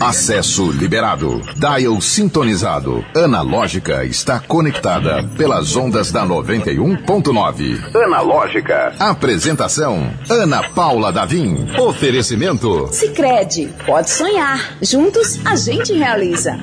Acesso 0.00 0.70
liberado. 0.70 1.40
Dial 1.56 2.00
sintonizado. 2.00 3.04
Analógica 3.14 4.04
está 4.04 4.40
conectada 4.40 5.24
pelas 5.36 5.74
ondas 5.76 6.12
da 6.12 6.24
91.9. 6.24 7.94
Analógica. 7.94 8.94
Apresentação: 8.98 10.10
Ana 10.30 10.62
Paula 10.70 11.12
Davim. 11.12 11.68
Oferecimento: 11.78 12.88
Sicredi. 12.92 13.68
Pode 13.84 14.10
sonhar. 14.10 14.76
Juntos 14.80 15.40
a 15.44 15.56
gente 15.56 15.92
realiza. 15.92 16.58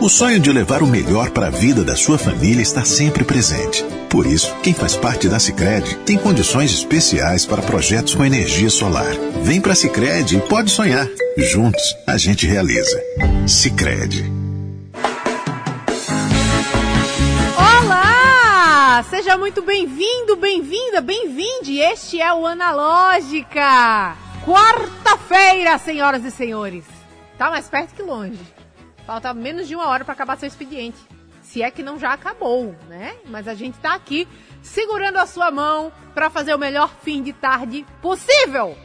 O 0.00 0.08
sonho 0.08 0.38
de 0.38 0.52
levar 0.52 0.82
o 0.82 0.86
melhor 0.86 1.30
para 1.30 1.48
a 1.48 1.50
vida 1.50 1.82
da 1.82 1.96
sua 1.96 2.18
família 2.18 2.62
está 2.62 2.84
sempre 2.84 3.24
presente. 3.24 3.84
Por 4.08 4.26
isso, 4.26 4.54
quem 4.62 4.72
faz 4.72 4.96
parte 4.96 5.28
da 5.28 5.38
Sicredi 5.38 5.96
tem 6.06 6.16
condições 6.16 6.72
especiais 6.72 7.44
para 7.44 7.62
projetos 7.62 8.14
com 8.14 8.24
energia 8.24 8.70
solar. 8.70 9.12
Vem 9.42 9.60
para 9.60 9.72
a 9.72 9.76
Sicredi 9.76 10.36
e 10.36 10.40
pode 10.40 10.70
sonhar. 10.70 11.08
Juntos, 11.36 11.96
a 12.06 12.16
gente 12.16 12.46
realiza. 12.46 13.00
Sicredi. 13.48 14.30
Olá! 17.56 19.04
Seja 19.10 19.36
muito 19.36 19.62
bem-vindo, 19.62 20.36
bem-vinda, 20.36 21.00
bem-vinde. 21.00 21.78
Este 21.80 22.20
é 22.20 22.32
o 22.32 22.46
Analógica. 22.46 24.16
Quarta-feira, 24.44 25.78
senhoras 25.78 26.24
e 26.24 26.30
senhores. 26.30 26.84
Tá 27.36 27.50
mais 27.50 27.68
perto 27.68 27.94
que 27.94 28.02
longe. 28.02 28.55
Falta 29.06 29.32
menos 29.32 29.68
de 29.68 29.76
uma 29.76 29.86
hora 29.86 30.04
para 30.04 30.14
acabar 30.14 30.36
seu 30.36 30.48
expediente. 30.48 30.98
Se 31.40 31.62
é 31.62 31.70
que 31.70 31.82
não 31.82 31.98
já 31.98 32.12
acabou, 32.12 32.74
né? 32.88 33.14
Mas 33.26 33.46
a 33.46 33.54
gente 33.54 33.78
tá 33.78 33.94
aqui 33.94 34.26
segurando 34.62 35.18
a 35.18 35.26
sua 35.26 35.48
mão 35.50 35.92
para 36.12 36.28
fazer 36.28 36.52
o 36.52 36.58
melhor 36.58 36.90
fim 37.02 37.22
de 37.22 37.32
tarde 37.32 37.86
possível. 38.02 38.76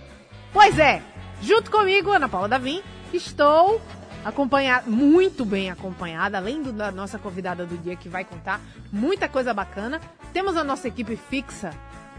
Pois 0.54 0.78
é, 0.78 1.02
junto 1.42 1.72
comigo, 1.72 2.12
Ana 2.12 2.30
Paula 2.30 2.48
Davim, 2.48 2.84
estou 3.12 3.82
acompanhada, 4.24 4.88
muito 4.88 5.44
bem 5.44 5.72
acompanhada, 5.72 6.38
além 6.38 6.62
do, 6.62 6.72
da 6.72 6.92
nossa 6.92 7.18
convidada 7.18 7.66
do 7.66 7.76
dia 7.78 7.96
que 7.96 8.08
vai 8.08 8.24
contar 8.24 8.62
muita 8.91 9.28
coisa 9.28 9.56
bacana. 9.56 10.00
Temos 10.32 10.56
a 10.56 10.63
nossa 10.63 10.88
equipe 10.88 11.16
fixa 11.16 11.72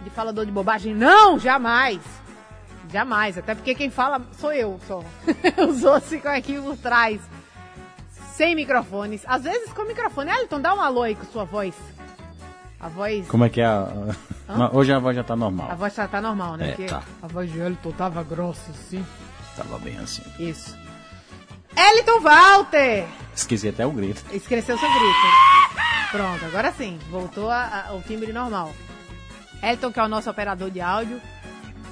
de 0.02 0.10
falador 0.10 0.44
de 0.44 0.50
bobagem. 0.50 0.92
Não, 0.92 1.38
jamais! 1.38 2.00
Jamais, 2.92 3.38
até 3.38 3.54
porque 3.54 3.76
quem 3.76 3.90
fala 3.90 4.20
sou 4.32 4.52
eu 4.52 4.80
só. 4.88 5.04
Os 5.68 5.84
outros 5.84 6.10
ficam 6.10 6.32
aqui 6.32 6.60
por 6.60 6.76
trás 6.76 7.20
sem 8.32 8.54
microfones. 8.54 9.22
Às 9.26 9.44
vezes 9.44 9.72
com 9.72 9.84
microfone. 9.84 10.30
Elton, 10.30 10.60
dá 10.60 10.74
um 10.74 10.80
alô 10.80 11.02
aí 11.02 11.14
com 11.14 11.24
sua 11.26 11.44
voz. 11.44 11.74
A 12.80 12.88
voz. 12.88 13.26
Como 13.28 13.44
é 13.44 13.48
que 13.48 13.60
é? 13.60 13.66
A... 13.66 14.16
Hoje 14.72 14.92
a 14.92 14.98
voz 14.98 15.14
já 15.14 15.22
tá 15.22 15.36
normal. 15.36 15.70
A 15.70 15.74
voz 15.74 15.94
já 15.94 16.08
tá 16.08 16.20
normal, 16.20 16.56
né? 16.56 16.70
É, 16.70 16.72
Porque 16.72 16.86
tá. 16.86 17.02
a 17.22 17.26
voz 17.28 17.50
de 17.50 17.60
Elton 17.60 17.92
tava 17.92 18.22
grossa 18.24 18.70
assim. 18.72 19.04
Tava 19.56 19.78
bem 19.78 19.96
assim. 19.98 20.22
Isso. 20.38 20.76
Elton 21.76 22.20
Walter! 22.20 23.06
Esqueci 23.34 23.68
até 23.68 23.86
o 23.86 23.92
grito. 23.92 24.22
Esqueceu 24.32 24.76
seu 24.76 24.88
grito. 24.88 25.18
Pronto, 26.10 26.44
agora 26.44 26.72
sim. 26.72 26.98
Voltou 27.10 27.48
a, 27.48 27.86
a, 27.88 27.94
o 27.94 28.02
timbre 28.02 28.32
normal. 28.32 28.72
Elton, 29.62 29.92
que 29.92 30.00
é 30.00 30.02
o 30.02 30.08
nosso 30.08 30.28
operador 30.28 30.70
de 30.70 30.80
áudio, 30.80 31.20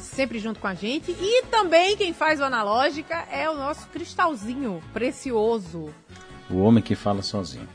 sempre 0.01 0.39
junto 0.39 0.59
com 0.59 0.67
a 0.67 0.75
gente. 0.75 1.13
E 1.13 1.45
também 1.47 1.97
quem 1.97 2.13
faz 2.13 2.41
o 2.41 2.45
analógica 2.45 3.27
é 3.31 3.49
o 3.49 3.57
nosso 3.57 3.87
cristalzinho 3.89 4.83
precioso. 4.93 5.95
O 6.51 6.63
homem 6.63 6.83
que 6.83 6.95
fala 6.95 7.23
sozinho. 7.23 7.69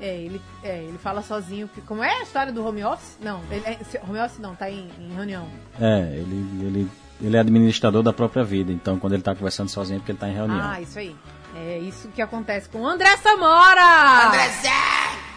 É, 0.00 0.16
ele, 0.16 0.40
é, 0.62 0.82
ele 0.82 0.98
fala 0.98 1.22
sozinho. 1.22 1.68
Que, 1.68 1.80
como 1.80 2.02
é 2.02 2.20
a 2.20 2.22
história 2.22 2.52
do 2.52 2.64
home 2.64 2.84
office? 2.84 3.16
Não, 3.20 3.40
ele, 3.50 3.64
é, 3.66 3.78
home 4.06 4.18
office 4.18 4.38
não, 4.38 4.54
tá 4.54 4.70
em, 4.70 4.88
em, 4.98 5.14
reunião. 5.14 5.48
É, 5.80 6.00
ele, 6.16 6.66
ele, 6.66 6.90
ele 7.20 7.36
é 7.36 7.40
administrador 7.40 8.02
da 8.02 8.12
própria 8.12 8.44
vida. 8.44 8.72
Então, 8.72 8.98
quando 8.98 9.14
ele 9.14 9.22
tá 9.22 9.34
conversando 9.34 9.68
sozinho, 9.68 9.96
é 9.96 9.98
porque 10.00 10.12
ele 10.12 10.18
tá 10.18 10.28
em 10.28 10.34
reunião. 10.34 10.60
Ah, 10.60 10.80
isso 10.80 10.98
aí. 10.98 11.14
É 11.56 11.78
isso 11.78 12.08
que 12.08 12.20
acontece 12.20 12.68
com 12.68 12.80
o 12.80 12.86
André 12.86 13.16
Samora! 13.16 14.28
Andrezão! 14.28 14.72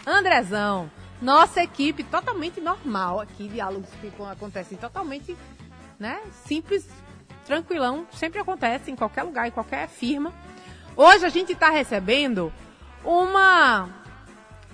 Andrezão! 0.05 0.91
Nossa 1.21 1.63
equipe 1.63 2.03
totalmente 2.03 2.59
normal 2.59 3.19
aqui, 3.19 3.47
diálogos 3.47 3.89
que 4.01 4.11
acontecem 4.23 4.77
totalmente, 4.77 5.35
né, 5.99 6.19
simples, 6.45 6.87
tranquilão, 7.45 8.05
sempre 8.11 8.39
acontece 8.39 8.91
em 8.91 8.95
qualquer 8.95 9.23
lugar, 9.23 9.47
em 9.47 9.51
qualquer 9.51 9.87
firma. 9.87 10.31
Hoje 10.95 11.25
a 11.25 11.29
gente 11.29 11.53
está 11.53 11.69
recebendo 11.69 12.51
uma 13.07 13.89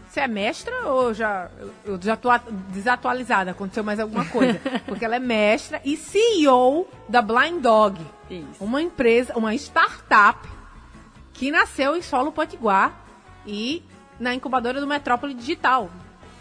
você 0.09 0.21
é 0.21 0.27
mestra 0.27 0.71
ou 0.85 1.13
já 1.13 1.49
eu 1.83 1.99
já 1.99 2.15
tô 2.15 2.29
desatualizada, 2.69 3.51
aconteceu 3.51 3.83
mais 3.83 3.99
alguma 3.99 4.25
coisa? 4.25 4.59
Porque 4.85 5.03
ela 5.03 5.15
é 5.15 5.19
mestra 5.19 5.81
e 5.83 5.97
CEO 5.97 6.87
da 7.09 7.21
Blind 7.21 7.61
Dog. 7.61 7.99
Isso. 8.29 8.63
Uma 8.63 8.81
empresa, 8.81 9.35
uma 9.35 9.55
startup 9.55 10.47
que 11.33 11.49
nasceu 11.49 11.95
em 11.95 12.01
solo 12.01 12.31
potiguar 12.31 13.03
e 13.45 13.83
na 14.19 14.35
incubadora 14.35 14.79
do 14.79 14.85
Metrópole 14.85 15.33
Digital. 15.33 15.89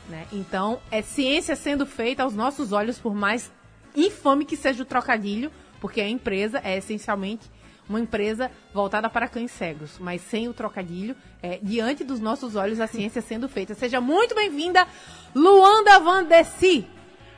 Né? 0.07 0.27
Então, 0.33 0.79
é 0.91 1.01
ciência 1.01 1.57
sendo 1.57 1.87
feita 1.87 2.23
aos 2.23 2.35
nossos 2.35 2.73
olhos, 2.73 2.99
por 2.99 3.15
mais 3.15 3.51
infame 3.97 4.45
que 4.45 4.57
seja 4.57 4.83
o 4.83 4.87
trocadilho, 4.87 5.51
porque 5.81 6.01
a 6.01 6.09
empresa 6.09 6.61
é 6.63 6.77
essencialmente 6.77 7.51
uma 7.89 8.01
empresa 8.01 8.51
voltada 8.73 9.09
para 9.09 9.29
cães 9.29 9.51
cegos, 9.51 9.99
mas 9.99 10.21
sem 10.23 10.49
o 10.49 10.55
trocadilho, 10.55 11.17
é, 11.43 11.59
diante 11.63 12.05
dos 12.05 12.21
nossos 12.21 12.57
olhos, 12.57 12.81
a 12.81 12.87
ciência 12.87 13.21
sendo 13.23 13.49
feita. 13.49 13.75
Seja 13.75 14.01
muito 14.01 14.35
bem-vinda, 14.35 14.87
Luanda 15.35 15.99
Van 15.99 16.25
Desi. 16.25 16.87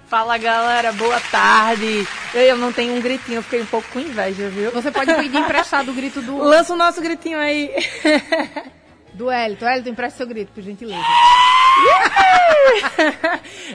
Fala 0.06 0.36
galera, 0.36 0.92
boa 0.92 1.18
tarde. 1.18 2.06
Eu 2.34 2.56
não 2.58 2.72
tenho 2.72 2.94
um 2.94 3.00
gritinho, 3.00 3.38
eu 3.38 3.42
fiquei 3.42 3.62
um 3.62 3.66
pouco 3.66 3.88
com 3.88 3.98
inveja, 3.98 4.48
viu? 4.50 4.70
Você 4.70 4.90
pode 4.90 5.12
pedir 5.14 5.38
emprestado 5.38 5.90
o 5.90 5.94
grito 5.94 6.20
do. 6.20 6.36
Lança 6.44 6.74
o 6.74 6.76
nosso 6.76 7.00
gritinho 7.00 7.38
aí. 7.38 7.70
Do 9.14 9.30
Elton. 9.30 9.66
Elton, 9.66 9.90
empresta 9.90 10.18
seu 10.18 10.26
grito, 10.26 10.52
por 10.52 10.62
gentileza. 10.62 11.04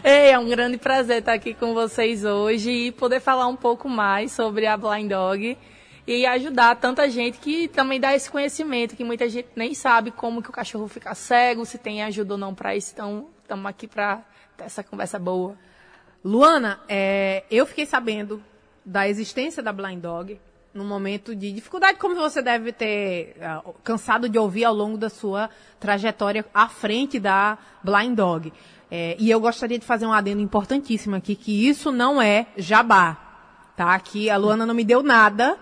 Ei, 0.03 0.31
é 0.31 0.39
um 0.39 0.47
grande 0.49 0.77
prazer 0.77 1.19
estar 1.19 1.33
aqui 1.33 1.53
com 1.53 1.73
vocês 1.73 2.25
hoje 2.25 2.69
e 2.69 2.91
poder 2.91 3.21
falar 3.21 3.47
um 3.47 3.55
pouco 3.55 3.87
mais 3.87 4.33
sobre 4.33 4.67
a 4.67 4.75
Blind 4.75 5.09
Dog 5.09 5.57
e 6.09 6.25
ajudar 6.25 6.75
tanta 6.77 7.07
gente 7.07 7.37
que 7.37 7.67
também 7.67 7.99
dá 7.99 8.15
esse 8.15 8.31
conhecimento, 8.31 8.95
que 8.95 9.03
muita 9.03 9.29
gente 9.29 9.49
nem 9.55 9.75
sabe 9.75 10.09
como 10.09 10.41
que 10.41 10.49
o 10.49 10.51
cachorro 10.51 10.87
fica 10.87 11.13
cego, 11.13 11.63
se 11.67 11.77
tem 11.77 12.01
ajuda 12.01 12.33
ou 12.33 12.37
não 12.39 12.55
para 12.55 12.75
isso. 12.75 12.91
Então, 12.93 13.27
estamos 13.43 13.67
aqui 13.67 13.85
para 13.85 14.23
ter 14.57 14.63
essa 14.63 14.83
conversa 14.83 15.19
boa. 15.19 15.55
Luana, 16.25 16.79
é, 16.89 17.43
eu 17.51 17.63
fiquei 17.63 17.85
sabendo 17.85 18.43
da 18.83 19.07
existência 19.07 19.61
da 19.61 19.71
Blind 19.71 20.01
Dog 20.01 20.41
num 20.73 20.83
momento 20.83 21.35
de 21.35 21.51
dificuldade, 21.51 21.99
como 21.99 22.15
você 22.15 22.41
deve 22.41 22.71
ter 22.71 23.35
uh, 23.63 23.71
cansado 23.83 24.27
de 24.27 24.39
ouvir 24.39 24.65
ao 24.65 24.73
longo 24.73 24.97
da 24.97 25.09
sua 25.09 25.47
trajetória 25.79 26.43
à 26.51 26.67
frente 26.67 27.19
da 27.19 27.55
Blind 27.83 28.15
Dog. 28.15 28.51
É, 28.89 29.15
e 29.19 29.29
eu 29.29 29.39
gostaria 29.39 29.77
de 29.77 29.85
fazer 29.85 30.07
um 30.07 30.13
adendo 30.13 30.41
importantíssimo 30.41 31.15
aqui, 31.15 31.35
que 31.35 31.69
isso 31.69 31.91
não 31.91 32.19
é 32.19 32.47
jabá, 32.57 33.15
tá? 33.75 33.99
Que 33.99 34.27
a 34.27 34.37
Luana 34.37 34.65
não 34.65 34.73
me 34.73 34.83
deu 34.83 35.03
nada, 35.03 35.55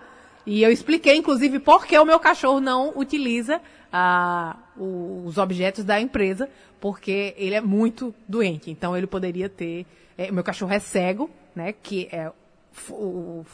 e 0.48 0.62
eu 0.62 0.72
expliquei, 0.72 1.14
inclusive, 1.14 1.58
por 1.58 1.84
que 1.86 1.98
o 1.98 2.06
meu 2.06 2.18
cachorro 2.18 2.58
não 2.58 2.94
utiliza 2.96 3.60
uh, 3.92 5.26
os 5.26 5.36
objetos 5.36 5.84
da 5.84 6.00
empresa, 6.00 6.48
porque 6.80 7.34
ele 7.36 7.54
é 7.54 7.60
muito 7.60 8.14
doente. 8.26 8.70
Então, 8.70 8.96
ele 8.96 9.06
poderia 9.06 9.50
ter... 9.50 9.84
É, 10.16 10.32
meu 10.32 10.42
cachorro 10.42 10.72
é 10.72 10.78
cego, 10.78 11.28
né? 11.54 11.74
Que 11.82 12.08
é 12.10 12.32
o, 12.88 13.44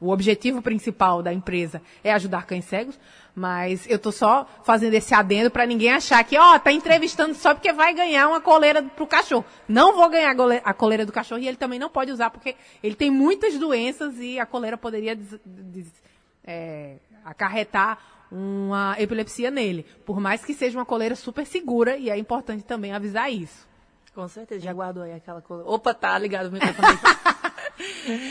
o 0.00 0.10
objetivo 0.10 0.62
principal 0.62 1.20
da 1.20 1.32
empresa 1.32 1.82
é 2.04 2.12
ajudar 2.12 2.46
cães 2.46 2.64
cegos, 2.66 2.96
mas 3.34 3.84
eu 3.90 3.98
tô 3.98 4.12
só 4.12 4.46
fazendo 4.62 4.94
esse 4.94 5.12
adendo 5.14 5.50
para 5.50 5.66
ninguém 5.66 5.90
achar 5.90 6.22
que, 6.22 6.38
ó, 6.38 6.58
tá 6.60 6.70
entrevistando 6.70 7.34
só 7.34 7.54
porque 7.54 7.72
vai 7.72 7.92
ganhar 7.92 8.28
uma 8.28 8.40
coleira 8.40 8.84
pro 8.84 9.04
cachorro. 9.04 9.44
Não 9.66 9.96
vou 9.96 10.08
ganhar 10.08 10.32
a 10.64 10.72
coleira 10.72 11.04
do 11.04 11.12
cachorro 11.12 11.40
e 11.40 11.48
ele 11.48 11.56
também 11.56 11.80
não 11.80 11.90
pode 11.90 12.12
usar 12.12 12.30
porque 12.30 12.54
ele 12.82 12.94
tem 12.94 13.10
muitas 13.10 13.58
doenças 13.58 14.14
e 14.18 14.38
a 14.38 14.46
coleira 14.46 14.76
poderia 14.76 15.16
des, 15.16 15.40
des, 15.44 15.86
é, 16.46 16.96
acarretar 17.24 17.98
uma 18.30 18.94
epilepsia 18.98 19.50
nele. 19.50 19.84
Por 20.04 20.20
mais 20.20 20.44
que 20.44 20.54
seja 20.54 20.78
uma 20.78 20.86
coleira 20.86 21.14
super 21.14 21.46
segura 21.46 21.96
e 21.96 22.10
é 22.10 22.16
importante 22.16 22.64
também 22.64 22.92
avisar 22.92 23.32
isso. 23.32 23.66
Com 24.14 24.26
certeza, 24.28 24.62
já 24.62 24.72
guardou 24.72 25.02
aí 25.02 25.12
aquela 25.12 25.42
coleira. 25.42 25.70
Opa, 25.70 25.92
tá 25.92 26.18
ligado 26.18 26.46
o 26.46 26.52
microfone. 26.52 26.98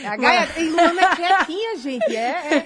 A 0.09 0.17
Gaia, 0.17 0.50
e 0.57 0.69
Luana 0.69 1.01
é 1.01 1.15
quietinha, 1.15 1.77
gente. 1.77 2.15
É, 2.15 2.57
é 2.57 2.65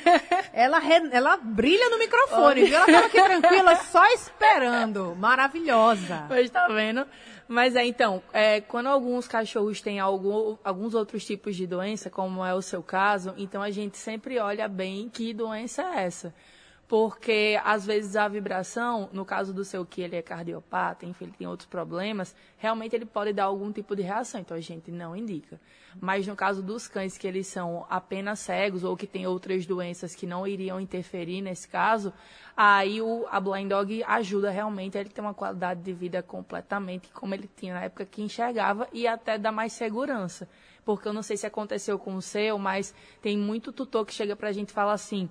ela, 0.53 0.79
re, 0.79 1.09
ela 1.11 1.35
brilha 1.35 1.89
no 1.89 1.99
microfone, 1.99 2.63
viu? 2.63 2.77
Ela 2.77 2.85
tava 2.85 3.05
aqui 3.07 3.21
tranquila, 3.21 3.75
só 3.75 4.05
esperando. 4.13 5.15
Maravilhosa. 5.17 6.25
Mas 6.29 6.49
tá 6.49 6.67
vendo? 6.69 7.05
Mas 7.51 7.75
é, 7.75 7.83
então, 7.83 8.21
é, 8.31 8.61
quando 8.61 8.89
alguns 8.89 9.27
cachorros 9.27 9.81
têm 9.81 9.99
algum, 9.99 10.55
alguns 10.63 10.93
outros 10.93 11.25
tipos 11.25 11.55
de 11.55 11.65
doença, 11.65 12.07
como 12.07 12.45
é 12.45 12.53
o 12.53 12.61
seu 12.61 12.83
caso, 12.83 13.33
então 13.37 13.63
a 13.63 13.71
gente 13.71 13.97
sempre 13.97 14.37
olha 14.37 14.67
bem 14.67 15.09
que 15.09 15.33
doença 15.33 15.81
é 15.81 16.03
essa. 16.03 16.31
Porque 16.89 17.61
às 17.63 17.85
vezes 17.85 18.15
a 18.15 18.27
vibração, 18.27 19.09
no 19.13 19.23
caso 19.23 19.53
do 19.53 19.63
seu 19.63 19.85
que 19.85 20.01
ele 20.01 20.15
é 20.15 20.23
cardiopata, 20.23 21.05
enfim, 21.05 21.25
ele 21.25 21.35
tem 21.37 21.45
outros 21.47 21.69
problemas, 21.69 22.35
realmente 22.57 22.95
ele 22.95 23.05
pode 23.05 23.31
dar 23.31 23.43
algum 23.43 23.71
tipo 23.71 23.95
de 23.95 24.01
reação, 24.01 24.41
então 24.41 24.57
a 24.57 24.59
gente 24.59 24.89
não 24.89 25.15
indica. 25.15 25.61
Mas 26.01 26.25
no 26.25 26.35
caso 26.35 26.63
dos 26.63 26.87
cães 26.87 27.15
que 27.15 27.27
eles 27.27 27.45
são 27.45 27.85
apenas 27.91 28.39
cegos 28.39 28.83
ou 28.83 28.97
que 28.97 29.05
têm 29.05 29.27
outras 29.27 29.67
doenças 29.67 30.15
que 30.15 30.25
não 30.25 30.47
iriam 30.47 30.81
interferir 30.81 31.41
nesse 31.41 31.67
caso, 31.67 32.11
aí 32.57 32.99
o, 33.03 33.27
a 33.29 33.39
Blind 33.39 33.69
Dog 33.69 34.03
ajuda 34.05 34.49
realmente 34.49 34.97
a 34.97 35.01
ele 35.01 35.11
ter 35.11 35.21
uma 35.21 35.35
qualidade 35.35 35.83
de 35.83 35.93
vida 35.93 36.23
completamente 36.23 37.09
como 37.09 37.35
ele 37.35 37.47
tinha 37.55 37.75
na 37.75 37.83
época 37.83 38.03
que 38.03 38.23
enxergava 38.23 38.87
e 38.91 39.05
até 39.05 39.37
dá 39.37 39.51
mais 39.51 39.73
segurança. 39.73 40.49
Porque 40.83 41.07
eu 41.07 41.13
não 41.13 41.21
sei 41.21 41.37
se 41.37 41.45
aconteceu 41.45 41.99
com 41.99 42.15
o 42.15 42.21
seu, 42.21 42.57
mas 42.57 42.95
tem 43.21 43.37
muito 43.37 43.71
tutor 43.71 44.07
que 44.07 44.13
chega 44.13 44.35
pra 44.35 44.51
gente 44.51 44.69
e 44.69 44.73
fala 44.73 44.93
assim, 44.93 45.29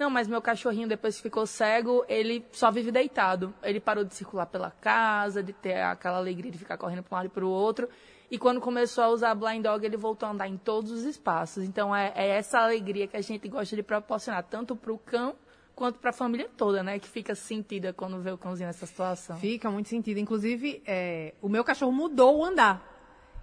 não, 0.00 0.08
mas 0.08 0.26
meu 0.26 0.40
cachorrinho, 0.40 0.88
depois 0.88 1.16
que 1.16 1.22
ficou 1.22 1.46
cego, 1.46 2.02
ele 2.08 2.42
só 2.52 2.70
vive 2.70 2.90
deitado. 2.90 3.52
Ele 3.62 3.78
parou 3.78 4.02
de 4.02 4.14
circular 4.14 4.46
pela 4.46 4.70
casa, 4.70 5.42
de 5.42 5.52
ter 5.52 5.82
aquela 5.82 6.16
alegria 6.16 6.50
de 6.50 6.56
ficar 6.56 6.78
correndo 6.78 7.02
para 7.02 7.14
um 7.14 7.18
lado 7.18 7.26
e 7.26 7.28
para 7.28 7.44
o 7.44 7.50
outro. 7.50 7.86
E 8.30 8.38
quando 8.38 8.62
começou 8.62 9.04
a 9.04 9.08
usar 9.08 9.34
Blind 9.34 9.62
Dog, 9.62 9.84
ele 9.84 9.98
voltou 9.98 10.26
a 10.26 10.32
andar 10.32 10.48
em 10.48 10.56
todos 10.56 10.90
os 10.90 11.04
espaços. 11.04 11.64
Então, 11.64 11.94
é, 11.94 12.14
é 12.16 12.28
essa 12.28 12.60
alegria 12.60 13.06
que 13.06 13.16
a 13.18 13.20
gente 13.20 13.46
gosta 13.46 13.76
de 13.76 13.82
proporcionar, 13.82 14.42
tanto 14.44 14.74
para 14.74 14.90
o 14.90 14.96
cão 14.96 15.34
quanto 15.74 15.98
para 15.98 16.08
a 16.08 16.14
família 16.14 16.48
toda, 16.56 16.82
né? 16.82 16.98
Que 16.98 17.06
fica 17.06 17.34
sentida 17.34 17.92
quando 17.92 18.18
vê 18.22 18.30
o 18.30 18.38
cãozinho 18.38 18.68
nessa 18.68 18.86
situação. 18.86 19.36
Fica 19.36 19.70
muito 19.70 19.90
sentido. 19.90 20.18
Inclusive, 20.18 20.82
é, 20.86 21.34
o 21.42 21.48
meu 21.50 21.62
cachorro 21.62 21.92
mudou 21.92 22.38
o 22.38 22.44
andar. 22.44 22.89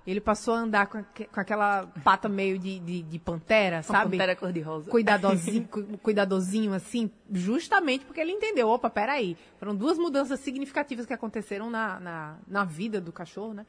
Ele 0.08 0.22
passou 0.22 0.54
a 0.54 0.60
andar 0.60 0.88
com, 0.88 1.04
com 1.04 1.40
aquela 1.40 1.86
pata 2.02 2.30
meio 2.30 2.58
de, 2.58 2.80
de, 2.80 3.02
de 3.02 3.20
pantera, 3.20 3.84
sabe? 3.84 4.12
Pantera 4.12 4.38
cor-de-rosa. 4.38 4.90
Cuidadosinho, 4.90 5.68
cuidadosinho, 6.02 6.74
assim, 6.74 7.12
justamente 7.30 8.06
porque 8.06 8.22
ele 8.22 8.32
entendeu, 8.32 8.70
opa, 8.70 8.90
peraí. 8.90 9.36
Foram 9.60 9.76
duas 9.76 9.98
mudanças 9.98 10.40
significativas 10.40 11.06
que 11.06 11.14
aconteceram 11.14 11.70
na, 11.70 12.00
na, 12.00 12.36
na 12.48 12.64
vida 12.64 13.02
do 13.02 13.12
cachorro, 13.12 13.54
né? 13.54 13.66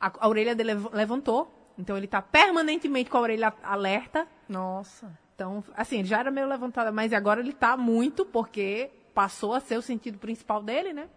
A, 0.00 0.10
a 0.20 0.26
orelha 0.26 0.54
dele 0.54 0.72
levantou, 0.90 1.52
então 1.78 1.98
ele 1.98 2.06
está 2.06 2.22
permanentemente 2.22 3.10
com 3.10 3.18
a 3.18 3.20
orelha 3.20 3.52
alerta. 3.62 4.26
Nossa. 4.48 5.12
Então, 5.34 5.62
assim, 5.76 5.98
ele 5.98 6.08
já 6.08 6.20
era 6.20 6.30
meio 6.30 6.48
levantada, 6.48 6.90
mas 6.90 7.12
agora 7.12 7.40
ele 7.40 7.50
está 7.50 7.76
muito, 7.76 8.24
porque 8.24 8.90
passou 9.12 9.52
a 9.52 9.60
ser 9.60 9.76
o 9.76 9.82
sentido 9.82 10.16
principal 10.16 10.62
dele, 10.62 10.94
né? 10.94 11.08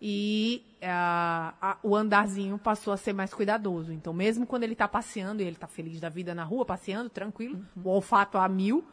E 0.00 0.64
a, 0.80 1.54
a, 1.60 1.78
o 1.82 1.96
andarzinho 1.96 2.56
passou 2.56 2.92
a 2.92 2.96
ser 2.96 3.12
mais 3.12 3.34
cuidadoso. 3.34 3.92
Então, 3.92 4.12
mesmo 4.12 4.46
quando 4.46 4.62
ele 4.62 4.74
está 4.74 4.86
passeando, 4.86 5.42
e 5.42 5.44
ele 5.44 5.56
está 5.56 5.66
feliz 5.66 6.00
da 6.00 6.08
vida 6.08 6.34
na 6.34 6.44
rua, 6.44 6.64
passeando, 6.64 7.10
tranquilo, 7.10 7.56
uhum. 7.76 7.82
o 7.84 7.88
olfato 7.88 8.38
a 8.38 8.48
mil, 8.48 8.84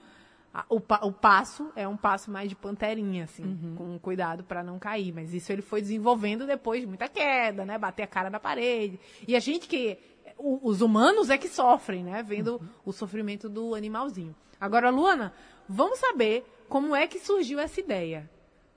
a, 0.52 0.66
o, 0.68 0.78
o, 0.78 1.12
passo 1.12 1.72
é 1.76 1.88
um 1.88 1.98
passo 1.98 2.32
mais 2.32 2.50
de 2.50 2.56
panterinha, 2.56 3.26
assim, 3.26 3.44
uhum. 3.44 3.76
com 3.76 4.00
cuidado 4.00 4.44
para 4.44 4.64
não 4.64 4.80
cair. 4.80 5.14
Mas 5.14 5.34
isso 5.34 5.52
ele 5.52 5.62
foi 5.62 5.82
desenvolvendo 5.82 6.48
depois 6.48 6.82
de 6.82 6.88
muita 6.88 7.08
queda, 7.08 7.66
né? 7.66 7.78
Bater 7.78 8.04
a 8.04 8.08
cara 8.08 8.30
na 8.30 8.40
parede. 8.40 9.00
E 9.28 9.36
a 9.36 9.40
gente 9.40 9.68
que. 9.68 9.98
O, 10.38 10.68
os 10.68 10.82
humanos 10.82 11.30
é 11.30 11.38
que 11.38 11.48
sofrem, 11.48 12.04
né? 12.04 12.24
Vendo 12.24 12.56
uhum. 12.56 12.68
o 12.86 12.92
sofrimento 12.92 13.48
do 13.48 13.76
animalzinho. 13.76 14.36
Agora, 14.60 14.90
Luana, 14.90 15.34
vamos 15.68 16.00
saber 16.00 16.46
como 16.68 16.96
é 16.96 17.08
que 17.08 17.20
surgiu 17.20 17.60
essa 17.60 17.80
ideia. 17.80 18.30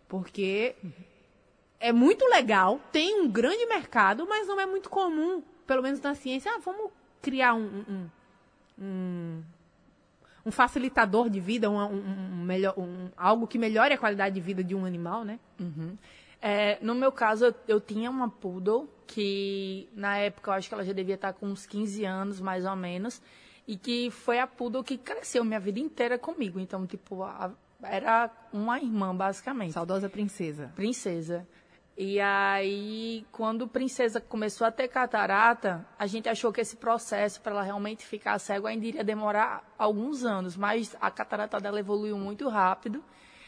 Porque 0.08 0.76
é 1.80 1.92
muito 1.92 2.24
legal, 2.26 2.80
tem 2.90 3.20
um 3.20 3.28
grande 3.28 3.64
mercado, 3.66 4.26
mas 4.28 4.46
não 4.48 4.60
é 4.60 4.66
muito 4.66 4.90
comum, 4.90 5.42
pelo 5.66 5.82
menos 5.82 6.00
na 6.00 6.14
ciência. 6.14 6.50
Ah, 6.52 6.58
vamos 6.58 6.90
criar 7.22 7.54
um, 7.54 7.84
um, 7.88 8.10
um, 8.80 9.42
um 10.46 10.50
facilitador 10.50 11.30
de 11.30 11.40
vida, 11.40 11.70
um, 11.70 12.44
melhor, 12.44 12.74
algo 13.16 13.46
que 13.46 13.58
melhore 13.58 13.94
a 13.94 13.98
qualidade 13.98 14.34
de 14.34 14.40
vida 14.40 14.64
de 14.64 14.74
um 14.74 14.84
animal, 14.84 15.24
né? 15.24 15.38
Uhum. 15.60 15.96
É, 16.40 16.78
no 16.80 16.94
meu 16.94 17.10
caso, 17.10 17.46
eu, 17.46 17.54
eu, 17.66 17.80
tinha 17.80 18.10
uma 18.10 18.28
poodle 18.28 18.88
que, 19.06 19.88
na 19.94 20.18
época, 20.18 20.50
eu 20.50 20.54
acho 20.54 20.68
que 20.68 20.74
ela 20.74 20.84
já 20.84 20.92
devia 20.92 21.16
estar 21.16 21.32
com 21.32 21.46
uns 21.46 21.66
15 21.66 22.04
anos, 22.04 22.40
mais 22.40 22.64
ou 22.64 22.76
menos, 22.76 23.20
e 23.66 23.76
que 23.76 24.10
foi 24.10 24.38
a 24.38 24.46
poodle 24.46 24.84
que 24.84 24.96
cresceu 24.96 25.44
minha 25.44 25.58
vida 25.58 25.80
inteira 25.80 26.16
comigo. 26.16 26.60
Então, 26.60 26.86
tipo, 26.86 27.24
a, 27.24 27.52
era 27.82 28.30
uma 28.52 28.78
irmã, 28.78 29.14
basicamente. 29.14 29.72
Saudosa 29.72 30.08
princesa. 30.08 30.72
Princesa. 30.74 31.46
E 32.00 32.20
aí, 32.20 33.26
quando 33.32 33.64
a 33.64 33.66
princesa 33.66 34.20
começou 34.20 34.64
a 34.64 34.70
ter 34.70 34.86
catarata, 34.86 35.84
a 35.98 36.06
gente 36.06 36.28
achou 36.28 36.52
que 36.52 36.60
esse 36.60 36.76
processo 36.76 37.40
para 37.40 37.50
ela 37.50 37.62
realmente 37.64 38.06
ficar 38.06 38.38
cego 38.38 38.68
ainda 38.68 38.86
iria 38.86 39.02
demorar 39.02 39.68
alguns 39.76 40.24
anos, 40.24 40.56
mas 40.56 40.96
a 41.00 41.10
catarata 41.10 41.58
dela 41.58 41.80
evoluiu 41.80 42.16
muito 42.16 42.48
rápido. 42.48 43.02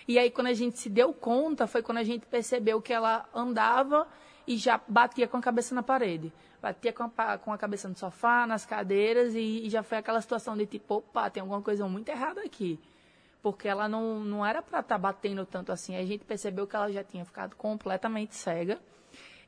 E 0.08 0.18
aí, 0.18 0.32
quando 0.32 0.48
a 0.48 0.52
gente 0.52 0.80
se 0.80 0.90
deu 0.90 1.12
conta, 1.12 1.68
foi 1.68 1.80
quando 1.80 1.98
a 1.98 2.02
gente 2.02 2.26
percebeu 2.26 2.82
que 2.82 2.92
ela 2.92 3.24
andava 3.32 4.08
e 4.44 4.56
já 4.56 4.80
batia 4.88 5.28
com 5.28 5.36
a 5.36 5.40
cabeça 5.40 5.72
na 5.72 5.82
parede. 5.84 6.32
Batia 6.60 6.92
com 6.92 7.04
a, 7.04 7.38
com 7.38 7.52
a 7.52 7.56
cabeça 7.56 7.88
no 7.88 7.96
sofá, 7.96 8.48
nas 8.48 8.66
cadeiras, 8.66 9.32
e, 9.36 9.64
e 9.64 9.70
já 9.70 9.84
foi 9.84 9.98
aquela 9.98 10.20
situação 10.20 10.56
de 10.56 10.66
tipo, 10.66 10.96
opa, 10.96 11.30
tem 11.30 11.40
alguma 11.40 11.62
coisa 11.62 11.86
muito 11.86 12.08
errada 12.08 12.40
aqui 12.40 12.80
porque 13.42 13.66
ela 13.68 13.88
não, 13.88 14.20
não 14.20 14.44
era 14.44 14.62
para 14.62 14.80
estar 14.80 14.94
tá 14.94 14.98
batendo 14.98 15.44
tanto 15.46 15.72
assim. 15.72 15.96
A 15.96 16.04
gente 16.04 16.24
percebeu 16.24 16.66
que 16.66 16.76
ela 16.76 16.90
já 16.90 17.02
tinha 17.02 17.24
ficado 17.24 17.56
completamente 17.56 18.34
cega. 18.34 18.78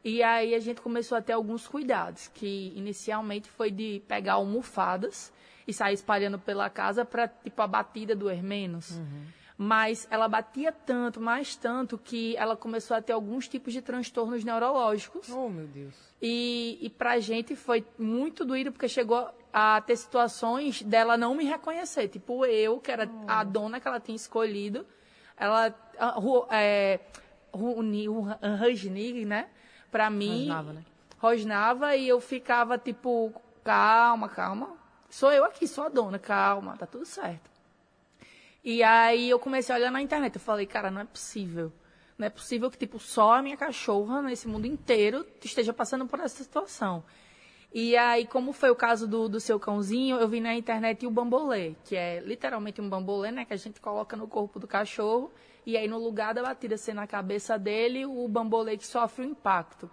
E 0.04 0.22
aí 0.22 0.54
a 0.54 0.58
gente 0.58 0.80
começou 0.80 1.16
a 1.16 1.22
ter 1.22 1.32
alguns 1.32 1.68
cuidados, 1.68 2.28
que 2.28 2.72
inicialmente 2.74 3.48
foi 3.48 3.70
de 3.70 4.02
pegar 4.08 4.34
almofadas 4.34 5.32
e 5.66 5.72
sair 5.72 5.94
espalhando 5.94 6.38
pela 6.38 6.68
casa 6.68 7.04
para 7.04 7.28
tipo 7.28 7.62
a 7.62 7.66
batida 7.66 8.16
doer 8.16 8.42
menos. 8.42 8.98
Uhum. 8.98 9.26
Mas 9.56 10.08
ela 10.10 10.26
batia 10.26 10.72
tanto, 10.72 11.20
mais 11.20 11.54
tanto, 11.54 11.96
que 11.96 12.36
ela 12.36 12.56
começou 12.56 12.96
a 12.96 13.02
ter 13.02 13.12
alguns 13.12 13.46
tipos 13.46 13.72
de 13.72 13.80
transtornos 13.80 14.42
neurológicos. 14.42 15.28
Oh, 15.30 15.48
meu 15.48 15.68
Deus. 15.68 15.94
E, 16.20 16.78
e 16.80 16.90
pra 16.90 17.20
gente 17.20 17.54
foi 17.54 17.84
muito 17.96 18.44
doído, 18.44 18.72
porque 18.72 18.88
chegou 18.88 19.30
a 19.52 19.80
ter 19.80 19.96
situações 19.96 20.82
dela 20.82 21.16
não 21.16 21.34
me 21.34 21.44
reconhecer. 21.44 22.08
Tipo, 22.08 22.44
eu, 22.46 22.80
que 22.80 22.90
era 22.90 23.08
oh. 23.08 23.24
a 23.28 23.44
dona 23.44 23.80
que 23.80 23.86
ela 23.86 24.00
tinha 24.00 24.16
escolhido, 24.16 24.86
ela. 25.36 25.74
É, 26.50 27.00
Rosnig, 27.52 29.24
né? 29.24 29.48
Pra 29.90 30.08
mim. 30.08 30.48
Rosnava, 30.48 30.72
né? 30.72 30.84
Rosnava 31.18 31.96
e 31.96 32.08
eu 32.08 32.20
ficava 32.20 32.78
tipo, 32.78 33.32
calma, 33.62 34.28
calma. 34.28 34.76
Sou 35.10 35.30
eu 35.30 35.44
aqui, 35.44 35.68
sou 35.68 35.84
a 35.84 35.88
dona, 35.90 36.18
calma, 36.18 36.76
tá 36.76 36.86
tudo 36.86 37.04
certo. 37.04 37.50
E 38.64 38.82
aí 38.82 39.28
eu 39.28 39.38
comecei 39.38 39.74
a 39.74 39.78
olhar 39.78 39.90
na 39.90 40.00
internet. 40.00 40.36
Eu 40.36 40.40
falei, 40.40 40.66
cara, 40.66 40.90
não 40.90 41.00
é 41.00 41.04
possível. 41.04 41.72
Não 42.16 42.26
é 42.26 42.30
possível 42.30 42.70
que, 42.70 42.78
tipo, 42.78 42.98
só 42.98 43.34
a 43.34 43.42
minha 43.42 43.56
cachorra 43.56 44.22
nesse 44.22 44.48
mundo 44.48 44.66
inteiro 44.66 45.26
esteja 45.42 45.72
passando 45.72 46.06
por 46.06 46.20
essa 46.20 46.42
situação. 46.42 47.04
E 47.74 47.96
aí, 47.96 48.26
como 48.26 48.52
foi 48.52 48.70
o 48.70 48.76
caso 48.76 49.08
do, 49.08 49.30
do 49.30 49.40
seu 49.40 49.58
cãozinho, 49.58 50.18
eu 50.18 50.28
vi 50.28 50.40
na 50.40 50.54
internet 50.54 51.06
o 51.06 51.10
bambolê, 51.10 51.74
que 51.84 51.96
é 51.96 52.20
literalmente 52.20 52.82
um 52.82 52.88
bambolê, 52.88 53.30
né? 53.30 53.46
Que 53.46 53.54
a 53.54 53.56
gente 53.56 53.80
coloca 53.80 54.14
no 54.14 54.28
corpo 54.28 54.60
do 54.60 54.66
cachorro. 54.66 55.32
E 55.64 55.74
aí, 55.76 55.88
no 55.88 55.98
lugar 55.98 56.34
da 56.34 56.42
batida 56.42 56.76
ser 56.76 56.92
na 56.92 57.06
cabeça 57.06 57.58
dele, 57.58 58.04
o 58.04 58.28
bambolê 58.28 58.76
que 58.76 58.86
sofre 58.86 59.24
o 59.24 59.28
impacto. 59.28 59.90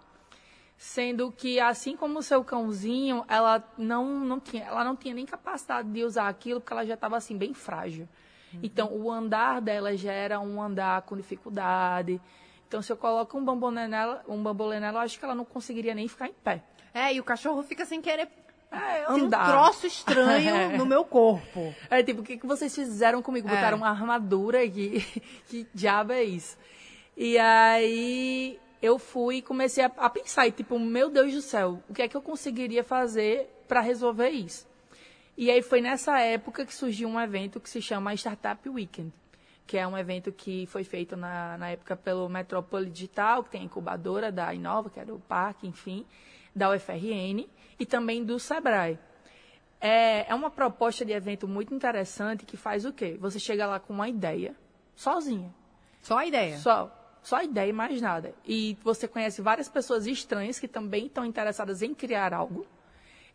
Sendo 0.76 1.32
que, 1.32 1.58
assim 1.58 1.96
como 1.96 2.18
o 2.18 2.22
seu 2.22 2.44
cãozinho, 2.44 3.24
ela 3.26 3.64
não, 3.78 4.20
não, 4.20 4.38
tinha, 4.38 4.64
ela 4.64 4.84
não 4.84 4.94
tinha 4.94 5.14
nem 5.14 5.24
capacidade 5.24 5.90
de 5.90 6.04
usar 6.04 6.28
aquilo, 6.28 6.60
porque 6.60 6.74
ela 6.74 6.84
já 6.84 6.94
estava 6.94 7.16
assim, 7.16 7.36
bem 7.36 7.54
frágil. 7.54 8.06
Uhum. 8.52 8.60
Então, 8.62 8.92
o 8.92 9.10
andar 9.10 9.62
dela 9.62 9.96
já 9.96 10.12
era 10.12 10.38
um 10.38 10.60
andar 10.60 11.00
com 11.02 11.16
dificuldade. 11.16 12.20
Então, 12.68 12.82
se 12.82 12.92
eu 12.92 12.96
coloco 12.96 13.38
um 13.38 13.44
bambolê 13.44 13.88
nela, 13.88 14.22
um 14.28 14.42
bambolê 14.42 14.78
nela, 14.78 14.98
eu 14.98 15.02
acho 15.02 15.18
que 15.18 15.24
ela 15.24 15.34
não 15.34 15.46
conseguiria 15.46 15.94
nem 15.94 16.06
ficar 16.06 16.28
em 16.28 16.34
pé. 16.34 16.62
É, 16.92 17.14
e 17.14 17.20
o 17.20 17.24
cachorro 17.24 17.62
fica 17.62 17.84
sem 17.84 18.00
querer 18.00 18.28
é, 18.70 19.04
Tem 19.04 19.24
um 19.24 19.28
troço 19.28 19.86
estranho 19.86 20.54
é. 20.54 20.76
no 20.76 20.86
meu 20.86 21.04
corpo. 21.04 21.74
É 21.90 22.02
tipo, 22.02 22.20
o 22.20 22.24
que, 22.24 22.36
que 22.38 22.46
vocês 22.46 22.72
fizeram 22.74 23.20
comigo? 23.20 23.48
É. 23.48 23.54
Botaram 23.54 23.78
uma 23.78 23.90
armadura 23.90 24.62
aqui. 24.62 25.04
que 25.48 25.66
diabo 25.74 26.12
é 26.12 26.22
isso? 26.22 26.56
E 27.16 27.36
aí 27.36 28.58
eu 28.80 28.98
fui 28.98 29.36
e 29.36 29.42
comecei 29.42 29.84
a, 29.84 29.90
a, 29.98 30.08
pensar, 30.08 30.46
e 30.46 30.52
tipo, 30.52 30.78
meu 30.78 31.10
Deus 31.10 31.34
do 31.34 31.42
céu, 31.42 31.82
o 31.88 31.94
que 31.94 32.02
é 32.02 32.08
que 32.08 32.16
eu 32.16 32.22
conseguiria 32.22 32.84
fazer 32.84 33.50
para 33.66 33.80
resolver 33.80 34.30
isso? 34.30 34.68
E 35.36 35.50
aí 35.50 35.62
foi 35.62 35.80
nessa 35.80 36.20
época 36.20 36.64
que 36.64 36.74
surgiu 36.74 37.08
um 37.08 37.20
evento 37.20 37.60
que 37.60 37.68
se 37.68 37.82
chama 37.82 38.14
Startup 38.14 38.68
Weekend, 38.68 39.12
que 39.66 39.76
é 39.76 39.86
um 39.86 39.98
evento 39.98 40.30
que 40.30 40.66
foi 40.66 40.84
feito 40.84 41.16
na, 41.16 41.58
na 41.58 41.70
época 41.70 41.96
pelo 41.96 42.28
Metrópole 42.28 42.88
Digital, 42.88 43.42
que 43.42 43.50
tem 43.50 43.62
a 43.62 43.64
incubadora 43.64 44.30
da 44.30 44.54
Inova, 44.54 44.90
que 44.90 45.00
era 45.00 45.12
o 45.12 45.18
parque, 45.18 45.66
enfim 45.66 46.06
da 46.54 46.70
UFRN 46.70 47.48
e 47.78 47.86
também 47.86 48.24
do 48.24 48.38
SEBRAE. 48.38 48.98
É, 49.80 50.30
é 50.30 50.34
uma 50.34 50.50
proposta 50.50 51.04
de 51.04 51.12
evento 51.12 51.48
muito 51.48 51.74
interessante 51.74 52.44
que 52.44 52.56
faz 52.56 52.84
o 52.84 52.92
quê? 52.92 53.16
Você 53.18 53.38
chega 53.38 53.66
lá 53.66 53.80
com 53.80 53.94
uma 53.94 54.08
ideia, 54.08 54.54
sozinha. 54.94 55.54
Só 56.02 56.18
a 56.18 56.26
ideia? 56.26 56.58
Só. 56.58 56.96
Só 57.22 57.36
a 57.36 57.44
ideia 57.44 57.70
e 57.70 57.72
mais 57.72 58.00
nada. 58.00 58.34
E 58.46 58.76
você 58.82 59.06
conhece 59.08 59.42
várias 59.42 59.68
pessoas 59.68 60.06
estranhas 60.06 60.58
que 60.58 60.68
também 60.68 61.06
estão 61.06 61.24
interessadas 61.24 61.82
em 61.82 61.94
criar 61.94 62.32
algo. 62.32 62.66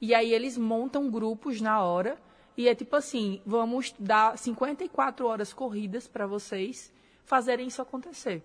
E 0.01 0.13
aí 0.13 0.34
eles 0.34 0.57
montam 0.57 1.10
grupos 1.10 1.62
na 1.62 1.81
hora. 1.81 2.17
E 2.57 2.67
é 2.67 2.75
tipo 2.75 2.95
assim, 2.95 3.41
vamos 3.45 3.93
dar 4.00 4.38
54 4.38 5.25
horas 5.25 5.53
corridas 5.53 6.07
para 6.07 6.25
vocês 6.25 6.93
fazerem 7.25 7.67
isso 7.67 7.81
acontecer. 7.81 8.43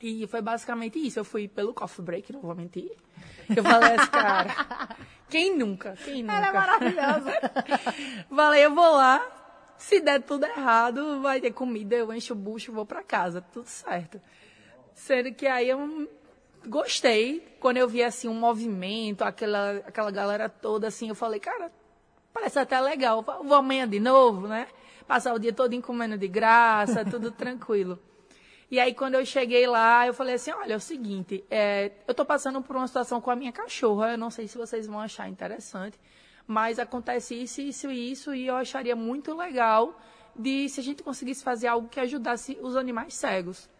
E 0.00 0.26
foi 0.26 0.42
basicamente 0.42 0.98
isso. 0.98 1.18
Eu 1.18 1.24
fui 1.24 1.48
pelo 1.48 1.74
coffee 1.74 2.04
break, 2.04 2.32
não 2.32 2.40
vou 2.40 2.54
mentir. 2.54 2.90
Eu 3.54 3.62
falei 3.62 3.94
assim, 3.94 4.10
cara, 4.10 4.96
quem 5.28 5.56
nunca? 5.56 5.94
Quem 6.04 6.22
nunca? 6.22 6.36
Ela 6.36 6.48
é 6.48 6.52
maravilhosa. 6.52 7.32
falei, 8.28 8.64
eu 8.64 8.74
vou 8.74 8.96
lá, 8.96 9.24
se 9.78 10.00
der 10.00 10.22
tudo 10.22 10.46
errado, 10.46 11.20
vai 11.20 11.40
ter 11.40 11.52
comida, 11.52 11.94
eu 11.94 12.12
encho 12.12 12.32
o 12.32 12.36
bucho 12.36 12.70
e 12.70 12.74
vou 12.74 12.86
para 12.86 13.02
casa, 13.02 13.40
tudo 13.40 13.66
certo. 13.68 14.20
Sendo 14.94 15.32
que 15.32 15.46
aí 15.46 15.68
eu 15.68 16.08
gostei, 16.66 17.56
quando 17.60 17.76
eu 17.76 17.88
vi 17.88 18.02
assim 18.02 18.28
um 18.28 18.34
movimento, 18.34 19.22
aquela, 19.22 19.82
aquela 19.86 20.10
galera 20.10 20.48
toda 20.48 20.88
assim, 20.88 21.08
eu 21.08 21.14
falei, 21.14 21.38
cara, 21.38 21.70
parece 22.32 22.58
até 22.58 22.80
legal, 22.80 23.22
vou 23.22 23.54
amanhã 23.54 23.88
de 23.88 24.00
novo, 24.00 24.48
né? 24.48 24.66
Passar 25.06 25.34
o 25.34 25.38
dia 25.38 25.52
todo 25.52 25.80
comendo 25.80 26.18
de 26.18 26.26
graça, 26.26 27.04
tudo 27.04 27.30
tranquilo. 27.30 27.98
E 28.68 28.80
aí, 28.80 28.92
quando 28.94 29.14
eu 29.14 29.24
cheguei 29.24 29.66
lá, 29.66 30.06
eu 30.06 30.14
falei 30.14 30.34
assim: 30.34 30.50
olha, 30.50 30.72
é 30.72 30.76
o 30.76 30.80
seguinte, 30.80 31.44
é, 31.48 31.92
eu 32.06 32.10
estou 32.10 32.26
passando 32.26 32.60
por 32.60 32.74
uma 32.74 32.86
situação 32.86 33.20
com 33.20 33.30
a 33.30 33.36
minha 33.36 33.52
cachorra, 33.52 34.12
eu 34.12 34.18
não 34.18 34.30
sei 34.30 34.48
se 34.48 34.58
vocês 34.58 34.86
vão 34.86 34.98
achar 34.98 35.28
interessante, 35.28 35.98
mas 36.46 36.78
acontece 36.78 37.34
isso, 37.40 37.60
isso 37.60 37.90
e 37.90 38.10
isso, 38.10 38.34
e 38.34 38.46
eu 38.46 38.56
acharia 38.56 38.96
muito 38.96 39.34
legal 39.36 40.00
de 40.34 40.68
se 40.68 40.80
a 40.80 40.82
gente 40.82 41.02
conseguisse 41.02 41.44
fazer 41.44 41.68
algo 41.68 41.88
que 41.88 42.00
ajudasse 42.00 42.58
os 42.60 42.76
animais 42.76 43.14
cegos. 43.14 43.70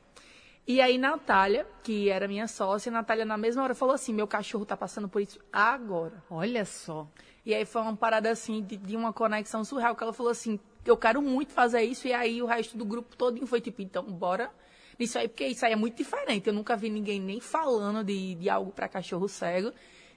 E 0.68 0.80
aí, 0.80 0.98
Natália, 0.98 1.66
que 1.82 2.08
era 2.08 2.28
minha 2.28 2.46
sócia, 2.48 2.90
Natália, 2.90 3.24
na 3.24 3.36
mesma 3.36 3.64
hora, 3.64 3.74
falou 3.74 3.94
assim: 3.94 4.14
meu 4.14 4.26
cachorro 4.26 4.62
está 4.62 4.76
passando 4.76 5.08
por 5.08 5.20
isso 5.20 5.40
agora. 5.52 6.22
Olha 6.30 6.64
só. 6.64 7.08
E 7.44 7.52
aí 7.54 7.64
foi 7.64 7.82
uma 7.82 7.96
parada 7.96 8.30
assim, 8.30 8.62
de, 8.62 8.76
de 8.76 8.96
uma 8.96 9.12
conexão 9.12 9.64
surreal, 9.64 9.96
que 9.96 10.02
ela 10.04 10.12
falou 10.12 10.30
assim: 10.30 10.60
eu 10.84 10.96
quero 10.96 11.20
muito 11.20 11.52
fazer 11.52 11.82
isso, 11.82 12.06
e 12.06 12.12
aí 12.12 12.40
o 12.40 12.46
resto 12.46 12.76
do 12.76 12.84
grupo 12.84 13.16
todo 13.16 13.44
foi 13.48 13.60
tipo, 13.60 13.82
então, 13.82 14.04
bora 14.04 14.50
nisso 14.98 15.18
aí, 15.18 15.28
porque 15.28 15.46
isso 15.46 15.64
aí 15.64 15.72
é 15.72 15.76
muito 15.76 15.96
diferente. 15.96 16.46
Eu 16.48 16.54
nunca 16.54 16.76
vi 16.76 16.90
ninguém 16.90 17.20
nem 17.20 17.40
falando 17.40 18.04
de, 18.04 18.34
de 18.34 18.50
algo 18.50 18.72
para 18.72 18.88
cachorro 18.88 19.28
cego. 19.28 19.72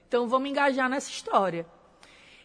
Então 0.06 0.28
vamos 0.28 0.50
engajar 0.50 0.88
nessa 0.88 1.10
história. 1.10 1.66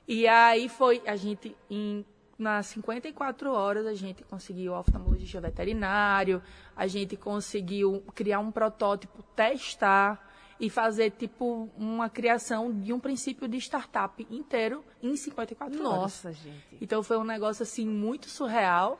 E 0.07 0.27
aí 0.27 0.69
foi, 0.69 1.01
a 1.07 1.15
gente, 1.15 1.55
em, 1.69 2.05
nas 2.37 2.67
54 2.67 3.51
horas, 3.51 3.87
a 3.87 3.93
gente 3.93 4.23
conseguiu 4.23 4.73
oftalmologista 4.73 5.41
veterinário, 5.41 6.41
a 6.75 6.85
gente 6.85 7.17
conseguiu 7.17 8.03
criar 8.13 8.39
um 8.39 8.51
protótipo, 8.51 9.23
testar 9.35 10.31
e 10.59 10.69
fazer 10.69 11.11
tipo 11.11 11.69
uma 11.77 12.09
criação 12.09 12.71
de 12.71 12.93
um 12.93 12.99
princípio 12.99 13.47
de 13.47 13.57
startup 13.57 14.25
inteiro 14.29 14.83
em 15.01 15.15
54 15.15 15.75
Nossa, 15.77 15.89
horas. 15.89 16.01
Nossa, 16.01 16.33
gente. 16.33 16.77
Então 16.79 17.03
foi 17.03 17.17
um 17.17 17.23
negócio 17.23 17.63
assim 17.63 17.87
muito 17.87 18.29
surreal. 18.29 18.99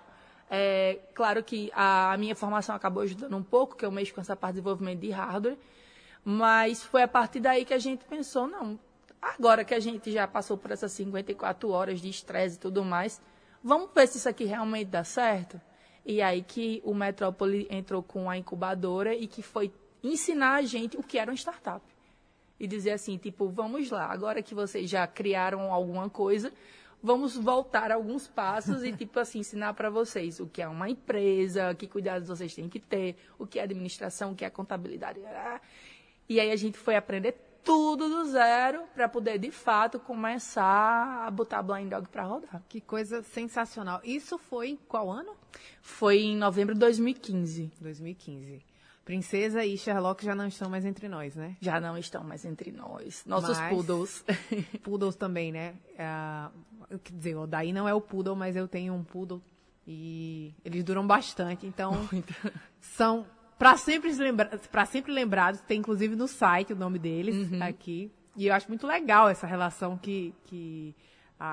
É, 0.49 0.99
claro 1.13 1.43
que 1.43 1.71
a 1.73 2.15
minha 2.17 2.35
formação 2.35 2.75
acabou 2.75 3.03
ajudando 3.03 3.35
um 3.35 3.43
pouco, 3.43 3.75
que 3.75 3.85
eu 3.85 3.91
mexo 3.91 4.13
com 4.13 4.21
essa 4.21 4.35
parte 4.35 4.55
de 4.55 4.61
desenvolvimento 4.61 4.99
de 4.99 5.09
hardware, 5.09 5.57
mas 6.23 6.83
foi 6.83 7.03
a 7.03 7.07
partir 7.07 7.39
daí 7.39 7.65
que 7.65 7.73
a 7.73 7.79
gente 7.79 8.05
pensou, 8.05 8.47
não, 8.47 8.79
agora 9.21 9.65
que 9.65 9.73
a 9.73 9.79
gente 9.79 10.11
já 10.11 10.27
passou 10.27 10.57
por 10.57 10.71
essas 10.71 10.91
54 10.91 11.69
horas 11.69 11.99
de 11.99 12.09
estresse 12.09 12.57
e 12.57 12.59
tudo 12.59 12.83
mais, 12.83 13.21
vamos 13.63 13.89
ver 13.93 14.07
se 14.07 14.17
isso 14.17 14.29
aqui 14.29 14.45
realmente 14.45 14.87
dá 14.89 15.03
certo? 15.03 15.59
E 16.05 16.21
aí 16.21 16.43
que 16.43 16.81
o 16.85 16.93
Metrópole 16.93 17.67
entrou 17.69 18.03
com 18.03 18.29
a 18.29 18.37
incubadora 18.37 19.15
e 19.15 19.27
que 19.27 19.41
foi 19.41 19.73
ensinar 20.03 20.55
a 20.55 20.61
gente 20.61 20.97
o 20.97 21.01
que 21.01 21.17
era 21.17 21.31
uma 21.31 21.37
startup. 21.37 21.83
E 22.59 22.67
dizer 22.67 22.91
assim, 22.91 23.17
tipo, 23.17 23.49
vamos 23.49 23.89
lá, 23.89 24.05
agora 24.05 24.41
que 24.41 24.53
vocês 24.53 24.89
já 24.89 25.05
criaram 25.07 25.73
alguma 25.73 26.09
coisa, 26.09 26.53
vamos 27.05 27.37
voltar 27.37 27.91
alguns 27.91 28.27
passos 28.27 28.83
e, 28.83 28.91
tipo 28.91 29.19
assim, 29.19 29.39
ensinar 29.39 29.75
para 29.75 29.91
vocês 29.91 30.39
o 30.39 30.47
que 30.47 30.59
é 30.59 30.67
uma 30.67 30.89
empresa, 30.89 31.75
que 31.75 31.87
cuidados 31.87 32.27
vocês 32.27 32.53
têm 32.55 32.67
que 32.67 32.79
ter, 32.79 33.15
o 33.37 33.45
que 33.45 33.59
é 33.59 33.63
administração, 33.63 34.31
o 34.31 34.35
que 34.35 34.43
é 34.43 34.49
contabilidade. 34.49 35.19
E 36.27 36.39
aí 36.39 36.51
a 36.51 36.55
gente 36.55 36.79
foi 36.79 36.95
aprender 36.95 37.37
tudo 37.63 38.09
do 38.09 38.25
zero 38.25 38.83
para 38.95 39.07
poder, 39.07 39.37
de 39.37 39.51
fato, 39.51 39.99
começar 39.99 41.27
a 41.27 41.29
botar 41.29 41.61
Blind 41.61 41.89
Dog 41.89 42.07
para 42.09 42.23
rodar. 42.23 42.63
Que 42.67 42.81
coisa 42.81 43.21
sensacional. 43.21 44.01
Isso 44.03 44.39
foi 44.39 44.69
em 44.69 44.75
qual 44.75 45.11
ano? 45.11 45.35
Foi 45.81 46.17
em 46.17 46.35
novembro 46.35 46.73
de 46.73 46.79
2015. 46.79 47.71
2015. 47.79 48.74
Princesa 49.05 49.63
e 49.63 49.77
Sherlock 49.77 50.25
já 50.25 50.33
não 50.33 50.47
estão 50.47 50.67
mais 50.67 50.83
entre 50.83 51.07
nós, 51.07 51.35
né? 51.35 51.55
Já 51.61 51.79
não 51.79 51.95
estão 51.95 52.23
mais 52.23 52.43
entre 52.43 52.71
nós. 52.71 53.23
Nossos 53.27 53.55
Mas, 53.59 53.69
poodles. 53.69 54.25
poodles 54.81 55.15
também, 55.15 55.51
né? 55.51 55.75
Uh, 55.93 56.97
quer 56.97 57.13
dizer, 57.13 57.35
o 57.35 57.45
daí 57.45 57.71
não 57.71 57.87
é 57.87 57.93
o 57.93 58.01
poodle, 58.01 58.35
mas 58.35 58.55
eu 58.55 58.67
tenho 58.67 58.95
um 58.95 59.03
poodle 59.03 59.39
e 59.85 60.55
eles 60.65 60.83
duram 60.83 61.05
bastante. 61.05 61.67
Então, 61.67 62.07
Muito. 62.11 62.33
são 62.81 63.27
para 63.59 63.77
sempre, 63.77 64.11
lembra 64.11 64.59
sempre 64.87 65.11
lembrados. 65.11 65.61
Tem 65.61 65.77
inclusive 65.77 66.15
no 66.15 66.27
site 66.27 66.73
o 66.73 66.75
nome 66.75 66.97
deles 66.97 67.51
uhum. 67.51 67.61
aqui. 67.61 68.11
E 68.35 68.47
eu 68.47 68.55
acho 68.55 68.67
muito 68.67 68.87
legal 68.87 69.29
essa 69.29 69.45
relação 69.45 69.97
que, 69.97 70.33
que 70.45 70.95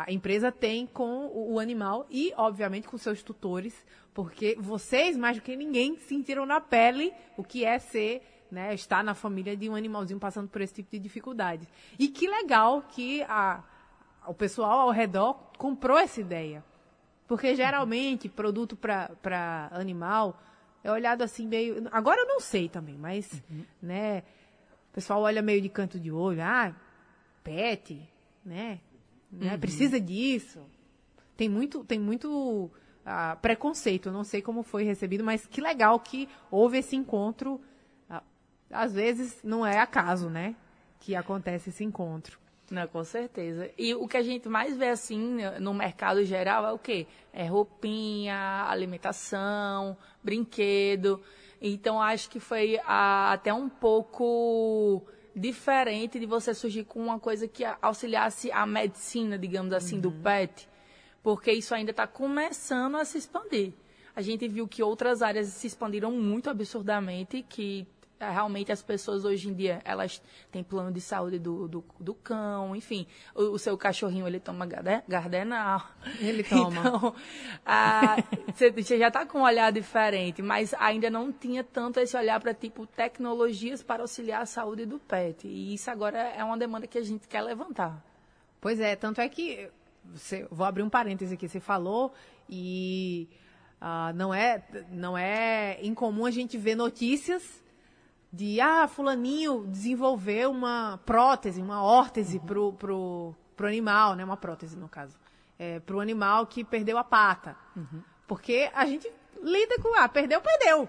a 0.00 0.12
empresa 0.12 0.50
tem 0.50 0.86
com 0.86 1.30
o 1.34 1.58
animal 1.58 2.06
e, 2.10 2.32
obviamente, 2.36 2.88
com 2.88 2.96
seus 2.96 3.22
tutores, 3.22 3.84
porque 4.14 4.56
vocês, 4.58 5.16
mais 5.16 5.36
do 5.36 5.42
que 5.42 5.56
ninguém, 5.56 5.96
sentiram 5.96 6.46
na 6.46 6.60
pele 6.60 7.12
o 7.36 7.44
que 7.44 7.64
é 7.64 7.78
ser, 7.78 8.22
né, 8.50 8.74
estar 8.74 9.02
na 9.02 9.14
família 9.14 9.56
de 9.56 9.68
um 9.68 9.74
animalzinho 9.74 10.20
passando 10.20 10.48
por 10.48 10.60
esse 10.60 10.74
tipo 10.74 10.90
de 10.90 10.98
dificuldade. 10.98 11.68
E 11.98 12.08
que 12.08 12.28
legal 12.28 12.82
que 12.82 13.22
a, 13.22 13.62
o 14.26 14.34
pessoal 14.34 14.80
ao 14.80 14.90
redor 14.90 15.34
comprou 15.56 15.98
essa 15.98 16.20
ideia. 16.20 16.64
Porque 17.26 17.54
geralmente, 17.54 18.28
produto 18.28 18.76
para 18.76 19.68
animal 19.72 20.38
é 20.84 20.90
olhado 20.90 21.22
assim 21.22 21.46
meio. 21.46 21.88
Agora 21.90 22.20
eu 22.20 22.26
não 22.26 22.40
sei 22.40 22.68
também, 22.68 22.96
mas, 22.98 23.42
uhum. 23.50 23.64
né, 23.80 24.22
o 24.90 24.94
pessoal 24.94 25.22
olha 25.22 25.40
meio 25.40 25.62
de 25.62 25.68
canto 25.68 25.98
de 25.98 26.12
olho, 26.12 26.42
ah, 26.42 26.74
pet, 27.42 28.06
né? 28.44 28.80
Né? 29.32 29.54
Uhum. 29.54 29.58
Precisa 29.58 29.98
disso. 29.98 30.60
Tem 31.36 31.48
muito, 31.48 31.82
tem 31.84 31.98
muito 31.98 32.70
uh, 33.06 33.36
preconceito. 33.40 34.08
Eu 34.08 34.12
não 34.12 34.24
sei 34.24 34.42
como 34.42 34.62
foi 34.62 34.84
recebido, 34.84 35.24
mas 35.24 35.46
que 35.46 35.60
legal 35.60 35.98
que 35.98 36.28
houve 36.50 36.78
esse 36.78 36.94
encontro. 36.94 37.60
Uh, 38.10 38.22
às 38.70 38.92
vezes 38.92 39.40
não 39.42 39.64
é 39.66 39.78
acaso, 39.78 40.28
né? 40.28 40.54
Que 41.00 41.16
acontece 41.16 41.70
esse 41.70 41.82
encontro. 41.82 42.38
Não, 42.70 42.86
com 42.86 43.04
certeza. 43.04 43.70
E 43.76 43.94
o 43.94 44.08
que 44.08 44.16
a 44.16 44.22
gente 44.22 44.48
mais 44.48 44.76
vê 44.76 44.88
assim 44.88 45.38
no 45.60 45.74
mercado 45.74 46.24
geral 46.24 46.66
é 46.66 46.72
o 46.72 46.78
quê? 46.78 47.06
É 47.32 47.44
roupinha, 47.46 48.64
alimentação, 48.66 49.96
brinquedo. 50.22 51.20
Então 51.60 52.00
acho 52.00 52.30
que 52.30 52.40
foi 52.40 52.80
ah, 52.86 53.32
até 53.32 53.52
um 53.52 53.68
pouco 53.68 55.02
diferente 55.34 56.18
de 56.18 56.26
você 56.26 56.54
surgir 56.54 56.84
com 56.84 57.00
uma 57.00 57.18
coisa 57.18 57.48
que 57.48 57.64
auxiliasse 57.80 58.50
a 58.52 58.66
medicina, 58.66 59.38
digamos 59.38 59.72
assim, 59.72 59.96
uhum. 59.96 60.02
do 60.02 60.12
pet 60.12 60.68
porque 61.22 61.52
isso 61.52 61.74
ainda 61.74 61.92
está 61.92 62.06
começando 62.06 62.96
a 62.96 63.04
se 63.04 63.16
expandir. 63.16 63.72
A 64.14 64.20
gente 64.20 64.46
viu 64.48 64.66
que 64.68 64.82
outras 64.82 65.22
áreas 65.22 65.46
se 65.48 65.66
expandiram 65.66 66.10
muito 66.10 66.50
absurdamente, 66.50 67.44
que 67.48 67.86
realmente 68.30 68.72
as 68.72 68.82
pessoas 68.82 69.24
hoje 69.24 69.48
em 69.48 69.54
dia, 69.54 69.80
elas 69.84 70.22
têm 70.50 70.62
plano 70.62 70.92
de 70.92 71.00
saúde 71.00 71.38
do, 71.38 71.68
do, 71.68 71.84
do 71.98 72.14
cão, 72.14 72.74
enfim, 72.76 73.06
o, 73.34 73.52
o, 73.52 73.58
seu 73.58 73.76
cachorrinho, 73.76 74.26
ele 74.26 74.40
toma 74.40 74.66
gardenal. 75.08 75.86
Ele 76.20 76.42
toma. 76.42 76.82
Então, 78.48 78.72
você 78.74 78.98
já 78.98 79.08
está 79.08 79.24
com 79.24 79.38
um 79.38 79.42
olhar 79.42 79.72
diferente, 79.72 80.42
mas 80.42 80.74
ainda 80.74 81.08
não 81.08 81.32
tinha 81.32 81.64
tanto 81.64 82.00
esse 82.00 82.16
olhar 82.16 82.40
para, 82.40 82.52
tipo, 82.52 82.86
tecnologias 82.86 83.82
para 83.82 84.02
auxiliar 84.02 84.42
a 84.42 84.46
saúde 84.46 84.84
do 84.84 84.98
pet. 84.98 85.46
E 85.46 85.74
isso 85.74 85.90
agora 85.90 86.18
é 86.18 86.44
uma 86.44 86.56
demanda 86.56 86.86
que 86.86 86.98
a 86.98 87.02
gente 87.02 87.26
quer 87.28 87.40
levantar. 87.42 88.04
Pois 88.60 88.78
é, 88.78 88.94
tanto 88.94 89.20
é 89.20 89.28
que 89.28 89.70
você, 90.04 90.46
vou 90.50 90.66
abrir 90.66 90.82
um 90.82 90.90
parêntese 90.90 91.34
aqui. 91.34 91.48
Você 91.48 91.60
falou 91.60 92.12
e 92.48 93.28
uh, 93.80 94.14
não 94.14 94.32
é 94.32 94.62
não 94.90 95.16
é 95.16 95.78
incomum 95.82 96.26
a 96.26 96.30
gente 96.30 96.56
ver 96.58 96.74
notícias 96.74 97.61
de 98.32 98.60
ah 98.60 98.88
fulaninho 98.88 99.66
desenvolveu 99.66 100.50
uma 100.50 100.98
prótese, 101.04 101.60
uma 101.60 101.82
órtese 101.82 102.38
uhum. 102.38 102.46
pro, 102.46 102.72
pro, 102.72 103.34
pro 103.54 103.66
animal, 103.66 104.16
né? 104.16 104.24
Uma 104.24 104.36
prótese 104.36 104.76
no 104.76 104.88
caso, 104.88 105.18
é, 105.58 105.80
pro 105.80 106.00
animal 106.00 106.46
que 106.46 106.64
perdeu 106.64 106.96
a 106.96 107.04
pata, 107.04 107.54
uhum. 107.76 108.02
porque 108.26 108.70
a 108.74 108.86
gente 108.86 109.10
lida 109.42 109.76
com 109.82 109.94
ah 109.96 110.08
perdeu 110.08 110.40
perdeu, 110.40 110.88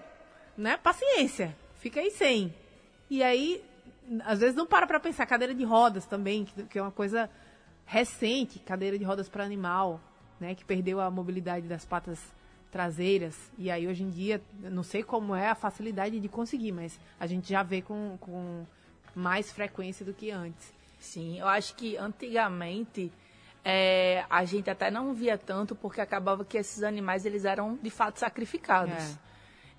né? 0.56 0.78
Paciência, 0.78 1.54
fica 1.74 2.00
aí 2.00 2.10
sem. 2.10 2.54
E 3.10 3.22
aí 3.22 3.62
às 4.24 4.40
vezes 4.40 4.54
não 4.54 4.66
para 4.66 4.86
para 4.86 5.00
pensar 5.00 5.26
cadeira 5.26 5.54
de 5.54 5.64
rodas 5.64 6.06
também, 6.06 6.44
que, 6.44 6.64
que 6.64 6.78
é 6.78 6.82
uma 6.82 6.92
coisa 6.92 7.28
recente, 7.84 8.58
cadeira 8.58 8.98
de 8.98 9.04
rodas 9.04 9.28
para 9.28 9.44
animal, 9.44 10.00
né, 10.40 10.54
que 10.54 10.64
perdeu 10.64 11.00
a 11.00 11.10
mobilidade 11.10 11.68
das 11.68 11.84
patas 11.84 12.18
traseiras. 12.74 13.36
E 13.56 13.70
aí 13.70 13.86
hoje 13.86 14.02
em 14.02 14.10
dia, 14.10 14.42
não 14.58 14.82
sei 14.82 15.04
como 15.04 15.32
é 15.32 15.48
a 15.48 15.54
facilidade 15.54 16.18
de 16.18 16.28
conseguir, 16.28 16.72
mas 16.72 16.98
a 17.20 17.26
gente 17.28 17.48
já 17.48 17.62
vê 17.62 17.80
com, 17.80 18.18
com 18.18 18.66
mais 19.14 19.52
frequência 19.52 20.04
do 20.04 20.12
que 20.12 20.32
antes. 20.32 20.74
Sim, 20.98 21.38
eu 21.38 21.46
acho 21.46 21.76
que 21.76 21.96
antigamente 21.96 23.12
é, 23.64 24.24
a 24.28 24.44
gente 24.44 24.68
até 24.68 24.90
não 24.90 25.14
via 25.14 25.38
tanto 25.38 25.76
porque 25.76 26.00
acabava 26.00 26.44
que 26.44 26.58
esses 26.58 26.82
animais 26.82 27.24
eles 27.24 27.44
eram 27.44 27.78
de 27.80 27.90
fato 27.90 28.18
sacrificados. 28.18 28.92
É. 28.92 29.18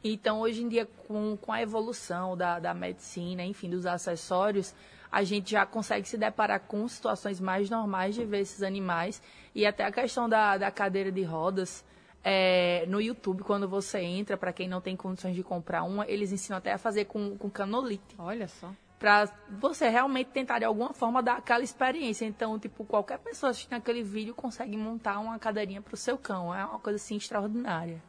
Então, 0.01 0.39
hoje 0.39 0.63
em 0.63 0.69
dia, 0.69 0.87
com, 1.05 1.35
com 1.35 1.51
a 1.51 1.61
evolução 1.61 2.37
da, 2.37 2.59
da 2.59 2.73
medicina, 2.73 3.43
enfim, 3.43 3.69
dos 3.69 3.85
acessórios, 3.85 4.73
a 5.11 5.21
gente 5.23 5.51
já 5.51 5.65
consegue 5.65 6.07
se 6.07 6.17
deparar 6.17 6.61
com 6.61 6.87
situações 6.87 7.41
mais 7.41 7.69
normais 7.69 8.15
de 8.15 8.23
ver 8.23 8.39
esses 8.39 8.63
animais. 8.63 9.21
E 9.53 9.65
até 9.65 9.83
a 9.83 9.91
questão 9.91 10.29
da, 10.29 10.57
da 10.57 10.71
cadeira 10.71 11.11
de 11.11 11.23
rodas, 11.23 11.83
é, 12.27 12.87
no 12.87 12.99
YouTube, 12.99 13.43
quando 13.43 13.69
você 13.69 13.99
entra, 13.99 14.35
para 14.35 14.51
quem 14.51 14.67
não 14.67 14.81
tem 14.81 14.95
condições 14.95 15.35
de 15.35 15.43
comprar 15.43 15.83
uma, 15.83 16.09
eles 16.09 16.31
ensinam 16.31 16.57
até 16.57 16.73
a 16.73 16.77
fazer 16.79 17.05
com, 17.05 17.37
com 17.37 17.51
canolite. 17.51 18.15
Olha 18.17 18.47
só. 18.47 18.71
Pra 18.97 19.31
você 19.59 19.89
realmente 19.89 20.31
tentar 20.31 20.57
de 20.57 20.65
alguma 20.65 20.91
forma 20.91 21.21
dar 21.21 21.37
aquela 21.37 21.63
experiência. 21.63 22.25
Então, 22.25 22.57
tipo, 22.57 22.83
qualquer 22.83 23.19
pessoa 23.19 23.51
assistindo 23.51 23.75
aquele 23.75 24.01
vídeo 24.01 24.33
consegue 24.33 24.75
montar 24.75 25.19
uma 25.19 25.37
cadeirinha 25.37 25.83
pro 25.83 25.95
seu 25.95 26.17
cão. 26.17 26.51
É 26.51 26.65
uma 26.65 26.79
coisa 26.79 26.97
assim 26.97 27.15
extraordinária. 27.15 28.01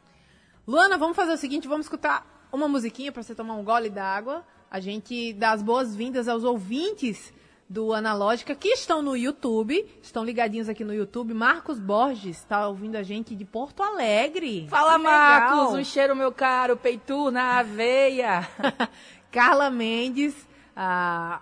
Luana, 0.67 0.97
vamos 0.97 1.15
fazer 1.15 1.33
o 1.33 1.37
seguinte, 1.37 1.67
vamos 1.67 1.85
escutar 1.85 2.47
uma 2.51 2.67
musiquinha 2.67 3.11
para 3.11 3.21
você 3.21 3.35
tomar 3.35 3.53
um 3.53 3.63
gole 3.63 3.91
d'água. 3.91 4.43
A 4.71 4.79
gente 4.79 5.31
dá 5.33 5.51
as 5.51 5.61
boas-vindas 5.61 6.27
aos 6.27 6.43
ouvintes 6.43 7.31
do 7.69 7.93
Analógica 7.93 8.55
que 8.55 8.69
estão 8.69 9.01
no 9.01 9.15
YouTube, 9.15 9.85
estão 10.01 10.23
ligadinhos 10.23 10.69
aqui 10.69 10.83
no 10.83 10.93
YouTube. 10.93 11.33
Marcos 11.33 11.79
Borges 11.79 12.37
está 12.37 12.67
ouvindo 12.67 12.95
a 12.95 13.03
gente 13.03 13.35
de 13.35 13.43
Porto 13.43 13.83
Alegre. 13.83 14.67
Fala, 14.69 14.97
Marcos! 14.97 15.73
Um 15.73 15.83
cheiro, 15.83 16.15
meu 16.15 16.31
caro, 16.31 16.77
peitu 16.77 17.29
na 17.29 17.59
aveia. 17.59 18.47
Carla 19.31 19.69
Mendes, 19.69 20.33
a 20.75 21.41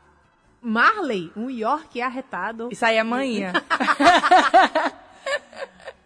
Marley, 0.62 1.32
um 1.36 1.50
York 1.50 2.02
arretado. 2.02 2.70
Isso 2.72 2.86
aí 2.86 2.96
é 2.96 3.00
amanhã. 3.00 3.54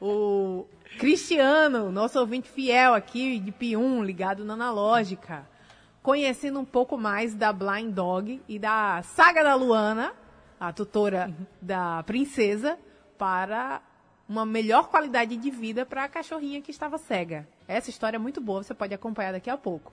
O 0.02 0.66
Cristiano, 0.98 1.92
nosso 1.92 2.18
ouvinte 2.20 2.50
fiel 2.50 2.94
aqui 2.94 3.38
de 3.38 3.52
Pium, 3.52 4.02
ligado 4.02 4.46
na 4.46 4.54
Analógica. 4.54 5.46
Conhecendo 6.02 6.60
um 6.60 6.66
pouco 6.66 6.98
mais 6.98 7.36
da 7.36 7.52
Blind 7.52 7.94
Dog 7.94 8.42
e 8.48 8.58
da 8.58 9.02
saga 9.04 9.44
da 9.44 9.56
Luana, 9.56 10.14
a 10.60 10.72
tutora 10.72 11.34
da 11.62 12.04
princesa, 12.04 12.78
para 13.18 13.82
uma 14.28 14.46
melhor 14.46 14.88
qualidade 14.88 15.36
de 15.36 15.52
vida 15.52 15.86
para 15.86 16.04
a 16.04 16.08
cachorrinha 16.08 16.62
que 16.62 16.72
estava 16.72 16.98
cega. 16.98 17.48
Essa 17.68 17.90
história 17.90 18.18
é 18.18 18.20
muito 18.20 18.40
boa, 18.40 18.64
você 18.64 18.74
pode 18.74 18.94
acompanhar 18.94 19.34
daqui 19.34 19.50
a 19.50 19.58
pouco. 19.58 19.92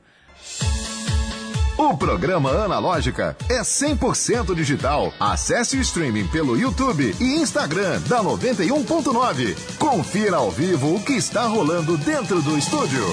O 1.78 1.94
programa 1.94 2.50
Analógica 2.50 3.36
é 3.50 3.60
100% 3.60 4.54
digital. 4.54 5.12
Acesse 5.20 5.76
o 5.76 5.80
streaming 5.80 6.26
pelo 6.28 6.56
YouTube 6.56 7.14
e 7.20 7.36
Instagram 7.36 8.00
da 8.08 8.22
91.9. 8.22 9.76
Confira 9.78 10.36
ao 10.36 10.50
vivo 10.50 10.94
o 10.94 11.04
que 11.04 11.12
está 11.12 11.46
rolando 11.46 11.98
dentro 11.98 12.40
do 12.40 12.56
estúdio. 12.56 13.04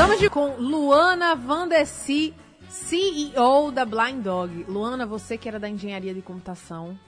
Estamos 0.00 0.18
de 0.18 0.30
com 0.30 0.56
Luana 0.56 1.34
Vandessi, 1.34 2.34
CEO 2.70 3.70
da 3.70 3.84
Blind 3.84 4.22
Dog. 4.24 4.64
Luana, 4.64 5.04
você 5.04 5.36
que 5.36 5.46
era 5.46 5.60
da 5.60 5.68
engenharia 5.68 6.14
de 6.14 6.22
computação, 6.22 6.98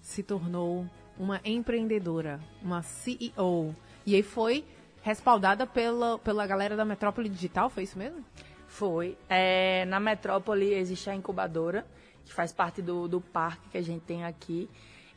se 0.00 0.22
tornou 0.22 0.86
uma 1.18 1.40
empreendedora, 1.44 2.38
uma 2.62 2.80
CEO. 2.80 3.74
E 4.06 4.14
aí 4.14 4.22
foi 4.22 4.64
respaldada 5.02 5.66
pela, 5.66 6.16
pela 6.20 6.46
galera 6.46 6.76
da 6.76 6.84
Metrópole 6.84 7.28
Digital, 7.28 7.68
foi 7.68 7.82
isso 7.82 7.98
mesmo? 7.98 8.24
Foi. 8.68 9.18
É, 9.28 9.84
na 9.86 9.98
Metrópole 9.98 10.74
existe 10.74 11.10
a 11.10 11.16
incubadora, 11.16 11.84
que 12.24 12.32
faz 12.32 12.52
parte 12.52 12.80
do, 12.80 13.08
do 13.08 13.20
parque 13.20 13.68
que 13.70 13.78
a 13.78 13.82
gente 13.82 14.02
tem 14.02 14.24
aqui. 14.24 14.70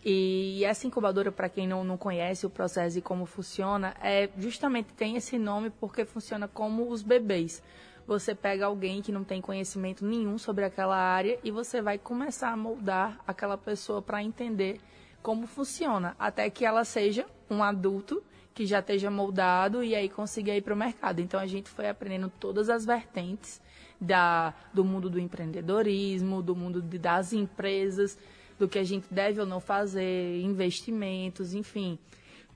E 0.07 0.63
essa 0.63 0.85
incubadora, 0.85 1.31
para 1.31 1.49
quem 1.49 1.67
não, 1.67 1.83
não 1.83 1.97
conhece 1.97 2.45
o 2.45 2.49
processo 2.49 2.99
e 2.99 3.01
como 3.01 3.25
funciona, 3.25 3.95
é 4.03 4.29
justamente 4.37 4.93
tem 4.93 5.15
esse 5.15 5.39
nome 5.39 5.71
porque 5.71 6.05
funciona 6.05 6.47
como 6.47 6.91
os 6.91 7.01
bebês. 7.01 7.63
Você 8.05 8.35
pega 8.35 8.67
alguém 8.67 9.01
que 9.01 9.11
não 9.11 9.23
tem 9.23 9.41
conhecimento 9.41 10.05
nenhum 10.05 10.37
sobre 10.37 10.63
aquela 10.63 10.95
área 10.95 11.39
e 11.43 11.49
você 11.49 11.81
vai 11.81 11.97
começar 11.97 12.51
a 12.51 12.57
moldar 12.57 13.19
aquela 13.27 13.57
pessoa 13.57 13.99
para 13.99 14.21
entender 14.21 14.79
como 15.23 15.47
funciona, 15.47 16.15
até 16.19 16.47
que 16.51 16.63
ela 16.63 16.85
seja 16.85 17.25
um 17.49 17.63
adulto 17.63 18.21
que 18.53 18.63
já 18.63 18.77
esteja 18.79 19.09
moldado 19.09 19.83
e 19.83 19.95
aí 19.95 20.07
consiga 20.07 20.55
ir 20.55 20.61
para 20.61 20.75
o 20.75 20.77
mercado. 20.77 21.19
Então 21.19 21.39
a 21.39 21.47
gente 21.47 21.67
foi 21.67 21.89
aprendendo 21.89 22.31
todas 22.39 22.69
as 22.69 22.85
vertentes 22.85 23.59
da, 23.99 24.53
do 24.71 24.85
mundo 24.85 25.09
do 25.09 25.19
empreendedorismo, 25.19 26.43
do 26.43 26.55
mundo 26.55 26.79
de, 26.79 26.99
das 26.99 27.33
empresas, 27.33 28.17
do 28.57 28.67
que 28.67 28.79
a 28.79 28.83
gente 28.83 29.05
deve 29.11 29.39
ou 29.39 29.45
não 29.45 29.59
fazer, 29.59 30.39
investimentos, 30.41 31.53
enfim. 31.53 31.99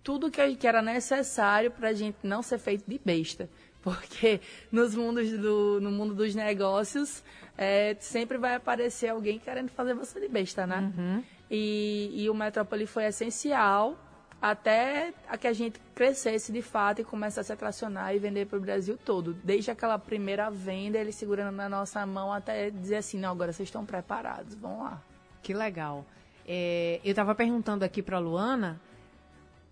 Tudo 0.04 0.32
que, 0.32 0.56
que 0.56 0.68
era 0.68 0.82
necessário 0.82 1.72
para 1.72 1.90
a 1.90 1.94
gente 1.94 2.18
não 2.24 2.42
ser 2.42 2.58
feito 2.58 2.90
de 2.90 3.00
besta. 3.04 3.50
Porque 3.82 4.42
nos 4.72 4.94
mundos 4.94 5.30
do, 5.32 5.80
no 5.82 5.90
mundo 5.92 6.14
dos 6.14 6.36
negócios, 6.36 7.24
é, 7.58 7.96
sempre 8.00 8.38
vai 8.38 8.56
aparecer 8.56 9.10
alguém 9.10 9.40
querendo 9.40 9.70
fazer 9.70 9.94
você 9.94 10.20
de 10.20 10.28
besta, 10.28 10.68
né? 10.68 10.92
E, 11.50 12.12
e 12.14 12.30
o 12.30 12.34
Metrópole 12.34 12.86
foi 12.86 13.06
essencial 13.06 13.98
até 14.42 15.14
a 15.28 15.38
que 15.38 15.48
a 15.48 15.54
gente 15.54 15.80
crescesse 15.94 16.52
de 16.52 16.62
fato 16.62 17.02
e 17.02 17.04
começasse 17.04 17.52
a 17.52 17.56
tracionar 17.56 18.16
e 18.16 18.20
vender 18.20 18.48
para 18.48 18.58
o 18.58 18.62
Brasil 18.62 18.98
todo. 18.98 19.34
Desde 19.34 19.72
aquela 19.72 20.00
primeira 20.00 20.50
venda, 20.50 20.98
ele 20.98 21.12
segurando 21.12 21.56
na 21.56 21.68
nossa 21.68 22.06
mão 22.06 22.32
até 22.32 22.70
dizer 22.70 22.98
assim, 22.98 23.20
não, 23.20 23.32
agora 23.32 23.52
vocês 23.52 23.68
estão 23.68 23.86
preparados, 23.86 24.56
vão 24.56 24.84
lá. 24.84 25.02
Que 25.42 25.54
legal. 25.54 26.06
É, 26.48 27.00
eu 27.04 27.12
estava 27.12 27.36
perguntando 27.36 27.86
aqui 27.86 28.02
para 28.02 28.20
Luana 28.20 28.80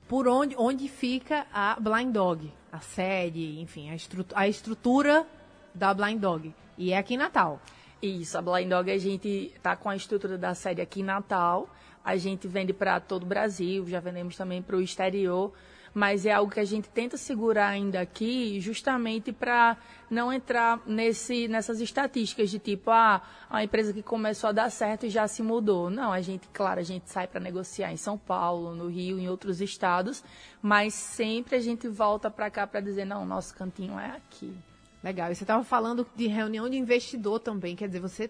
por 0.08 0.28
onde, 0.28 0.56
onde 0.58 0.88
fica 0.88 1.46
a 1.54 1.78
Blind 1.80 2.14
Dog, 2.14 2.52
a 2.72 2.80
sede, 2.80 3.60
enfim, 3.60 3.90
a, 3.90 3.96
estru 3.96 4.26
a 4.34 4.48
estrutura 4.48 5.26
da 5.74 5.94
Blind 5.94 6.20
Dog. 6.20 6.54
E 6.78 6.94
é 6.94 6.98
aqui 6.98 7.16
em 7.16 7.18
Natal. 7.18 7.60
Isso, 8.02 8.38
a 8.38 8.42
Blind 8.42 8.70
Dog 8.70 8.92
a 8.92 8.98
gente 8.98 9.54
tá 9.62 9.76
com 9.76 9.90
a 9.90 9.96
estrutura 9.96 10.38
da 10.38 10.54
sede 10.54 10.82
aqui 10.82 11.02
em 11.02 11.04
Natal. 11.04 11.70
A 12.04 12.16
gente 12.16 12.48
vende 12.48 12.72
para 12.72 13.00
todo 13.00 13.24
o 13.24 13.26
Brasil, 13.26 13.86
já 13.88 14.00
vendemos 14.00 14.38
também 14.38 14.62
para 14.62 14.78
o 14.78 14.82
exterior, 14.82 15.52
mas 15.98 16.28
é 16.28 16.32
algo 16.32 16.52
que 16.52 16.60
a 16.60 16.64
gente 16.64 16.88
tenta 16.90 17.18
segurar 17.18 17.70
ainda 17.70 18.00
aqui, 18.00 18.62
justamente 18.62 19.32
para 19.32 19.76
não 20.12 20.32
entrar 20.32 20.80
nesse, 20.86 21.48
nessas 21.48 21.82
estatísticas 21.82 22.52
de 22.52 22.60
tipo, 22.60 22.92
ah, 22.92 23.20
a 23.50 23.64
empresa 23.64 23.92
que 23.92 24.04
começou 24.04 24.50
a 24.50 24.54
dar 24.54 24.70
certo 24.70 25.08
e 25.08 25.10
já 25.10 25.28
se 25.28 25.42
mudou. 25.42 25.90
Não, 25.90 26.12
a 26.12 26.22
gente, 26.22 26.48
claro, 26.54 26.80
a 26.80 26.84
gente 26.84 27.10
sai 27.10 27.26
para 27.26 27.40
negociar 27.40 27.92
em 27.92 27.98
São 27.98 28.16
Paulo, 28.16 28.76
no 28.76 28.88
Rio, 28.88 29.18
em 29.18 29.28
outros 29.28 29.60
estados, 29.60 30.24
mas 30.62 30.94
sempre 30.94 31.56
a 31.56 31.60
gente 31.60 31.88
volta 31.88 32.30
para 32.30 32.52
cá 32.52 32.68
para 32.68 32.80
dizer, 32.80 33.04
não, 33.04 33.26
nosso 33.26 33.56
cantinho 33.56 33.98
é 33.98 34.18
aqui. 34.18 34.56
Legal. 35.04 35.32
E 35.32 35.36
você 35.36 35.46
estava 35.46 35.64
falando 35.64 36.06
de 36.16 36.28
reunião 36.28 36.70
de 36.70 36.78
investidor 36.78 37.40
também, 37.40 37.76
quer 37.76 37.88
dizer, 37.88 38.02
você 38.02 38.30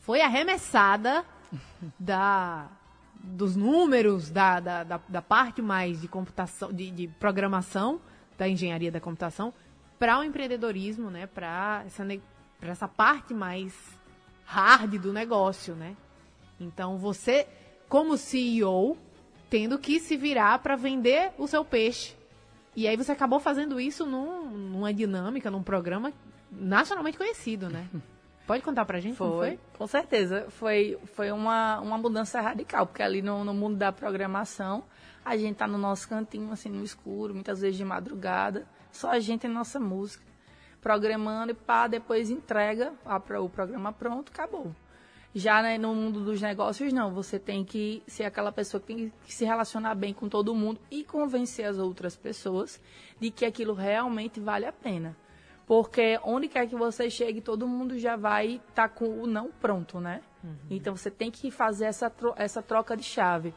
foi 0.00 0.20
arremessada 0.20 1.24
da 1.96 2.68
dos 3.26 3.56
números, 3.56 4.30
da, 4.30 4.60
da, 4.60 4.84
da, 4.84 5.00
da 5.08 5.22
parte 5.22 5.62
mais 5.62 6.00
de 6.00 6.08
computação, 6.08 6.72
de, 6.72 6.90
de 6.90 7.08
programação, 7.08 8.00
da 8.36 8.48
engenharia 8.48 8.92
da 8.92 9.00
computação, 9.00 9.52
para 9.98 10.18
o 10.18 10.24
empreendedorismo, 10.24 11.10
né? 11.10 11.26
Para 11.26 11.82
essa, 11.86 12.06
essa 12.60 12.88
parte 12.88 13.32
mais 13.32 13.72
hard 14.44 14.98
do 14.98 15.12
negócio, 15.12 15.74
né? 15.74 15.96
Então 16.60 16.98
você, 16.98 17.46
como 17.88 18.16
CEO, 18.16 18.96
tendo 19.48 19.78
que 19.78 19.98
se 19.98 20.16
virar 20.16 20.58
para 20.58 20.76
vender 20.76 21.32
o 21.38 21.46
seu 21.46 21.64
peixe. 21.64 22.14
E 22.76 22.86
aí 22.88 22.96
você 22.96 23.12
acabou 23.12 23.38
fazendo 23.40 23.80
isso 23.80 24.04
num- 24.04 24.50
numa 24.50 24.92
dinâmica, 24.92 25.50
num 25.50 25.62
programa 25.62 26.12
nacionalmente 26.50 27.16
conhecido, 27.16 27.68
né? 27.68 27.88
Pode 28.46 28.62
contar 28.62 28.84
pra 28.84 29.00
gente 29.00 29.16
como 29.16 29.38
foi? 29.38 29.58
Com 29.78 29.86
certeza. 29.86 30.46
Foi, 30.50 30.98
foi 31.14 31.32
uma, 31.32 31.80
uma 31.80 31.96
mudança 31.96 32.40
radical, 32.40 32.86
porque 32.86 33.02
ali 33.02 33.22
no, 33.22 33.42
no 33.42 33.54
mundo 33.54 33.76
da 33.76 33.90
programação, 33.90 34.84
a 35.24 35.36
gente 35.36 35.56
tá 35.56 35.66
no 35.66 35.78
nosso 35.78 36.08
cantinho, 36.08 36.52
assim, 36.52 36.68
no 36.68 36.84
escuro, 36.84 37.34
muitas 37.34 37.62
vezes 37.62 37.76
de 37.76 37.84
madrugada, 37.84 38.66
só 38.92 39.10
a 39.10 39.18
gente 39.18 39.46
e 39.46 39.48
nossa 39.48 39.80
música, 39.80 40.24
programando 40.80 41.52
e 41.52 41.54
pá, 41.54 41.86
depois 41.86 42.30
entrega 42.30 42.92
a, 43.06 43.16
o 43.40 43.48
programa 43.48 43.92
pronto, 43.92 44.30
acabou. 44.30 44.74
Já 45.34 45.62
né, 45.62 45.76
no 45.78 45.94
mundo 45.94 46.22
dos 46.22 46.40
negócios, 46.40 46.92
não. 46.92 47.12
Você 47.12 47.40
tem 47.40 47.64
que 47.64 48.04
ser 48.06 48.22
aquela 48.22 48.52
pessoa 48.52 48.80
que 48.80 48.86
tem 48.86 49.12
que 49.24 49.34
se 49.34 49.44
relacionar 49.44 49.94
bem 49.96 50.14
com 50.14 50.28
todo 50.28 50.54
mundo 50.54 50.80
e 50.90 51.02
convencer 51.02 51.64
as 51.64 51.76
outras 51.76 52.14
pessoas 52.14 52.80
de 53.18 53.32
que 53.32 53.44
aquilo 53.44 53.74
realmente 53.74 54.38
vale 54.38 54.64
a 54.64 54.72
pena. 54.72 55.16
Porque 55.66 56.18
onde 56.24 56.46
quer 56.48 56.66
que 56.68 56.76
você 56.76 57.08
chegue, 57.08 57.40
todo 57.40 57.66
mundo 57.66 57.98
já 57.98 58.16
vai 58.16 58.60
estar 58.68 58.88
com 58.90 59.06
o 59.22 59.26
não 59.26 59.50
pronto, 59.50 59.98
né? 60.00 60.20
Então 60.70 60.94
você 60.94 61.10
tem 61.10 61.30
que 61.30 61.50
fazer 61.50 61.86
essa, 61.86 62.10
tro- 62.10 62.34
essa 62.36 62.60
troca 62.62 62.94
de 62.96 63.02
chave. 63.02 63.54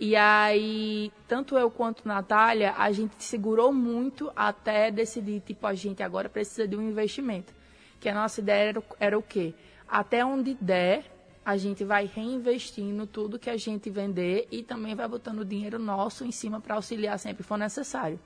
E 0.00 0.14
aí, 0.16 1.12
tanto 1.26 1.56
eu 1.56 1.70
quanto 1.70 2.06
Natália, 2.06 2.74
a 2.76 2.90
gente 2.92 3.22
segurou 3.22 3.72
muito 3.72 4.30
até 4.34 4.90
decidir, 4.90 5.40
tipo, 5.40 5.66
a 5.66 5.74
gente 5.74 6.02
agora 6.02 6.28
precisa 6.28 6.66
de 6.68 6.76
um 6.76 6.82
investimento. 6.82 7.52
Que 8.00 8.08
a 8.08 8.14
nossa 8.14 8.40
ideia 8.40 8.68
era, 8.70 8.78
o- 8.80 8.84
era 9.00 9.18
o 9.18 9.22
quê? 9.22 9.54
Até 9.88 10.24
onde 10.24 10.54
der, 10.60 11.04
a 11.44 11.56
gente 11.56 11.82
vai 11.84 12.04
reinvestindo 12.06 13.06
tudo 13.06 13.38
que 13.38 13.50
a 13.50 13.56
gente 13.56 13.90
vender 13.90 14.46
e 14.50 14.62
também 14.62 14.94
vai 14.94 15.08
botando 15.08 15.44
dinheiro 15.44 15.78
nosso 15.78 16.24
em 16.24 16.30
cima 16.32 16.60
para 16.60 16.74
auxiliar 16.76 17.18
sempre 17.18 17.42
que 17.42 17.48
for 17.48 17.56
necessário. 17.58 18.18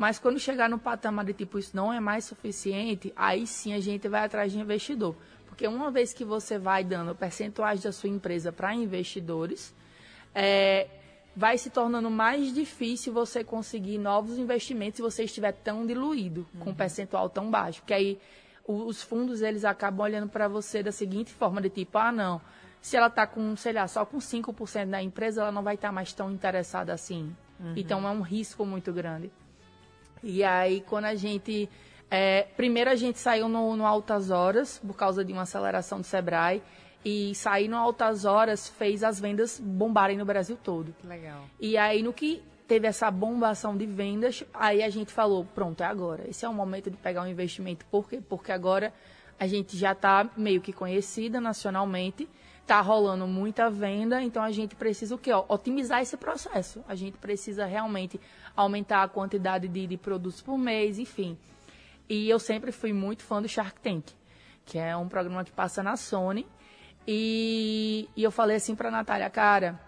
Mas 0.00 0.18
quando 0.18 0.40
chegar 0.40 0.66
no 0.66 0.78
patamar 0.78 1.26
de 1.26 1.34
tipo, 1.34 1.58
isso 1.58 1.76
não 1.76 1.92
é 1.92 2.00
mais 2.00 2.24
suficiente, 2.24 3.12
aí 3.14 3.46
sim 3.46 3.74
a 3.74 3.80
gente 3.80 4.08
vai 4.08 4.24
atrás 4.24 4.50
de 4.50 4.58
investidor. 4.58 5.14
Porque 5.46 5.68
uma 5.68 5.90
vez 5.90 6.14
que 6.14 6.24
você 6.24 6.58
vai 6.58 6.82
dando 6.82 7.14
percentuais 7.14 7.82
da 7.82 7.92
sua 7.92 8.08
empresa 8.08 8.50
para 8.50 8.74
investidores, 8.74 9.74
é, 10.34 10.88
vai 11.36 11.58
se 11.58 11.68
tornando 11.68 12.10
mais 12.10 12.54
difícil 12.54 13.12
você 13.12 13.44
conseguir 13.44 13.98
novos 13.98 14.38
investimentos 14.38 14.96
se 14.96 15.02
você 15.02 15.24
estiver 15.24 15.52
tão 15.52 15.84
diluído, 15.84 16.46
uhum. 16.54 16.60
com 16.60 16.70
um 16.70 16.74
percentual 16.74 17.28
tão 17.28 17.50
baixo. 17.50 17.82
Porque 17.82 17.92
aí 17.92 18.18
os 18.66 19.02
fundos 19.02 19.42
eles 19.42 19.66
acabam 19.66 20.06
olhando 20.06 20.30
para 20.30 20.48
você 20.48 20.82
da 20.82 20.92
seguinte 20.92 21.30
forma, 21.30 21.60
de 21.60 21.68
tipo, 21.68 21.98
ah, 21.98 22.10
não, 22.10 22.40
se 22.80 22.96
ela 22.96 23.08
está 23.08 23.26
com, 23.26 23.54
sei 23.54 23.74
lá, 23.74 23.86
só 23.86 24.06
com 24.06 24.16
5% 24.16 24.86
da 24.88 25.02
empresa, 25.02 25.42
ela 25.42 25.52
não 25.52 25.62
vai 25.62 25.74
estar 25.74 25.88
tá 25.88 25.92
mais 25.92 26.10
tão 26.14 26.32
interessada 26.32 26.90
assim. 26.90 27.36
Uhum. 27.60 27.74
Então 27.76 28.08
é 28.08 28.10
um 28.10 28.22
risco 28.22 28.64
muito 28.64 28.90
grande. 28.94 29.30
E 30.22 30.42
aí, 30.44 30.82
quando 30.82 31.06
a 31.06 31.14
gente. 31.14 31.68
É, 32.10 32.42
primeiro 32.56 32.90
a 32.90 32.96
gente 32.96 33.18
saiu 33.18 33.48
no, 33.48 33.76
no, 33.76 33.86
Altas 33.86 34.30
Horas, 34.30 34.78
por 34.78 34.96
causa 34.96 35.24
de 35.24 35.32
uma 35.32 35.42
aceleração 35.42 36.00
do 36.00 36.04
Sebrae. 36.04 36.62
E 37.04 37.34
sair 37.34 37.66
no 37.66 37.76
Altas 37.76 38.24
Horas 38.26 38.68
fez 38.68 39.02
as 39.02 39.18
vendas 39.18 39.58
bombarem 39.58 40.18
no 40.18 40.24
Brasil 40.24 40.58
todo. 40.62 40.94
Legal. 41.02 41.44
E 41.58 41.78
aí, 41.78 42.02
no 42.02 42.12
que 42.12 42.42
teve 42.68 42.86
essa 42.86 43.10
bombação 43.10 43.76
de 43.76 43.86
vendas, 43.86 44.44
aí 44.52 44.82
a 44.82 44.90
gente 44.90 45.10
falou, 45.10 45.44
pronto, 45.44 45.82
é 45.82 45.86
agora. 45.86 46.28
Esse 46.28 46.44
é 46.44 46.48
o 46.48 46.52
momento 46.52 46.90
de 46.90 46.96
pegar 46.96 47.22
um 47.22 47.26
investimento. 47.26 47.86
Por 47.86 48.08
quê? 48.08 48.20
Porque 48.28 48.52
agora 48.52 48.92
a 49.38 49.46
gente 49.46 49.76
já 49.76 49.92
está 49.92 50.28
meio 50.36 50.60
que 50.60 50.72
conhecida 50.72 51.40
nacionalmente 51.40 52.28
está 52.62 52.80
rolando 52.80 53.26
muita 53.26 53.68
venda, 53.68 54.22
então 54.22 54.42
a 54.42 54.50
gente 54.52 54.74
precisa 54.76 55.14
o 55.14 55.18
quê? 55.18 55.30
Otimizar 55.48 56.00
esse 56.00 56.16
processo. 56.16 56.84
A 56.86 56.94
gente 56.94 57.18
precisa 57.18 57.64
realmente 57.66 58.20
aumentar 58.56 59.02
a 59.02 59.08
quantidade 59.08 59.66
de, 59.68 59.86
de 59.86 59.96
produtos 59.96 60.40
por 60.40 60.56
mês, 60.56 60.98
enfim. 60.98 61.36
E 62.08 62.28
eu 62.28 62.38
sempre 62.38 62.72
fui 62.72 62.92
muito 62.92 63.22
fã 63.22 63.40
do 63.40 63.48
Shark 63.48 63.80
Tank, 63.80 64.12
que 64.64 64.78
é 64.78 64.96
um 64.96 65.08
programa 65.08 65.44
que 65.44 65.52
passa 65.52 65.82
na 65.82 65.96
Sony. 65.96 66.46
E, 67.06 68.08
e 68.16 68.22
eu 68.22 68.30
falei 68.30 68.56
assim 68.56 68.74
para 68.74 68.88
a 68.88 68.92
Natália, 68.92 69.30
cara, 69.30 69.80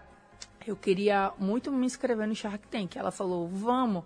eu 0.65 0.75
queria 0.75 1.31
muito 1.37 1.71
me 1.71 1.85
inscrever 1.85 2.27
no 2.27 2.35
Shark 2.35 2.67
Tank. 2.67 2.95
Ela 2.97 3.11
falou, 3.11 3.47
vamos. 3.47 4.03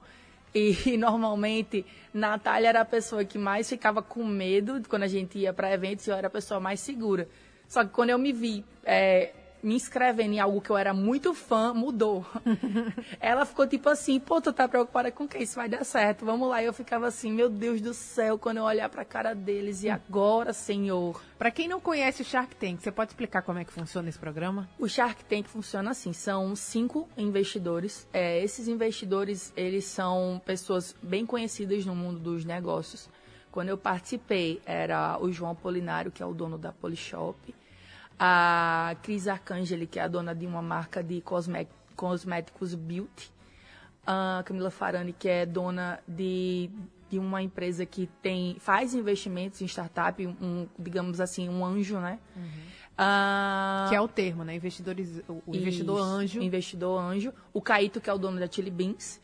E, 0.53 0.75
e, 0.93 0.97
normalmente, 0.97 1.85
Natália 2.13 2.69
era 2.69 2.81
a 2.81 2.85
pessoa 2.85 3.23
que 3.23 3.37
mais 3.37 3.69
ficava 3.69 4.01
com 4.01 4.25
medo 4.25 4.81
quando 4.89 5.03
a 5.03 5.07
gente 5.07 5.37
ia 5.37 5.53
para 5.53 5.71
eventos 5.71 6.07
e 6.07 6.09
eu 6.09 6.15
era 6.15 6.27
a 6.27 6.31
pessoa 6.31 6.59
mais 6.59 6.79
segura. 6.79 7.27
Só 7.67 7.83
que 7.83 7.91
quando 7.91 8.09
eu 8.09 8.17
me 8.17 8.31
vi 8.31 8.65
é, 8.83 9.31
me 9.61 9.75
inscrevendo 9.75 10.33
em 10.33 10.39
algo 10.39 10.61
que 10.61 10.69
eu 10.69 10.77
era 10.77 10.93
muito 10.93 11.33
fã, 11.33 11.73
mudou. 11.73 12.25
ela 13.19 13.45
ficou 13.45 13.67
tipo 13.67 13.89
assim, 13.89 14.19
pô, 14.19 14.39
tu 14.39 14.53
tá 14.53 14.67
preocupada 14.67 15.11
com 15.11 15.27
que 15.27 15.37
isso 15.39 15.55
vai 15.55 15.67
dar 15.67 15.83
certo, 15.83 16.25
vamos 16.25 16.47
lá. 16.47 16.61
E 16.61 16.65
eu 16.65 16.73
ficava 16.73 17.07
assim, 17.07 17.31
meu 17.31 17.49
Deus 17.49 17.81
do 17.81 17.93
céu, 17.93 18.37
quando 18.37 18.57
eu 18.57 18.63
olhar 18.63 18.89
pra 18.89 19.03
cara 19.03 19.33
deles, 19.33 19.83
e 19.83 19.89
agora, 19.89 20.53
senhor? 20.53 21.21
Para 21.37 21.51
quem 21.51 21.67
não 21.67 21.79
conhece 21.79 22.21
o 22.21 22.25
Shark 22.25 22.55
Tank, 22.55 22.81
você 22.81 22.91
pode 22.91 23.11
explicar 23.11 23.41
como 23.41 23.59
é 23.59 23.65
que 23.65 23.73
funciona 23.73 24.09
esse 24.09 24.19
programa? 24.19 24.69
O 24.79 24.87
Shark 24.87 25.23
Tank 25.25 25.47
funciona 25.47 25.91
assim, 25.91 26.13
são 26.13 26.55
cinco 26.55 27.07
investidores. 27.17 28.07
É, 28.13 28.41
esses 28.41 28.67
investidores, 28.67 29.51
eles 29.55 29.85
são 29.85 30.41
pessoas 30.45 30.95
bem 31.01 31.25
conhecidas 31.25 31.85
no 31.85 31.95
mundo 31.95 32.19
dos 32.19 32.45
negócios. 32.45 33.09
Quando 33.57 33.69
eu 33.69 33.77
participei, 33.79 34.61
era 34.67 35.17
o 35.19 35.31
João 35.31 35.55
Polinário, 35.55 36.11
que 36.11 36.21
é 36.21 36.25
o 36.27 36.31
dono 36.31 36.59
da 36.59 36.71
Polishop, 36.71 37.55
a 38.19 38.95
Cris 39.01 39.27
Arcangeli, 39.27 39.87
que 39.87 39.97
é 39.97 40.03
a 40.03 40.07
dona 40.07 40.35
de 40.35 40.45
uma 40.45 40.61
marca 40.61 41.01
de 41.01 41.23
cosméticos 41.95 42.75
beauty, 42.75 43.31
a 44.05 44.43
Camila 44.45 44.69
Farani, 44.69 45.11
que 45.11 45.27
é 45.27 45.43
dona 45.43 45.99
de, 46.07 46.69
de 47.09 47.17
uma 47.17 47.41
empresa 47.41 47.83
que 47.83 48.07
tem 48.21 48.57
faz 48.59 48.93
investimentos 48.93 49.59
em 49.59 49.65
startup, 49.65 50.23
um, 50.23 50.67
digamos 50.77 51.19
assim, 51.19 51.49
um 51.49 51.65
anjo, 51.65 51.97
né? 51.97 52.19
Uhum. 52.35 52.43
Uh, 52.43 53.89
que 53.89 53.95
é 53.95 53.99
o 53.99 54.07
termo, 54.07 54.43
né? 54.43 54.53
Investidores, 54.53 55.19
o 55.27 55.55
investidor 55.55 55.97
isso, 55.97 56.07
anjo. 56.07 56.41
Investidor 56.43 57.01
anjo. 57.01 57.33
O 57.51 57.59
Caíto, 57.59 57.99
que 57.99 58.07
é 58.07 58.13
o 58.13 58.19
dono 58.19 58.39
da 58.39 58.45
Chili 58.45 58.69
Beans. 58.69 59.19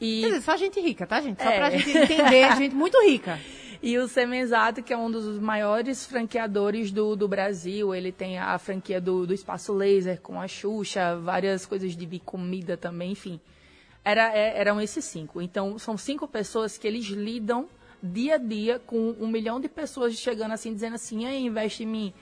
E... 0.00 0.22
Quer 0.22 0.28
dizer, 0.28 0.40
só 0.40 0.56
gente 0.56 0.80
rica, 0.80 1.06
tá, 1.06 1.20
gente? 1.20 1.42
Só 1.42 1.50
é. 1.50 1.58
pra 1.58 1.68
gente 1.68 1.90
entender, 1.90 2.56
gente 2.56 2.74
muito 2.74 2.98
rica. 3.04 3.38
E 3.82 3.98
o 3.98 4.08
Semenzato, 4.08 4.82
que 4.82 4.92
é 4.92 4.96
um 4.96 5.10
dos 5.10 5.38
maiores 5.38 6.04
franqueadores 6.06 6.90
do, 6.90 7.16
do 7.16 7.28
Brasil, 7.28 7.94
ele 7.94 8.12
tem 8.12 8.38
a 8.38 8.58
franquia 8.58 9.00
do, 9.00 9.26
do 9.26 9.34
Espaço 9.34 9.72
Laser 9.72 10.20
com 10.20 10.40
a 10.40 10.48
Xuxa, 10.48 11.16
várias 11.16 11.66
coisas 11.66 11.96
de 11.96 12.18
comida 12.20 12.76
também, 12.76 13.12
enfim. 13.12 13.40
Era, 14.04 14.34
é, 14.36 14.58
eram 14.58 14.80
esses 14.80 15.04
cinco. 15.04 15.40
Então, 15.40 15.78
são 15.78 15.96
cinco 15.96 16.28
pessoas 16.28 16.76
que 16.78 16.86
eles 16.86 17.06
lidam 17.06 17.68
dia 18.02 18.34
a 18.34 18.38
dia 18.38 18.78
com 18.78 19.14
um 19.18 19.26
milhão 19.26 19.60
de 19.60 19.68
pessoas 19.68 20.14
chegando 20.14 20.52
assim, 20.52 20.74
dizendo 20.74 20.94
assim, 20.94 21.26
aí, 21.26 21.44
investe 21.44 21.84
em 21.84 21.86
mim. 21.86 22.14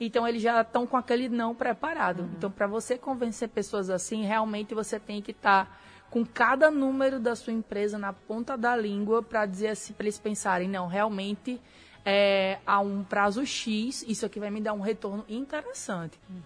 Então, 0.00 0.26
eles 0.26 0.42
já 0.42 0.60
estão 0.60 0.86
com 0.86 0.96
aquele 0.96 1.28
não 1.28 1.54
preparado. 1.54 2.20
Uhum. 2.20 2.30
Então, 2.36 2.50
para 2.50 2.66
você 2.66 2.98
convencer 2.98 3.48
pessoas 3.48 3.90
assim, 3.90 4.24
realmente 4.24 4.74
você 4.74 4.98
tem 4.98 5.22
que 5.22 5.30
estar... 5.30 5.66
Tá 5.66 5.87
com 6.10 6.24
cada 6.24 6.70
número 6.70 7.20
da 7.20 7.36
sua 7.36 7.52
empresa 7.52 7.98
na 7.98 8.12
ponta 8.12 8.56
da 8.56 8.74
língua 8.76 9.22
para 9.22 9.44
dizer 9.46 9.68
assim, 9.68 9.92
para 9.92 10.04
eles 10.06 10.18
pensarem, 10.18 10.68
não, 10.68 10.86
realmente 10.86 11.60
é, 12.04 12.58
a 12.66 12.80
um 12.80 13.04
prazo 13.04 13.44
X, 13.44 14.04
isso 14.08 14.24
aqui 14.24 14.40
vai 14.40 14.50
me 14.50 14.60
dar 14.60 14.72
um 14.72 14.80
retorno 14.80 15.24
interessante. 15.28 16.18
Uhum. 16.28 16.42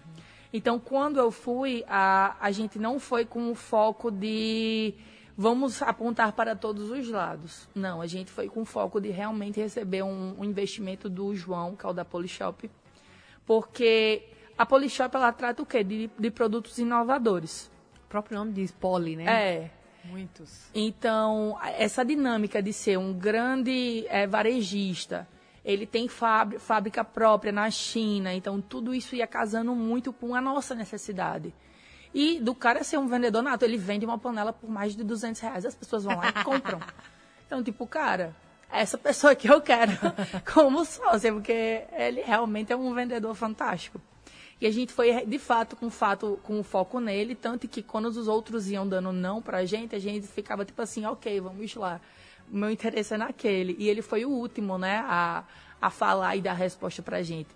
Então, 0.51 0.79
quando 0.79 1.17
eu 1.17 1.31
fui, 1.31 1.83
a, 1.87 2.35
a 2.39 2.51
gente 2.51 2.77
não 2.77 2.99
foi 2.99 3.25
com 3.25 3.49
o 3.49 3.55
foco 3.55 4.11
de 4.11 4.93
vamos 5.35 5.81
apontar 5.81 6.33
para 6.33 6.55
todos 6.55 6.91
os 6.91 7.09
lados. 7.09 7.67
Não, 7.73 8.01
a 8.01 8.05
gente 8.05 8.29
foi 8.29 8.47
com 8.47 8.61
o 8.61 8.65
foco 8.65 9.01
de 9.01 9.09
realmente 9.09 9.59
receber 9.59 10.03
um, 10.03 10.35
um 10.39 10.43
investimento 10.43 11.09
do 11.09 11.33
João, 11.33 11.75
que 11.75 11.85
é 11.85 11.89
o 11.89 11.93
da 11.93 12.05
Polishop, 12.05 12.69
porque 13.45 14.27
a 14.55 14.65
Polishop 14.65 15.15
ela 15.15 15.31
trata 15.31 15.63
o 15.63 15.65
quê? 15.65 15.83
De, 15.83 16.07
de 16.19 16.29
produtos 16.29 16.77
inovadores 16.77 17.71
próprio 18.13 18.37
nome 18.37 18.51
diz 18.53 18.69
poli, 18.69 19.15
né? 19.15 19.25
É. 19.25 19.71
Muitos. 20.05 20.69
Então, 20.75 21.57
essa 21.79 22.05
dinâmica 22.05 22.61
de 22.61 22.71
ser 22.71 22.99
um 22.99 23.11
grande 23.11 24.05
é, 24.07 24.27
varejista, 24.27 25.27
ele 25.65 25.87
tem 25.87 26.07
fábrica 26.07 27.03
própria 27.03 27.51
na 27.51 27.71
China, 27.71 28.31
então 28.31 28.61
tudo 28.61 28.93
isso 28.93 29.15
ia 29.15 29.25
casando 29.25 29.73
muito 29.73 30.13
com 30.13 30.35
a 30.35 30.41
nossa 30.41 30.75
necessidade. 30.75 31.51
E 32.13 32.39
do 32.39 32.53
cara 32.53 32.83
ser 32.83 32.99
um 32.99 33.07
vendedor 33.07 33.41
nato, 33.41 33.65
ele 33.65 33.77
vende 33.77 34.05
uma 34.05 34.19
panela 34.19 34.53
por 34.53 34.69
mais 34.69 34.95
de 34.95 35.03
200 35.03 35.41
reais, 35.41 35.65
as 35.65 35.73
pessoas 35.73 36.03
vão 36.03 36.15
lá 36.15 36.29
e 36.29 36.43
compram. 36.43 36.79
Então, 37.45 37.61
tipo, 37.61 37.85
cara, 37.85 38.33
essa 38.71 38.97
pessoa 38.97 39.35
que 39.35 39.47
eu 39.47 39.61
quero 39.61 39.91
como 40.55 40.83
sócia, 40.85 41.31
porque 41.31 41.83
ele 41.91 42.21
realmente 42.21 42.73
é 42.73 42.75
um 42.75 42.91
vendedor 42.95 43.35
fantástico. 43.35 44.01
E 44.63 44.65
a 44.65 44.71
gente 44.71 44.93
foi, 44.93 45.25
de 45.25 45.37
fato, 45.37 45.75
com 45.75 45.89
fato, 45.89 46.39
com 46.41 46.63
foco 46.63 46.97
nele, 47.01 47.35
tanto 47.35 47.67
que 47.67 47.83
quando 47.83 48.05
os 48.05 48.29
outros 48.29 48.71
iam 48.71 48.87
dando 48.87 49.11
não 49.11 49.41
pra 49.41 49.65
gente, 49.65 49.93
a 49.93 49.99
gente 49.99 50.25
ficava 50.25 50.63
tipo 50.63 50.81
assim, 50.81 51.05
ok, 51.05 51.41
vamos 51.41 51.75
lá. 51.75 51.99
O 52.49 52.55
meu 52.55 52.71
interesse 52.71 53.13
é 53.13 53.17
naquele. 53.17 53.75
E 53.77 53.89
ele 53.89 54.01
foi 54.01 54.23
o 54.23 54.29
último, 54.29 54.77
né, 54.77 55.03
a, 55.05 55.43
a 55.81 55.89
falar 55.89 56.37
e 56.37 56.41
dar 56.41 56.53
resposta 56.53 57.01
pra 57.01 57.21
gente. 57.21 57.49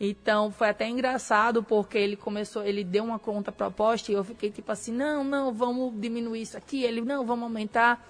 Então 0.00 0.50
foi 0.50 0.70
até 0.70 0.88
engraçado 0.88 1.62
porque 1.62 1.98
ele 1.98 2.16
começou, 2.16 2.64
ele 2.64 2.82
deu 2.82 3.04
uma 3.04 3.18
conta 3.18 3.52
proposta 3.52 4.10
e 4.10 4.14
eu 4.14 4.24
fiquei 4.24 4.50
tipo 4.50 4.72
assim, 4.72 4.90
não, 4.90 5.22
não, 5.22 5.52
vamos 5.52 5.92
diminuir 6.00 6.40
isso 6.40 6.56
aqui. 6.56 6.82
Ele, 6.82 7.02
não, 7.02 7.26
vamos 7.26 7.42
aumentar. 7.42 8.02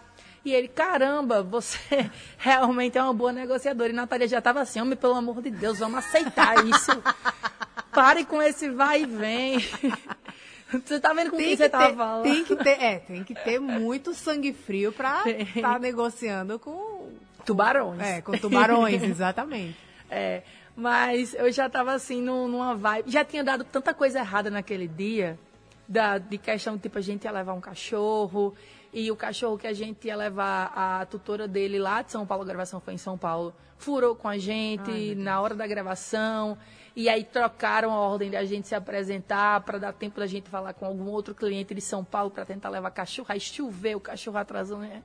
E 0.45 0.55
ele, 0.55 0.69
caramba, 0.69 1.43
você 1.43 2.09
realmente 2.39 2.97
é 2.97 3.03
uma 3.03 3.15
boa 3.15 3.33
negociadora. 3.33 3.91
E 3.91 3.93
Natália 3.93 4.29
já 4.29 4.39
estava 4.39 4.61
assim, 4.61 4.81
homem, 4.81 4.97
pelo 4.97 5.15
amor 5.15 5.43
de 5.43 5.51
Deus, 5.51 5.81
vamos 5.81 5.99
aceitar 5.99 6.65
isso. 6.65 6.93
Pare 7.95 8.25
com 8.25 8.43
esse 8.43 8.69
vai 8.71 9.03
e 9.03 9.07
vem. 9.07 9.59
Você 10.85 10.99
tá 10.99 11.13
vendo 11.13 11.31
com 11.31 11.37
tem 11.37 11.49
quem 11.49 11.57
você 11.57 11.69
tá 11.69 11.93
falando? 11.93 12.25
Tem 12.25 12.45
que 12.45 12.57
ter, 12.57 12.83
é, 12.83 12.99
tem 12.99 13.23
que 13.23 13.35
ter 13.35 13.61
muito 13.61 14.13
sangue 14.13 14.53
frio 14.53 14.93
pra 14.93 15.23
estar 15.29 15.75
tá 15.75 15.79
negociando 15.79 16.59
com 16.59 17.13
tubarões. 17.45 18.01
É, 18.01 18.21
com 18.21 18.33
tubarões, 18.33 19.03
exatamente. 19.05 19.77
É, 20.11 20.43
mas 20.75 21.35
eu 21.35 21.51
já 21.53 21.69
tava 21.69 21.93
assim 21.93 22.21
numa 22.21 22.75
vibe, 22.75 23.11
já 23.11 23.25
tinha 23.25 23.45
dado 23.45 23.63
tanta 23.63 23.95
coisa 23.95 24.19
errada 24.19 24.51
naquele 24.51 24.89
dia, 24.89 25.39
da, 25.87 26.19
de 26.19 26.39
questão 26.39 26.77
tipo 26.79 26.99
a 26.99 27.01
gente 27.01 27.25
ia 27.25 27.31
levar 27.31 27.53
um 27.53 27.61
cachorro 27.61 28.55
e 28.93 29.11
o 29.11 29.17
cachorro 29.17 29.59
que 29.59 29.67
a 29.67 29.73
gente 29.73 30.07
ia 30.07 30.17
levar 30.17 30.73
a 30.75 31.07
tutora 31.07 31.47
dele 31.47 31.79
lá 31.79 32.03
de 32.03 32.11
São 32.11 32.27
Paulo, 32.27 32.43
a 32.43 32.47
gravação 32.47 32.81
foi 32.81 32.95
em 32.95 32.99
São 32.99 33.19
Paulo, 33.19 33.55
furou 33.77 34.15
com 34.15 34.29
a 34.29 34.39
gente 34.39 34.91
Ai, 34.91 35.15
na 35.17 35.41
hora 35.41 35.55
da 35.55 35.67
gravação. 35.67 36.57
E 36.97 37.09
aí 37.09 37.25
trocaram 37.25 37.93
a 37.93 37.99
ordem 37.99 38.31
de 38.31 38.37
a 38.37 38.45
gente 38.45 38.69
se 38.69 38.75
apresentar 38.75 39.61
para 39.63 39.79
dar 39.79 39.93
tempo 39.93 40.21
da 40.21 40.27
gente 40.27 40.49
falar 40.49 40.73
com 40.75 40.87
algum 40.87 41.11
outro 41.11 41.35
cliente 41.35 41.75
de 41.75 41.81
São 41.81 42.05
Paulo 42.05 42.31
para 42.31 42.45
tentar 42.45 42.69
levar 42.69 42.91
cachorro. 42.93 43.27
Aí 43.31 43.41
choveu, 43.41 43.99
o 43.99 44.01
cachorro 44.01 44.39
atrasou. 44.39 44.79
Né? 44.79 45.03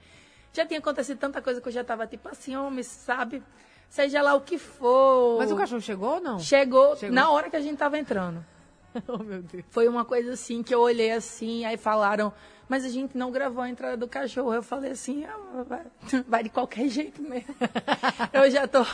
Já 0.54 0.65
tinha 0.65 0.80
acontecido 0.80 1.17
tanta 1.17 1.41
coisa 1.41 1.60
que 1.60 1.67
eu 1.67 1.71
já 1.71 1.82
estava 1.82 2.06
tipo 2.06 2.30
assim, 2.30 2.56
homem, 2.56 2.84
sabe? 2.84 3.41
Seja 3.89 4.21
lá 4.21 4.36
o 4.36 4.41
que 4.41 4.60
for. 4.60 5.39
Mas 5.39 5.52
o 5.52 5.56
cachorro 5.56 5.82
chegou 5.82 6.15
ou 6.15 6.21
não? 6.21 6.39
Chegou, 6.39 6.95
chegou. 6.95 7.15
na 7.15 7.32
hora 7.32 7.49
que 7.49 7.56
a 7.56 7.62
gente 7.62 7.73
estava 7.73 7.97
entrando. 7.97 8.45
oh, 9.08 9.17
meu 9.17 9.41
Deus. 9.41 9.63
Foi 9.71 9.88
uma 9.88 10.06
coisa 10.06 10.34
assim 10.34 10.62
que 10.62 10.73
eu 10.73 10.82
olhei 10.82 11.12
assim, 11.12 11.65
aí 11.65 11.75
falaram 11.75 12.32
mas 12.69 12.86
a 12.86 12.89
gente 12.89 13.17
não 13.17 13.32
gravou 13.32 13.63
a 13.63 13.69
entrada 13.69 13.97
do 13.97 14.08
cachorro. 14.08 14.54
Eu 14.54 14.62
falei 14.62 14.91
assim, 14.91 15.25
ah, 15.25 15.63
vai, 15.67 15.86
vai 16.28 16.43
de 16.43 16.49
qualquer 16.49 16.88
jeito 16.88 17.19
mesmo. 17.19 17.56
eu 18.32 18.49
já 18.52 18.67
tô. 18.67 18.86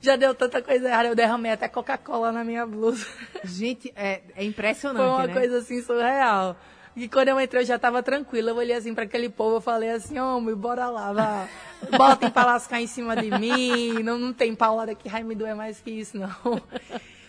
Já 0.00 0.16
deu 0.16 0.34
tanta 0.34 0.62
coisa 0.62 0.88
errada, 0.88 1.08
eu 1.08 1.14
derramei 1.14 1.52
até 1.52 1.68
Coca-Cola 1.68 2.32
na 2.32 2.44
minha 2.44 2.66
blusa. 2.66 3.06
Gente, 3.44 3.92
é, 3.96 4.22
é 4.34 4.44
impressionante. 4.44 5.02
Foi 5.02 5.10
uma 5.10 5.26
né? 5.26 5.32
coisa 5.32 5.58
assim 5.58 5.82
surreal. 5.82 6.56
E 6.96 7.08
quando 7.08 7.28
eu 7.28 7.38
entrei, 7.38 7.62
eu 7.62 7.66
já 7.66 7.78
tava 7.78 8.02
tranquila. 8.02 8.50
Eu 8.50 8.56
olhei 8.56 8.74
assim 8.74 8.94
para 8.94 9.04
aquele 9.04 9.28
povo, 9.28 9.56
eu 9.56 9.60
falei 9.60 9.90
assim, 9.90 10.18
homem, 10.18 10.54
bora 10.54 10.88
lá, 10.88 11.12
vá. 11.12 11.48
Botem 11.94 12.30
pra 12.30 12.46
lascar 12.46 12.80
em 12.80 12.86
cima 12.86 13.14
de 13.14 13.30
mim. 13.30 14.02
Não, 14.02 14.18
não 14.18 14.32
tem 14.32 14.54
paulada 14.54 14.94
que 14.94 15.08
vai 15.08 15.22
me 15.22 15.34
doer 15.34 15.54
mais 15.54 15.78
que 15.78 15.90
isso, 15.90 16.16
não. 16.16 16.62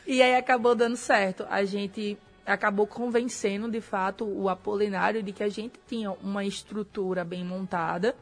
E 0.06 0.22
aí 0.22 0.36
acabou 0.36 0.74
dando 0.74 0.96
certo. 0.96 1.46
A 1.50 1.66
gente 1.66 2.18
acabou 2.46 2.88
convencendo, 2.88 3.70
de 3.70 3.82
fato, 3.82 4.24
o 4.24 4.48
Apolinário 4.48 5.22
de 5.22 5.34
que 5.34 5.44
a 5.44 5.50
gente 5.50 5.74
tinha 5.86 6.12
uma 6.24 6.46
estrutura 6.46 7.26
bem 7.26 7.44
montada 7.44 8.16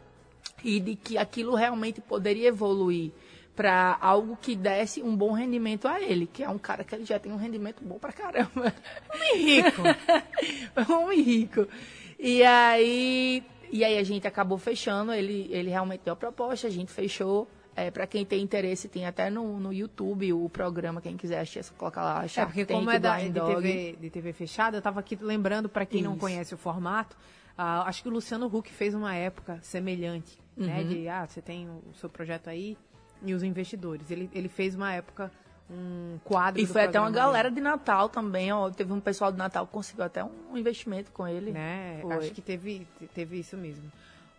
e 0.63 0.79
de 0.79 0.95
que 0.95 1.15
aquilo 1.15 1.53
realmente 1.53 2.01
poderia 2.01 2.47
evoluir 2.47 3.11
para 3.55 3.97
algo 4.01 4.37
que 4.41 4.55
desse 4.55 5.01
um 5.01 5.15
bom 5.15 5.31
rendimento 5.31 5.87
a 5.87 6.01
ele, 6.01 6.27
que 6.27 6.43
é 6.43 6.49
um 6.49 6.57
cara 6.57 6.83
que 6.83 6.93
ele 6.93 7.05
já 7.05 7.17
tem 7.17 7.31
um 7.31 7.37
rendimento 7.37 7.83
bom 7.83 7.97
pra 7.97 8.11
caramba. 8.11 8.73
Homem 9.13 9.45
rico. 9.45 9.81
homem 10.91 11.21
rico. 11.21 11.67
E 12.19 12.43
aí, 12.43 13.43
e 13.71 13.83
aí 13.83 13.97
a 13.97 14.03
gente 14.03 14.27
acabou 14.27 14.57
fechando, 14.57 15.13
ele, 15.13 15.47
ele 15.51 15.69
realmente 15.69 16.01
deu 16.03 16.13
a 16.13 16.17
proposta, 16.17 16.67
a 16.67 16.69
gente 16.71 16.91
fechou. 16.91 17.47
É, 17.77 17.91
para 17.91 18.07
quem 18.07 18.25
tem 18.25 18.41
interesse, 18.41 18.87
tem 18.87 19.05
até 19.05 19.29
no, 19.29 19.59
no 19.59 19.73
YouTube 19.73 20.31
o 20.31 20.47
programa, 20.47 21.01
quem 21.01 21.17
quiser 21.17 21.41
assistir, 21.41 21.59
é 21.59 21.63
só 21.63 21.73
colocar 21.73 22.03
lá. 22.05 22.23
É, 22.23 22.45
porque 22.45 22.65
como 22.65 22.89
é 22.89 22.97
da, 22.97 23.19
de, 23.19 23.33
TV, 23.33 23.97
de 23.99 24.09
TV 24.09 24.31
fechada, 24.31 24.77
eu 24.77 24.79
estava 24.79 25.01
aqui 25.01 25.17
lembrando, 25.19 25.67
para 25.67 25.85
quem 25.85 25.99
Isso. 25.99 26.09
não 26.09 26.17
conhece 26.17 26.53
o 26.53 26.57
formato, 26.57 27.17
uh, 27.57 27.83
acho 27.85 28.01
que 28.01 28.07
o 28.07 28.11
Luciano 28.13 28.45
Huck 28.47 28.71
fez 28.71 28.93
uma 28.93 29.13
época 29.13 29.59
semelhante, 29.61 30.39
né, 30.55 30.67
uhum. 30.67 30.73
né? 30.73 30.83
De, 30.85 31.09
ah, 31.09 31.27
você 31.27 31.41
tem 31.41 31.67
o 31.67 31.93
seu 31.95 32.09
projeto 32.09 32.49
aí, 32.49 32.77
e 33.25 33.33
os 33.33 33.43
investidores. 33.43 34.09
Ele, 34.11 34.29
ele 34.33 34.47
fez 34.47 34.75
uma 34.75 34.93
época 34.93 35.31
um 35.69 36.19
quadro. 36.23 36.61
E 36.61 36.65
foi 36.65 36.83
até 36.83 36.99
uma 36.99 37.09
galera 37.09 37.49
de 37.49 37.59
Natal 37.59 38.07
também, 38.07 38.51
ó. 38.51 38.69
Teve 38.69 38.93
um 38.93 38.99
pessoal 38.99 39.31
do 39.31 39.37
Natal 39.37 39.65
que 39.65 39.73
conseguiu 39.73 40.05
até 40.05 40.23
um 40.23 40.55
investimento 40.55 41.11
com 41.11 41.27
ele. 41.27 41.51
Né? 41.51 42.01
Acho 42.17 42.31
que 42.31 42.41
teve, 42.41 42.87
teve 43.13 43.39
isso 43.39 43.57
mesmo. 43.57 43.91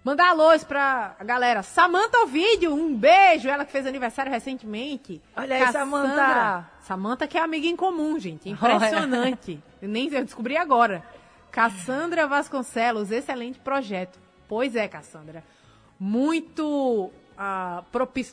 Mandar 0.05 0.31
alôs 0.31 0.62
pra 0.62 1.16
a 1.18 1.25
galera. 1.25 1.64
Samanta 1.64 2.18
Ovidio, 2.18 2.72
um 2.72 2.96
beijo. 2.96 3.49
Ela 3.49 3.64
que 3.64 3.72
fez 3.72 3.87
aniversário 3.87 4.31
recentemente. 4.31 5.20
Olha 5.37 5.57
aí, 5.57 5.72
Samanta. 5.72 6.70
Samanta 6.83 7.27
que 7.27 7.37
é 7.37 7.40
amiga 7.40 7.66
em 7.66 7.75
comum, 7.75 8.16
gente. 8.18 8.49
Impressionante. 8.49 9.61
eu 9.83 9.88
nem 9.88 10.09
eu 10.12 10.25
descobri 10.25 10.57
agora. 10.57 11.03
Cassandra 11.51 12.27
Vasconcelos, 12.29 13.11
excelente 13.11 13.59
projeto. 13.59 14.16
Pois 14.46 14.77
é, 14.77 14.87
Cassandra. 14.87 15.42
Muito 15.99 17.11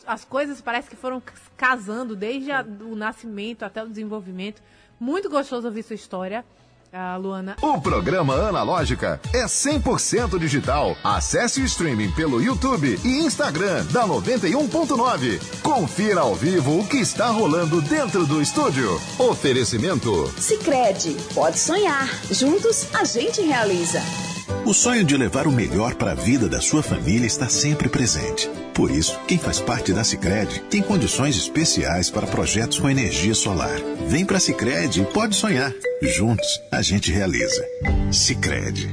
as 0.07 0.25
coisas 0.25 0.61
parece 0.61 0.89
que 0.89 0.95
foram 0.95 1.21
casando 1.57 2.15
desde 2.15 2.51
a, 2.51 2.61
o 2.61 2.95
nascimento 2.95 3.63
até 3.63 3.83
o 3.83 3.87
desenvolvimento. 3.87 4.61
Muito 4.99 5.29
gostoso 5.29 5.67
ouvir 5.67 5.83
sua 5.83 5.95
história. 5.95 6.45
Uh, 6.93 7.19
Luana. 7.19 7.55
O 7.59 7.81
programa 7.81 8.35
Analógica 8.35 9.19
é 9.33 9.45
100% 9.45 10.37
digital. 10.37 10.95
Acesse 11.03 11.59
o 11.59 11.65
streaming 11.65 12.11
pelo 12.11 12.39
YouTube 12.39 12.99
e 13.03 13.25
Instagram 13.25 13.83
da 13.85 14.07
91.9. 14.07 15.41
Confira 15.63 16.21
ao 16.21 16.35
vivo 16.35 16.79
o 16.79 16.87
que 16.87 16.97
está 16.97 17.29
rolando 17.29 17.81
dentro 17.81 18.27
do 18.27 18.39
estúdio. 18.39 19.01
Oferecimento. 19.17 20.27
Sicredi, 20.39 21.17
pode 21.33 21.57
sonhar. 21.57 22.07
Juntos 22.31 22.87
a 22.93 23.03
gente 23.03 23.41
realiza. 23.41 24.32
O 24.65 24.73
sonho 24.73 25.03
de 25.03 25.15
levar 25.17 25.47
o 25.47 25.51
melhor 25.51 25.95
para 25.95 26.11
a 26.11 26.15
vida 26.15 26.47
da 26.47 26.61
sua 26.61 26.81
família 26.81 27.27
está 27.27 27.47
sempre 27.49 27.89
presente. 27.89 28.49
Por 28.73 28.89
isso, 28.89 29.19
quem 29.27 29.37
faz 29.37 29.59
parte 29.59 29.93
da 29.93 30.03
Sicredi 30.03 30.61
tem 30.69 30.81
condições 30.81 31.37
especiais 31.37 32.09
para 32.09 32.25
projetos 32.25 32.79
com 32.79 32.89
energia 32.89 33.35
solar. 33.35 33.77
Vem 34.07 34.25
para 34.25 34.37
a 34.37 34.39
Sicredi 34.39 35.01
e 35.01 35.05
pode 35.05 35.35
sonhar. 35.35 35.71
Juntos, 36.01 36.61
a 36.71 36.81
gente 36.81 37.11
realiza. 37.11 37.63
Sicredi. 38.11 38.89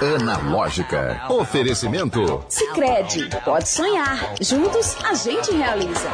Analógica. 0.00 1.22
Oferecimento. 1.30 2.44
Sicredi. 2.48 3.28
Pode 3.44 3.68
sonhar. 3.68 4.34
Juntos, 4.40 4.96
a 5.02 5.14
gente 5.14 5.52
realiza. 5.52 6.10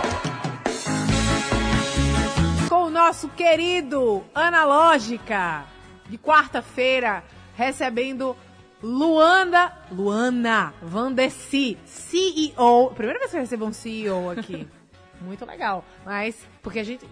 Com 2.68 2.84
o 2.84 2.90
nosso 2.90 3.28
querido 3.30 4.22
Analógica, 4.34 5.64
de 6.08 6.16
quarta-feira, 6.16 7.24
recebendo 7.54 8.36
Luanda, 8.82 9.72
Luana 9.90 10.74
Vandessi, 10.82 11.78
CEO. 11.84 12.90
Primeira 12.94 13.20
vez 13.20 13.30
que 13.30 13.36
eu 13.36 13.40
recebo 13.40 13.66
um 13.66 13.72
CEO 13.72 14.30
aqui. 14.30 14.68
Muito 15.22 15.44
legal. 15.44 15.84
Mas, 16.04 16.36
porque 16.60 16.80
a 16.80 16.84
gente, 16.84 17.08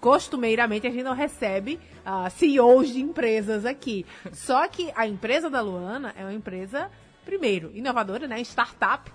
costumeiramente, 0.00 0.86
a 0.86 0.90
gente 0.90 1.02
não 1.02 1.14
recebe 1.14 1.78
uh, 2.06 2.30
CEOs 2.30 2.88
de 2.88 3.00
empresas 3.00 3.66
aqui. 3.66 4.06
Só 4.32 4.66
que 4.68 4.90
a 4.96 5.06
empresa 5.06 5.50
da 5.50 5.60
Luana 5.60 6.14
é 6.16 6.22
uma 6.22 6.32
empresa, 6.32 6.90
primeiro, 7.24 7.70
inovadora, 7.74 8.26
né? 8.26 8.40
Startup. 8.40 9.12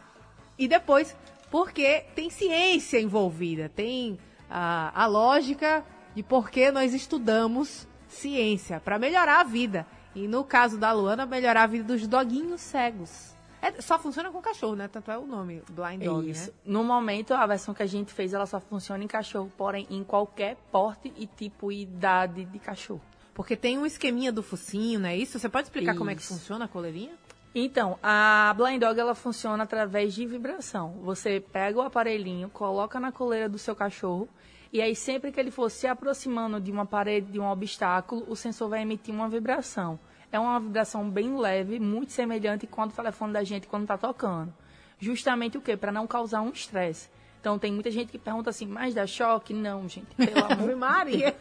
E 0.60 0.68
depois, 0.68 1.16
porque 1.50 2.06
tem 2.14 2.30
ciência 2.30 3.02
envolvida, 3.02 3.70
tem 3.70 4.14
uh, 4.14 4.92
a 4.94 5.08
lógica 5.08 5.84
de 6.14 6.22
por 6.22 6.52
que 6.52 6.72
nós 6.72 6.94
estudamos 6.94 7.88
ciência 8.08 8.80
para 8.80 9.00
melhorar 9.00 9.40
a 9.40 9.44
vida. 9.44 9.88
E 10.16 10.28
no 10.28 10.44
caso 10.44 10.78
da 10.78 10.92
Luana, 10.92 11.26
melhorar 11.26 11.64
a 11.64 11.68
vida 11.68 11.86
dos 11.86 12.06
doguinhos 12.08 12.62
cegos. 12.62 13.32
É, 13.62 13.80
só 13.80 14.00
funciona 14.00 14.32
com 14.32 14.42
cachorro, 14.42 14.76
né? 14.76 14.88
Tanto 14.88 15.12
é 15.12 15.18
o 15.18 15.26
nome, 15.26 15.62
Blind 15.70 16.04
Dog, 16.04 16.30
Isso. 16.30 16.48
né? 16.48 16.54
No 16.66 16.84
momento, 16.84 17.34
a 17.34 17.46
versão 17.46 17.74
que 17.74 17.84
a 17.84 17.86
gente 17.86 18.12
fez, 18.12 18.34
ela 18.34 18.48
só 18.48 18.60
funciona 18.60 19.04
em 19.04 19.08
cachorro, 19.08 19.52
porém 19.56 19.86
em 19.90 20.04
qualquer 20.04 20.58
porte 20.72 21.14
e 21.16 21.28
tipo 21.28 21.72
e 21.72 21.84
idade 21.84 22.44
de 22.44 22.58
cachorro. 22.58 23.02
Porque 23.36 23.56
tem 23.56 23.78
um 23.78 23.86
esqueminha 23.86 24.32
do 24.32 24.42
focinho, 24.42 25.00
não 25.00 25.10
é 25.10 25.16
isso? 25.16 25.38
Você 25.38 25.48
pode 25.48 25.68
explicar 25.68 25.92
isso. 25.92 26.00
como 26.00 26.10
é 26.10 26.16
que 26.16 26.24
funciona 26.24 26.66
a 26.66 26.68
coleirinha? 26.68 27.14
Então, 27.54 28.00
a 28.02 28.54
Blind 28.58 28.82
Dog 28.82 29.00
ela 29.00 29.14
funciona 29.14 29.64
através 29.64 30.14
de 30.14 30.26
vibração. 30.26 30.94
Você 31.04 31.40
pega 31.40 31.78
o 31.78 31.82
aparelhinho, 31.82 32.50
coloca 32.50 33.00
na 33.00 33.12
coleira 33.12 33.48
do 33.48 33.58
seu 33.58 33.76
cachorro 33.76 34.28
e 34.74 34.82
aí, 34.82 34.96
sempre 34.96 35.32
que 35.34 35.40
ele 35.40 35.52
for 35.52 35.70
se 35.70 35.86
aproximando 35.86 36.60
de 36.60 36.72
uma 36.72 36.86
parede, 36.86 37.32
de 37.32 37.40
um 37.40 37.50
obstáculo, 37.50 38.26
o 38.30 38.36
sensor 38.38 38.70
vai 38.70 38.82
emitir 38.82 39.14
uma 39.14 39.28
vibração. 39.28 40.00
É 40.32 40.40
uma 40.40 40.60
vibração 40.62 41.10
bem 41.10 41.38
leve, 41.38 41.78
muito 41.78 42.14
semelhante 42.14 42.66
com 42.66 42.82
o 42.84 42.90
telefone 42.90 43.34
da 43.34 43.44
gente 43.44 43.68
quando 43.68 43.84
está 43.84 43.98
tocando. 43.98 44.54
Justamente 44.98 45.58
o 45.58 45.62
quê? 45.62 45.76
Para 45.76 45.92
não 45.92 46.08
causar 46.08 46.42
um 46.42 46.52
estresse. 46.52 47.10
Então, 47.42 47.60
tem 47.60 47.72
muita 47.72 47.92
gente 47.92 48.12
que 48.12 48.18
pergunta 48.18 48.50
assim, 48.50 48.66
mas 48.66 48.94
dá 48.94 49.06
choque? 49.06 49.54
Não, 49.54 49.90
gente. 49.90 50.16
Pelo 50.16 50.40
amor 50.54 50.70
de 50.70 50.76
Maria. 50.76 51.36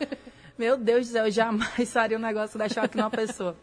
Meu 0.59 0.77
Deus 0.77 1.07
do 1.07 1.13
céu, 1.13 1.27
eu 1.27 1.31
jamais 1.31 1.93
faria 1.93 2.19
um 2.19 2.21
negócio 2.21 2.59
dar 2.59 2.69
choque 2.69 2.97
numa 2.97 3.11
pessoa. 3.11 3.57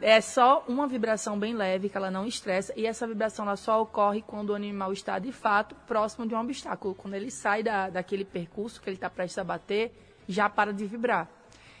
É 0.00 0.20
só 0.20 0.64
uma 0.68 0.86
vibração 0.86 1.38
bem 1.38 1.54
leve, 1.54 1.88
que 1.88 1.96
ela 1.96 2.10
não 2.10 2.26
estressa, 2.26 2.72
e 2.76 2.86
essa 2.86 3.06
vibração 3.06 3.44
ela 3.46 3.56
só 3.56 3.80
ocorre 3.80 4.22
quando 4.22 4.50
o 4.50 4.54
animal 4.54 4.92
está, 4.92 5.18
de 5.18 5.32
fato, 5.32 5.74
próximo 5.86 6.26
de 6.26 6.34
um 6.34 6.40
obstáculo. 6.40 6.94
Quando 6.94 7.14
ele 7.14 7.30
sai 7.30 7.62
da, 7.62 7.88
daquele 7.88 8.24
percurso 8.24 8.80
que 8.80 8.88
ele 8.88 8.96
está 8.96 9.08
prestes 9.08 9.38
a 9.38 9.44
bater, 9.44 9.92
já 10.28 10.48
para 10.48 10.72
de 10.72 10.84
vibrar. 10.84 11.28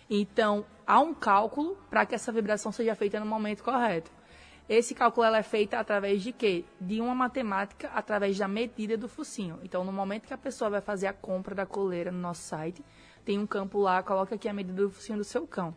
Então, 0.08 0.64
há 0.86 1.00
um 1.00 1.14
cálculo 1.14 1.76
para 1.90 2.06
que 2.06 2.14
essa 2.14 2.32
vibração 2.32 2.72
seja 2.72 2.94
feita 2.94 3.20
no 3.20 3.26
momento 3.26 3.62
correto. 3.62 4.10
Esse 4.66 4.94
cálculo 4.94 5.26
é 5.26 5.42
feito 5.42 5.74
através 5.74 6.22
de 6.22 6.32
quê? 6.32 6.64
De 6.80 7.00
uma 7.00 7.14
matemática, 7.14 7.90
através 7.94 8.38
da 8.38 8.48
medida 8.48 8.96
do 8.96 9.08
focinho. 9.08 9.60
Então, 9.62 9.84
no 9.84 9.92
momento 9.92 10.26
que 10.26 10.32
a 10.32 10.38
pessoa 10.38 10.70
vai 10.70 10.80
fazer 10.80 11.06
a 11.06 11.12
compra 11.12 11.54
da 11.54 11.66
coleira 11.66 12.10
no 12.10 12.18
nosso 12.18 12.42
site, 12.42 12.82
tem 13.24 13.38
um 13.38 13.46
campo 13.46 13.78
lá, 13.78 14.02
coloca 14.02 14.34
aqui 14.34 14.48
a 14.48 14.54
medida 14.54 14.82
do 14.82 14.90
focinho 14.90 15.18
do 15.18 15.24
seu 15.24 15.46
cão 15.46 15.74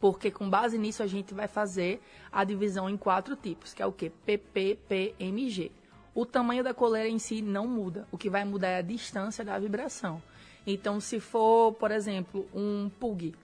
porque 0.00 0.30
com 0.30 0.48
base 0.48 0.78
nisso 0.78 1.02
a 1.02 1.06
gente 1.06 1.34
vai 1.34 1.48
fazer 1.48 2.00
a 2.30 2.44
divisão 2.44 2.88
em 2.88 2.96
quatro 2.96 3.34
tipos, 3.34 3.74
que 3.74 3.82
é 3.82 3.86
o 3.86 3.92
que? 3.92 4.10
PP, 4.10 4.78
PMG. 4.88 5.72
O 6.14 6.24
tamanho 6.24 6.64
da 6.64 6.72
coleira 6.72 7.08
em 7.08 7.18
si 7.18 7.42
não 7.42 7.66
muda, 7.66 8.06
o 8.10 8.18
que 8.18 8.30
vai 8.30 8.44
mudar 8.44 8.68
é 8.68 8.78
a 8.78 8.82
distância 8.82 9.44
da 9.44 9.58
vibração. 9.58 10.22
Então, 10.66 11.00
se 11.00 11.20
for, 11.20 11.72
por 11.72 11.90
exemplo, 11.90 12.48
um 12.54 12.90
pug, 13.00 13.34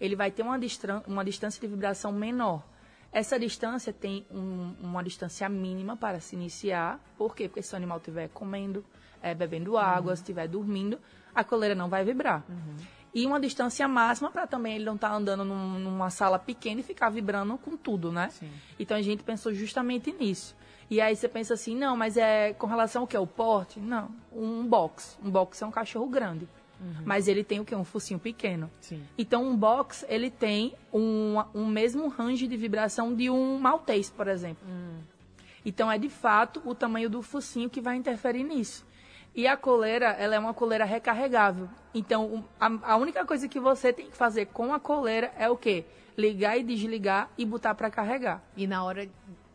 ele 0.00 0.16
vai 0.16 0.30
ter 0.30 0.42
uma, 0.42 0.58
uma 1.06 1.24
distância 1.24 1.60
de 1.60 1.66
vibração 1.66 2.12
menor. 2.12 2.64
Essa 3.12 3.38
distância 3.38 3.92
tem 3.92 4.24
um, 4.30 4.74
uma 4.80 5.02
distância 5.02 5.48
mínima 5.48 5.96
para 5.96 6.20
se 6.20 6.36
iniciar. 6.36 7.00
Por 7.18 7.34
quê? 7.34 7.48
Porque 7.48 7.62
se 7.62 7.74
o 7.74 7.76
animal 7.76 7.98
estiver 7.98 8.28
comendo, 8.28 8.84
é, 9.20 9.34
bebendo 9.34 9.76
água, 9.76 10.10
uhum. 10.10 10.14
estiver 10.14 10.46
dormindo, 10.46 10.98
a 11.34 11.42
coleira 11.42 11.74
não 11.74 11.88
vai 11.88 12.04
vibrar. 12.04 12.44
Uhum 12.48 12.99
e 13.14 13.26
uma 13.26 13.40
distância 13.40 13.86
máxima 13.88 14.30
para 14.30 14.46
também 14.46 14.76
ele 14.76 14.84
não 14.84 14.94
estar 14.94 15.10
tá 15.10 15.14
andando 15.14 15.44
num, 15.44 15.78
numa 15.78 16.10
sala 16.10 16.38
pequena 16.38 16.80
e 16.80 16.82
ficar 16.82 17.10
vibrando 17.10 17.56
com 17.58 17.76
tudo, 17.76 18.12
né? 18.12 18.30
Sim. 18.30 18.50
Então 18.78 18.96
a 18.96 19.02
gente 19.02 19.22
pensou 19.22 19.52
justamente 19.52 20.12
nisso. 20.12 20.56
E 20.88 21.00
aí 21.00 21.14
você 21.14 21.28
pensa 21.28 21.54
assim, 21.54 21.76
não, 21.76 21.96
mas 21.96 22.16
é 22.16 22.52
com 22.54 22.66
relação 22.66 23.02
ao 23.02 23.08
que? 23.08 23.16
O 23.16 23.26
porte? 23.26 23.78
Não, 23.78 24.10
um 24.32 24.66
box. 24.66 25.18
Um 25.22 25.30
box 25.30 25.62
é 25.62 25.66
um 25.66 25.70
cachorro 25.70 26.08
grande. 26.08 26.48
Mas 27.04 27.28
ele 27.28 27.44
tem 27.44 27.60
o 27.60 27.64
quê? 27.64 27.74
Um 27.74 27.84
focinho 27.84 28.18
pequeno. 28.18 28.70
Sim. 28.80 29.02
Então, 29.18 29.46
um 29.46 29.54
box, 29.54 30.04
ele 30.08 30.30
tem 30.30 30.74
um, 30.92 31.36
um 31.54 31.66
mesmo 31.66 32.08
range 32.08 32.46
de 32.46 32.56
vibração 32.56 33.14
de 33.14 33.28
um 33.28 33.58
maltês, 33.58 34.08
por 34.08 34.28
exemplo. 34.28 34.66
Então, 35.64 35.92
é 35.92 35.98
de 35.98 36.08
fato 36.08 36.62
o 36.64 36.74
tamanho 36.74 37.10
do 37.10 37.20
focinho 37.20 37.68
que 37.68 37.80
vai 37.80 37.96
interferir 37.96 38.44
nisso. 38.44 38.86
E 39.34 39.46
a 39.46 39.56
coleira, 39.56 40.06
ela 40.12 40.34
é 40.34 40.38
uma 40.38 40.52
coleira 40.54 40.84
recarregável. 40.84 41.68
Então, 41.94 42.44
a, 42.60 42.92
a 42.92 42.96
única 42.96 43.24
coisa 43.24 43.48
que 43.48 43.60
você 43.60 43.92
tem 43.92 44.10
que 44.10 44.16
fazer 44.16 44.46
com 44.46 44.74
a 44.74 44.80
coleira 44.80 45.32
é 45.38 45.48
o 45.48 45.56
quê? 45.56 45.84
Ligar 46.16 46.56
e 46.58 46.62
desligar 46.64 47.30
e 47.38 47.44
botar 47.46 47.74
para 47.74 47.90
carregar. 47.90 48.42
E 48.56 48.66
na 48.66 48.82
hora, 48.84 49.08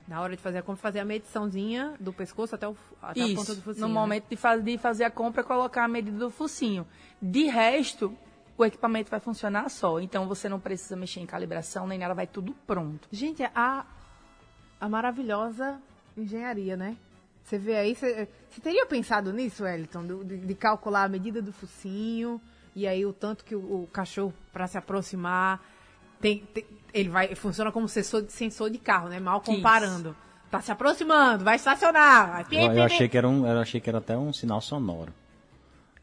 na 0.07 0.21
hora 0.21 0.35
de 0.35 0.41
fazer 0.41 0.59
a 0.59 0.61
compra, 0.63 0.81
fazer 0.81 0.99
a 0.99 1.05
mediçãozinha 1.05 1.93
do 1.99 2.13
pescoço 2.13 2.55
até, 2.55 2.67
o, 2.67 2.75
até 3.01 3.21
a 3.21 3.27
ponta 3.27 3.33
do 3.35 3.41
Isso, 3.53 3.61
focinho. 3.61 3.81
no 3.87 3.93
né? 3.93 3.99
momento 3.99 4.25
de, 4.29 4.35
faz- 4.37 4.63
de 4.63 4.77
fazer 4.77 5.03
a 5.03 5.11
compra, 5.11 5.43
colocar 5.43 5.83
a 5.83 5.87
medida 5.87 6.17
do 6.17 6.29
focinho. 6.29 6.87
De 7.21 7.43
resto, 7.45 8.17
o 8.57 8.63
equipamento 8.63 9.11
vai 9.11 9.19
funcionar 9.19 9.69
só. 9.69 9.99
Então, 9.99 10.25
você 10.27 10.47
não 10.47 10.59
precisa 10.59 10.95
mexer 10.95 11.19
em 11.19 11.25
calibração, 11.25 11.85
nem 11.85 11.99
nada, 11.99 12.13
vai 12.13 12.27
tudo 12.27 12.53
pronto. 12.65 13.07
Gente, 13.11 13.43
a, 13.53 13.85
a 14.79 14.89
maravilhosa 14.89 15.79
engenharia, 16.17 16.77
né? 16.77 16.95
Você 17.45 17.59
vê 17.59 17.75
aí, 17.77 17.93
você, 17.95 18.27
você 18.49 18.59
teria 18.59 18.85
pensado 18.87 19.31
nisso, 19.31 19.63
Wellington? 19.63 20.05
De, 20.23 20.37
de 20.37 20.55
calcular 20.55 21.03
a 21.03 21.07
medida 21.07 21.41
do 21.43 21.53
focinho 21.53 22.41
e 22.75 22.87
aí 22.87 23.05
o 23.05 23.13
tanto 23.13 23.45
que 23.45 23.55
o, 23.55 23.83
o 23.83 23.89
cachorro, 23.93 24.33
para 24.51 24.65
se 24.67 24.77
aproximar, 24.79 25.63
tem, 26.19 26.39
tem- 26.53 26.65
ele 26.91 27.09
vai 27.09 27.35
funciona 27.35 27.71
como 27.71 27.87
sensor 27.87 28.23
de, 28.23 28.31
sensor 28.33 28.69
de 28.71 28.79
carro, 28.79 29.09
né? 29.09 29.19
Mal 29.19 29.41
comparando. 29.41 30.15
Tá 30.49 30.59
se 30.59 30.71
aproximando, 30.71 31.43
vai 31.43 31.55
estacionar. 31.57 32.31
Vai 32.31 32.45
pi, 32.45 32.55
Eu, 32.55 32.71
eu 32.73 32.83
achei 32.83 33.07
que 33.07 33.17
era 33.17 33.27
um, 33.29 33.45
eu 33.45 33.59
achei 33.59 33.79
que 33.79 33.89
era 33.89 33.99
até 33.99 34.17
um 34.17 34.33
sinal 34.33 34.59
sonoro. 34.59 35.13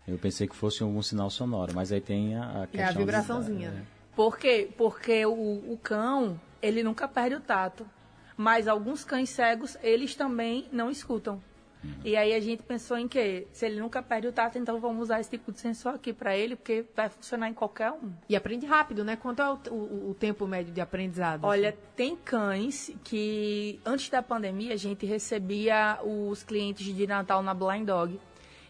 Eu 0.07 0.19
pensei 0.19 0.47
que 0.47 0.55
fosse 0.55 0.83
algum 0.83 1.03
sinal 1.03 1.29
sonoro, 1.31 1.73
mas 1.75 1.91
aí 1.93 2.01
tem 2.01 2.37
a, 2.37 2.63
a 2.63 2.67
questão 2.67 2.81
É 2.81 2.89
a 2.89 2.93
de- 2.93 2.99
vibraçãozinha, 2.99 3.69
é, 3.69 3.73
né? 3.73 3.83
Por 4.15 4.39
quê? 4.39 4.69
Porque 4.77 5.25
o, 5.27 5.33
o 5.33 5.79
cão, 5.83 6.39
ele 6.61 6.83
nunca 6.83 7.09
perde 7.09 7.35
o 7.37 7.41
tato. 7.41 7.87
Mas 8.37 8.67
alguns 8.69 9.05
cães 9.05 9.31
cegos, 9.31 9.77
eles 9.83 10.15
também 10.15 10.67
não 10.73 10.91
escutam. 10.91 11.41
E 12.05 12.17
aí 12.17 12.33
a 12.33 12.39
gente 12.39 12.63
pensou 12.63 12.97
em 12.97 13.09
que, 13.09 13.45
se 13.53 13.67
ele 13.67 13.81
nunca 13.81 14.01
perde 14.01 14.29
o 14.29 14.33
tato, 14.33 14.57
então 14.57 14.79
vamos 14.79 15.03
usar 15.03 15.19
esse 15.21 15.31
tipo 15.31 15.51
de 15.51 15.59
sensor 15.59 15.95
aqui 15.97 16.13
para 16.13 16.37
ele, 16.37 16.55
porque 16.55 16.85
vai 16.95 17.09
funcionar 17.09 17.49
em 17.49 17.53
qualquer 17.55 17.91
um. 17.91 18.13
E 18.29 18.37
aprende 18.37 18.65
rápido, 18.67 19.05
né? 19.05 19.17
Quanto 19.17 19.43
é 19.43 19.51
o, 19.51 19.59
o- 19.69 20.11
o 20.11 20.15
tempo 20.15 20.47
médio 20.47 20.73
de 20.73 20.81
aprendizado? 20.81 21.45
Olha, 21.45 21.71
assim? 21.71 21.79
tem 21.97 22.15
cães 22.17 22.93
que 23.03 23.81
antes 23.85 24.09
da 24.11 24.23
pandemia 24.23 24.75
a 24.75 24.77
gente 24.77 25.05
recebia 25.05 25.99
os 26.05 26.45
clientes 26.45 26.87
de 26.87 27.05
Natal 27.05 27.43
na 27.43 27.53
Blind 27.53 27.85
Dog. 27.85 28.19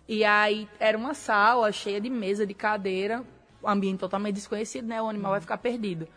E 0.09 0.25
aí 0.25 0.67
era 0.81 0.97
uma 0.97 1.13
sala 1.13 1.71
cheia 1.71 2.01
de 2.01 2.09
mesa, 2.09 2.47
de 2.47 2.55
cadeira, 2.55 3.23
um 3.63 3.69
ambiente 3.69 3.99
totalmente 4.01 4.37
desconhecido, 4.37 4.87
né? 4.87 5.03
O 5.03 5.09
animal 5.09 5.33
vai 5.33 5.41
ficar 5.43 5.59
perdido. 5.59 6.09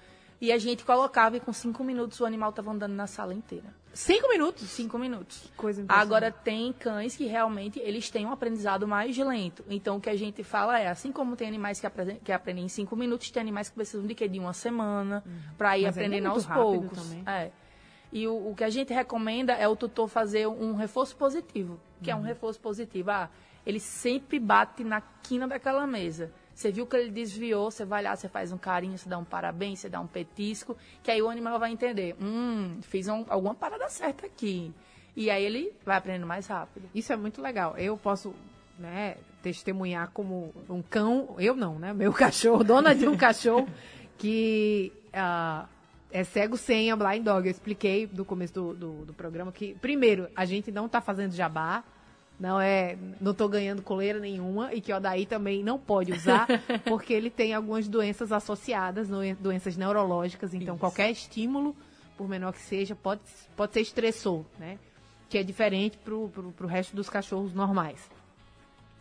E 0.46 0.52
a 0.52 0.60
gente 0.60 0.86
colocava 0.86 1.36
e 1.38 1.40
com 1.40 1.52
cinco 1.52 1.84
minutos 1.84 2.20
o 2.20 2.26
animal 2.26 2.52
estava 2.52 2.70
andando 2.70 2.94
na 2.94 3.08
sala 3.08 3.34
inteira. 3.34 3.66
Cinco 3.92 4.30
minutos? 4.30 4.70
Cinco 4.70 4.96
minutos. 5.00 5.52
Coisa 5.58 5.82
impressionante. 5.82 6.08
Agora 6.08 6.32
tem 6.32 6.72
cães 6.72 7.16
que 7.16 7.26
realmente 7.26 7.80
eles 7.80 8.12
têm 8.12 8.28
um 8.28 8.32
aprendizado 8.32 8.88
mais 8.88 9.18
lento. 9.18 9.66
Então 9.68 9.98
o 9.98 10.00
que 10.00 10.08
a 10.08 10.16
gente 10.16 10.44
fala 10.44 10.80
é, 10.80 10.88
assim 10.88 11.12
como 11.12 11.36
tem 11.36 11.48
animais 11.48 11.80
que, 11.80 11.88
aprendem, 11.88 12.20
que 12.24 12.32
aprendem 12.32 12.66
em 12.66 12.68
cinco 12.68 12.96
minutos, 12.96 13.32
tem 13.32 13.42
animais 13.42 13.70
que 13.70 13.76
precisam 13.76 14.06
de 14.06 14.14
quê? 14.14 14.28
De 14.28 14.38
uma 14.38 14.54
semana 14.54 15.24
para 15.58 15.80
ir 15.80 15.86
Mas 15.86 15.98
é 15.98 16.00
aprendendo 16.00 16.30
muito 16.30 16.36
aos 16.36 16.46
poucos. 16.46 17.02
também. 17.02 17.24
É. 17.26 17.50
E 18.14 18.28
o, 18.28 18.52
o 18.52 18.56
que 18.56 18.64
a 18.64 18.70
gente 18.70 18.94
recomenda 18.94 19.54
é 19.54 19.68
o 19.68 19.76
tutor 19.76 20.08
fazer 20.08 20.46
um 20.46 20.76
reforço 20.76 21.16
positivo. 21.16 21.80
Que 22.04 22.12
é 22.12 22.16
um 22.16 22.22
reforço 22.22 22.60
positivo. 22.60 23.10
Ah, 23.10 23.32
ele 23.66 23.80
sempre 23.80 24.38
bate 24.38 24.84
na 24.84 25.02
quina 25.24 25.48
daquela 25.48 25.88
mesa. 25.88 26.32
Você 26.56 26.72
viu 26.72 26.88
que 26.88 26.96
ele 26.96 27.12
desviou, 27.12 27.70
você 27.70 27.84
vai 27.84 28.02
lá, 28.02 28.16
você 28.16 28.30
faz 28.30 28.54
um 28.54 28.58
carinho, 28.58 28.98
você 28.98 29.10
dá 29.10 29.18
um 29.18 29.26
parabéns, 29.26 29.80
você 29.80 29.90
dá 29.90 30.00
um 30.00 30.08
petisco, 30.08 30.78
que 31.04 31.12
aí 31.12 31.22
o 31.22 31.30
animal 31.30 31.60
vai 31.60 31.70
entender. 31.70 32.16
Hum, 32.20 32.78
fiz 32.82 33.10
um- 33.10 33.26
alguma 33.28 33.54
parada 33.54 33.90
certa 33.90 34.26
aqui. 34.26 34.74
E 35.18 35.30
aí 35.30 35.44
ele 35.44 35.74
vai 35.86 35.98
aprendendo 35.98 36.26
mais 36.26 36.48
rápido. 36.48 36.90
Isso 36.96 37.12
é 37.12 37.18
muito 37.18 37.42
legal. 37.42 37.78
Eu 37.78 37.98
posso, 37.98 38.34
né, 38.80 39.18
testemunhar 39.44 40.10
como 40.14 40.54
um 40.70 40.82
cão, 40.82 41.36
eu 41.38 41.56
não, 41.56 41.78
né? 41.78 41.94
Meu 41.94 42.12
cachorro, 42.14 42.64
dona 42.64 42.96
de 42.96 43.06
um 43.06 43.18
cachorro 43.18 43.68
que 44.18 44.94
ah, 45.14 45.68
é 46.10 46.24
cego 46.24 46.56
sem 46.56 46.90
a 46.90 46.96
blind 46.96 47.24
dog. 47.24 47.46
Eu 47.48 47.52
expliquei 47.52 48.10
no 48.14 48.24
começo 48.24 48.54
do, 48.54 48.74
do, 48.74 49.06
do 49.08 49.14
programa 49.14 49.52
que, 49.52 49.76
primeiro, 49.76 50.30
a 50.36 50.46
gente 50.46 50.72
não 50.72 50.88
tá 50.88 51.02
fazendo 51.02 51.34
jabá. 51.34 51.84
Não 52.40 52.60
é, 52.60 52.98
não 53.22 53.34
tô 53.34 53.48
ganhando 53.48 53.82
coleira 53.82 54.20
nenhuma 54.20 54.74
e 54.74 54.82
que 54.82 54.92
o 54.92 54.98
Odaí 54.98 55.26
também 55.26 55.64
não 55.64 55.80
pode 55.80 56.12
usar, 56.12 56.48
porque 56.84 57.14
ele 57.14 57.30
tem 57.30 57.54
algumas 57.54 57.88
doenças 57.88 58.32
associadas, 58.32 59.08
doenças 59.40 59.78
neurológicas, 59.78 60.54
então 60.54 60.78
qualquer 60.78 61.10
estímulo, 61.12 61.76
por 62.18 62.28
menor 62.28 62.52
que 62.52 62.62
seja, 62.62 62.94
pode, 62.94 63.22
pode 63.56 63.74
ser 63.74 63.82
estressor, 63.82 64.44
né? 64.60 64.78
Que 65.30 65.38
é 65.38 65.44
diferente 65.44 65.98
pro, 65.98 66.30
pro, 66.30 66.52
pro 66.52 66.68
resto 66.68 66.96
dos 66.96 67.10
cachorros 67.10 67.54
normais. 67.54 68.10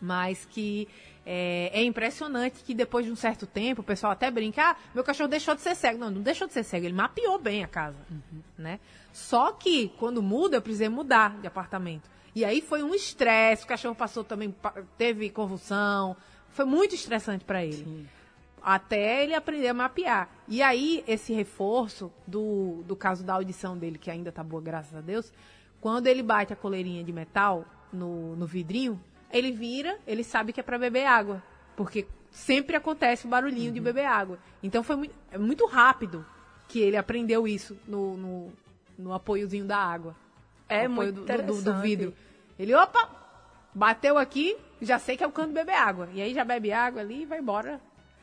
Mas 0.01 0.45
que 0.45 0.87
é, 1.25 1.71
é 1.73 1.83
impressionante 1.83 2.63
que 2.63 2.73
depois 2.73 3.05
de 3.05 3.11
um 3.11 3.15
certo 3.15 3.45
tempo, 3.45 3.81
o 3.81 3.83
pessoal 3.83 4.13
até 4.13 4.29
brinca, 4.29 4.71
ah, 4.71 4.75
meu 4.93 5.03
cachorro 5.03 5.29
deixou 5.29 5.55
de 5.55 5.61
ser 5.61 5.75
cego. 5.75 5.97
Não, 5.97 6.09
não 6.09 6.21
deixou 6.21 6.47
de 6.47 6.53
ser 6.53 6.63
cego, 6.63 6.85
ele 6.85 6.93
mapeou 6.93 7.39
bem 7.39 7.63
a 7.63 7.67
casa, 7.67 7.97
né? 8.57 8.79
Só 9.15 9.53
que, 9.53 9.93
quando 9.97 10.21
muda, 10.21 10.57
eu 10.57 10.61
precisei 10.61 10.89
mudar 10.89 11.39
de 11.39 11.47
apartamento. 11.47 12.09
E 12.35 12.43
aí 12.43 12.59
foi 12.59 12.83
um 12.83 12.93
estresse, 12.93 13.63
o 13.63 13.67
cachorro 13.67 13.95
passou 13.95 14.25
também, 14.25 14.53
teve 14.97 15.29
convulsão, 15.29 16.17
foi 16.49 16.65
muito 16.65 16.95
estressante 16.95 17.45
para 17.45 17.63
ele. 17.63 18.05
Até 18.61 19.23
ele 19.23 19.33
aprender 19.33 19.69
a 19.69 19.73
mapear. 19.73 20.29
E 20.49 20.61
aí, 20.61 21.01
esse 21.07 21.31
reforço 21.31 22.11
do, 22.27 22.83
do 22.85 22.93
caso 22.93 23.23
da 23.23 23.35
audição 23.35 23.77
dele, 23.77 23.97
que 23.97 24.11
ainda 24.11 24.33
tá 24.33 24.43
boa, 24.43 24.61
graças 24.61 24.93
a 24.93 24.99
Deus, 24.99 25.31
quando 25.79 26.07
ele 26.07 26.21
bate 26.21 26.51
a 26.51 26.57
coleirinha 26.57 27.01
de 27.01 27.13
metal 27.13 27.63
no, 27.93 28.35
no 28.35 28.45
vidrinho, 28.45 29.01
ele 29.31 29.53
vira, 29.53 29.97
ele 30.05 30.25
sabe 30.25 30.51
que 30.51 30.59
é 30.59 30.63
para 30.63 30.77
beber 30.77 31.05
água. 31.05 31.41
Porque 31.77 32.05
sempre 32.29 32.75
acontece 32.75 33.25
o 33.25 33.29
barulhinho 33.29 33.71
de 33.71 33.79
beber 33.79 34.07
água. 34.07 34.37
Então 34.61 34.83
foi 34.83 34.97
muito, 34.97 35.15
é 35.31 35.37
muito 35.37 35.65
rápido 35.65 36.25
que 36.67 36.79
ele 36.79 36.97
aprendeu 36.97 37.47
isso 37.47 37.77
no, 37.87 38.17
no, 38.17 38.53
no 38.97 39.13
apoiozinho 39.13 39.65
da 39.65 39.77
água. 39.77 40.15
É 40.67 40.87
muito 40.87 41.13
do, 41.21 41.25
do- 41.43 41.53
do, 41.61 41.81
vidro. 41.81 42.13
Ele, 42.57 42.73
opa, 42.73 43.09
bateu 43.73 44.17
aqui, 44.17 44.57
já 44.81 44.97
sei 44.97 45.15
que 45.17 45.23
é 45.23 45.27
o 45.27 45.31
canto 45.31 45.53
beber 45.53 45.75
água. 45.75 46.09
E 46.13 46.21
aí 46.21 46.33
já 46.33 46.43
bebe 46.43 46.71
água 46.71 47.01
ali 47.01 47.21
e 47.21 47.25
vai 47.25 47.39
embora. 47.39 47.79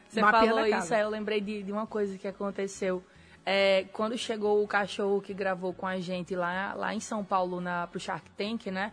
Você 0.09 0.21
falou 0.49 0.61
isso, 0.79 0.95
aí 0.95 1.01
eu 1.01 1.09
lembrei 1.09 1.41
de, 1.41 1.63
de 1.63 1.73
uma 1.73 1.87
coisa 1.87 2.19
que 2.19 2.27
aconteceu. 2.29 3.03
É, 3.45 3.87
quando 3.93 4.17
chegou 4.17 4.63
o 4.63 4.69
cachorro 4.69 5.21
que 5.21 5.35
gravou 5.35 5.73
com 5.73 5.87
a 5.87 5.99
gente 5.99 6.35
lá, 6.35 6.75
lá 6.75 6.95
em 6.95 7.01
São 7.01 7.25
Paulo, 7.25 7.61
na, 7.61 7.87
pro 7.87 7.99
Shark 7.99 8.29
Tank, 8.37 8.67
né? 8.67 8.93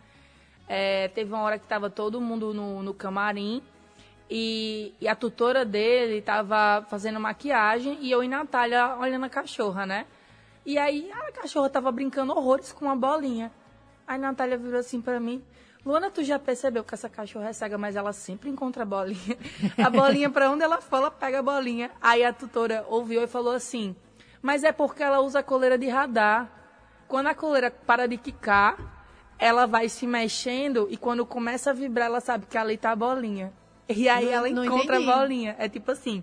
É, 0.68 1.08
teve 1.08 1.32
uma 1.32 1.42
hora 1.42 1.58
que 1.58 1.66
tava 1.66 1.90
todo 1.90 2.20
mundo 2.20 2.54
no, 2.54 2.82
no 2.82 2.94
camarim 2.94 3.62
e, 4.30 4.94
e 5.00 5.08
a 5.08 5.14
tutora 5.16 5.64
dele 5.64 6.22
tava 6.22 6.86
fazendo 6.88 7.18
maquiagem 7.18 7.98
e 8.00 8.10
eu 8.10 8.22
e 8.22 8.28
Natália 8.28 8.96
olhando 8.96 9.24
a 9.26 9.28
cachorra, 9.28 9.84
né? 9.84 10.06
E 10.64 10.76
aí 10.78 11.10
a 11.12 11.32
cachorra 11.32 11.68
tava 11.70 11.90
brincando 11.90 12.32
horrores 12.32 12.72
com 12.72 12.84
uma 12.84 12.96
bolinha. 12.96 13.50
Aí 14.06 14.18
Natália 14.18 14.58
virou 14.58 14.80
assim 14.80 15.00
pra 15.00 15.18
mim. 15.20 15.42
Luana, 15.84 16.10
tu 16.10 16.22
já 16.22 16.38
percebeu 16.38 16.84
que 16.84 16.92
essa 16.92 17.08
cachorra 17.08 17.48
é 17.48 17.52
cega, 17.54 17.78
mas 17.78 17.96
ela 17.96 18.12
sempre 18.12 18.50
encontra 18.50 18.82
a 18.82 18.86
bolinha. 18.86 19.38
A 19.82 19.88
bolinha, 19.88 20.28
pra 20.28 20.50
onde 20.50 20.62
ela 20.62 20.78
for, 20.80 20.96
ela 20.96 21.10
pega 21.10 21.38
a 21.38 21.42
bolinha. 21.42 21.90
Aí 22.02 22.22
a 22.22 22.32
tutora 22.34 22.84
ouviu 22.88 23.22
e 23.22 23.26
falou 23.26 23.54
assim: 23.54 23.96
Mas 24.42 24.62
é 24.62 24.72
porque 24.72 25.02
ela 25.02 25.20
usa 25.20 25.42
coleira 25.42 25.78
de 25.78 25.88
radar. 25.88 26.50
Quando 27.08 27.28
a 27.28 27.34
coleira 27.34 27.70
para 27.70 28.06
de 28.06 28.18
quicar, 28.18 28.76
ela 29.38 29.66
vai 29.66 29.88
se 29.88 30.06
mexendo 30.06 30.86
e 30.90 30.98
quando 30.98 31.24
começa 31.24 31.70
a 31.70 31.72
vibrar, 31.72 32.06
ela 32.08 32.20
sabe 32.20 32.44
que 32.44 32.58
ali 32.58 32.76
tá 32.76 32.90
a 32.90 32.96
bolinha. 32.96 33.50
E 33.88 34.06
aí 34.06 34.26
Não- 34.26 34.32
ela 34.32 34.48
não 34.50 34.64
encontra 34.64 34.98
a 34.98 35.00
bolinha. 35.00 35.56
É 35.58 35.66
tipo 35.66 35.90
assim: 35.92 36.22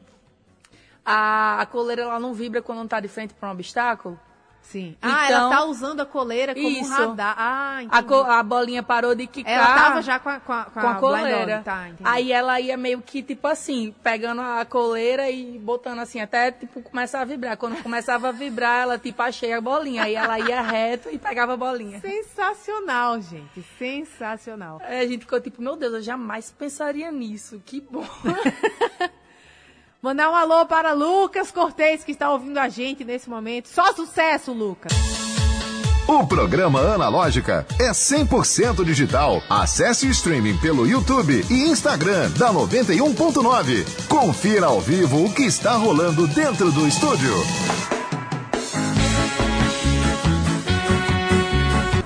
a, 1.04 1.62
a 1.62 1.66
coleira 1.66 2.04
ela 2.04 2.20
não 2.20 2.34
vibra 2.34 2.62
quando 2.62 2.78
não 2.80 2.88
tá 2.88 3.00
de 3.00 3.08
frente 3.08 3.34
pra 3.34 3.50
um 3.50 3.54
obstáculo. 3.54 4.20
Sim. 4.62 4.98
ah, 5.02 5.26
Então- 5.28 5.38
ela 5.38 5.50
tá 5.50 5.64
usando 5.64 6.02
a 6.02 6.06
coleira 6.06 6.54
como 6.54 6.68
Isso. 6.68 6.92
um 6.92 7.10
radar. 7.10 7.36
Ah, 7.38 7.82
A, 7.90 8.04
co- 8.04 8.24
a 8.24 8.44
bolinha 8.44 8.84
parou 8.84 9.16
de 9.16 9.26
quicar. 9.26 9.54
Ela 9.54 9.74
tava 9.76 10.02
já 10.02 10.20
com 10.20 10.28
a, 10.28 10.40
com 10.42 10.52
a, 10.52 10.66
com 10.66 10.72
com 10.72 10.80
a 10.80 10.90
blind 10.92 11.00
coleira. 11.00 11.62
Tá. 11.64 11.88
Aí 12.04 12.34
ela 12.34 12.60
ia 12.60 12.76
meio 12.76 13.02
que, 13.02 13.24
tipo 13.24 13.48
assim, 13.48 13.96
pegando 14.04 14.42
a 14.42 14.66
coleira 14.66 15.30
e 15.32 15.58
botando 15.58 16.00
assim, 16.00 16.20
até, 16.20 16.52
tipo, 16.52 16.82
começar 16.82 17.22
a 17.22 17.26
vibrar. 17.26 17.56
Quando 17.56 17.82
começava 17.82 18.28
a 18.28 18.32
vibrar, 18.34 18.82
ela, 18.82 18.98
tipo, 19.00 19.22
achei 19.22 19.54
a 19.54 19.62
bolinha. 19.62 20.04
Aí 20.04 20.16
ela 20.16 20.38
ia 20.38 20.62
reto 20.62 21.10
e 21.10 21.18
pegava 21.18 21.54
a 21.54 21.58
bolinha. 21.58 22.02
Sensacional, 22.02 23.22
gente. 23.22 23.64
Sensacional. 23.80 24.82
Aí 24.84 25.00
a 25.00 25.08
gente 25.08 25.22
ficou 25.22 25.40
tipo, 25.40 25.62
meu 25.62 25.78
Deus, 25.78 25.94
eu 25.94 26.02
jamais 26.02 26.52
pensaria 26.52 27.10
nisso. 27.10 27.62
Que 27.66 27.80
bom. 27.80 28.06
Mandar 30.08 30.32
um 30.32 30.36
alô 30.36 30.66
para 30.66 30.94
Lucas 30.94 31.52
Cortez, 31.52 32.02
que 32.02 32.14
está 32.14 32.32
ouvindo 32.32 32.58
a 32.60 32.70
gente 32.70 33.04
nesse 33.04 33.30
momento. 33.30 33.68
Só 33.68 33.92
sucesso, 33.92 34.54
Lucas. 34.54 34.94
O 36.08 36.26
programa 36.26 36.80
Analógica 36.80 37.68
é 37.78 37.92
100% 37.92 38.86
digital. 38.86 39.44
Acesse 39.50 40.08
o 40.08 40.10
streaming 40.10 40.56
pelo 40.60 40.88
YouTube 40.88 41.46
e 41.50 41.64
Instagram 41.70 42.30
da 42.40 42.54
91.9. 42.54 44.08
Confira 44.08 44.68
ao 44.68 44.80
vivo 44.80 45.26
o 45.26 45.34
que 45.34 45.44
está 45.44 45.74
rolando 45.74 46.26
dentro 46.30 46.72
do 46.72 46.88
estúdio. 46.88 47.34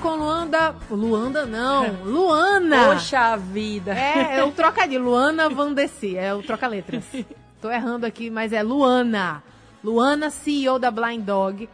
Com 0.00 0.16
Luanda. 0.16 0.74
Luanda 0.90 1.46
não. 1.46 2.02
Luana. 2.02 2.94
Poxa 2.94 3.36
vida. 3.36 3.94
É, 3.94 4.38
é 4.38 4.44
o 4.44 4.50
trocadilho. 4.50 5.04
Luana 5.04 5.48
Vandessi. 5.48 6.16
É 6.16 6.34
o 6.34 6.42
troca-letras. 6.42 7.04
Tô 7.62 7.70
errando 7.70 8.04
aqui, 8.04 8.28
mas 8.28 8.52
é 8.52 8.60
Luana. 8.60 9.40
Luana, 9.84 10.30
CEO 10.30 10.80
da 10.80 10.90
Blind 10.90 11.24
Dog. 11.24 11.70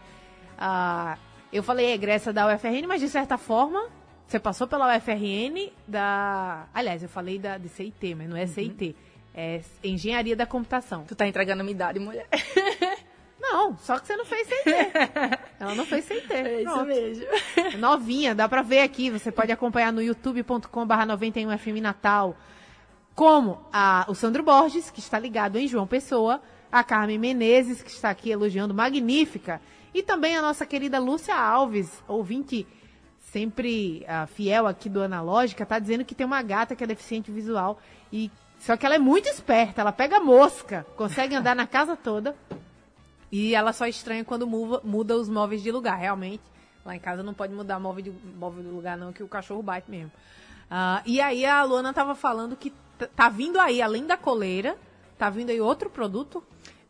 Ah, 0.58 1.16
eu 1.50 1.62
falei 1.62 1.94
egressa 1.94 2.30
da 2.30 2.46
UFRN, 2.46 2.86
mas 2.86 3.00
de 3.00 3.08
certa 3.08 3.38
forma, 3.38 3.86
você 4.26 4.38
passou 4.38 4.66
pela 4.66 4.94
UFRN 4.94 5.70
da. 5.86 6.66
Aliás, 6.74 7.02
eu 7.02 7.08
falei 7.08 7.38
da 7.38 7.56
de 7.56 7.70
CIT, 7.70 8.14
mas 8.14 8.28
não 8.28 8.36
é 8.36 8.46
CIT. 8.46 8.94
É 9.34 9.62
Engenharia 9.82 10.36
da 10.36 10.44
Computação. 10.44 11.04
Tu 11.04 11.16
tá 11.16 11.26
entregando 11.26 11.64
minha 11.64 11.74
idade, 11.74 11.98
mulher. 11.98 12.28
Não, 13.40 13.78
só 13.78 13.98
que 13.98 14.06
você 14.06 14.16
não 14.16 14.26
fez 14.26 14.46
CIT. 14.48 14.64
Ela 15.60 15.74
não 15.76 15.86
fez 15.86 16.04
CIT. 16.04 16.30
É 16.32 16.62
isso 16.62 16.72
Pronto. 16.72 16.86
mesmo. 16.86 17.24
Novinha, 17.78 18.34
dá 18.34 18.48
pra 18.48 18.62
ver 18.62 18.80
aqui. 18.80 19.10
Você 19.10 19.30
pode 19.30 19.52
acompanhar 19.52 19.92
no 19.92 20.02
youtube.com.br 20.02 20.68
91FM 20.68 21.80
Natal. 21.80 22.36
Como 23.18 23.58
a, 23.72 24.06
o 24.06 24.14
Sandro 24.14 24.44
Borges, 24.44 24.92
que 24.92 25.00
está 25.00 25.18
ligado 25.18 25.58
em 25.58 25.66
João 25.66 25.88
Pessoa, 25.88 26.40
a 26.70 26.84
Carmen 26.84 27.18
Menezes, 27.18 27.82
que 27.82 27.90
está 27.90 28.10
aqui 28.10 28.30
elogiando 28.30 28.72
Magnífica, 28.72 29.60
e 29.92 30.04
também 30.04 30.36
a 30.36 30.40
nossa 30.40 30.64
querida 30.64 31.00
Lúcia 31.00 31.34
Alves, 31.34 32.00
ouvinte 32.06 32.64
sempre 33.18 34.04
ah, 34.06 34.28
fiel 34.28 34.68
aqui 34.68 34.88
do 34.88 35.02
Analógica, 35.02 35.66
tá 35.66 35.80
dizendo 35.80 36.04
que 36.04 36.14
tem 36.14 36.24
uma 36.24 36.40
gata 36.42 36.76
que 36.76 36.84
é 36.84 36.86
deficiente 36.86 37.28
visual 37.32 37.80
e 38.12 38.30
só 38.60 38.76
que 38.76 38.86
ela 38.86 38.94
é 38.94 39.00
muito 39.00 39.28
esperta, 39.28 39.80
ela 39.80 39.90
pega 39.90 40.20
mosca, 40.20 40.86
consegue 40.96 41.34
andar 41.34 41.56
na 41.56 41.66
casa 41.66 41.96
toda. 41.96 42.36
E 43.32 43.52
ela 43.52 43.72
só 43.72 43.88
estranha 43.88 44.24
quando 44.24 44.46
muda, 44.46 44.80
muda 44.84 45.16
os 45.16 45.28
móveis 45.28 45.60
de 45.60 45.72
lugar, 45.72 45.98
realmente. 45.98 46.44
Lá 46.84 46.94
em 46.94 47.00
casa 47.00 47.24
não 47.24 47.34
pode 47.34 47.52
mudar 47.52 47.80
móvel 47.80 48.04
de, 48.04 48.12
móvel 48.38 48.62
de 48.62 48.70
lugar, 48.70 48.96
não, 48.96 49.12
que 49.12 49.24
o 49.24 49.28
cachorro 49.28 49.60
bate 49.60 49.90
mesmo. 49.90 50.12
Ah, 50.70 51.02
e 51.04 51.20
aí 51.20 51.44
a 51.44 51.64
Luana 51.64 51.92
tava 51.92 52.14
falando 52.14 52.54
que 52.54 52.72
tá 53.06 53.28
vindo 53.28 53.58
aí, 53.60 53.80
além 53.80 54.06
da 54.06 54.16
coleira, 54.16 54.76
tá 55.16 55.30
vindo 55.30 55.50
aí 55.50 55.60
outro 55.60 55.88
produto. 55.90 56.42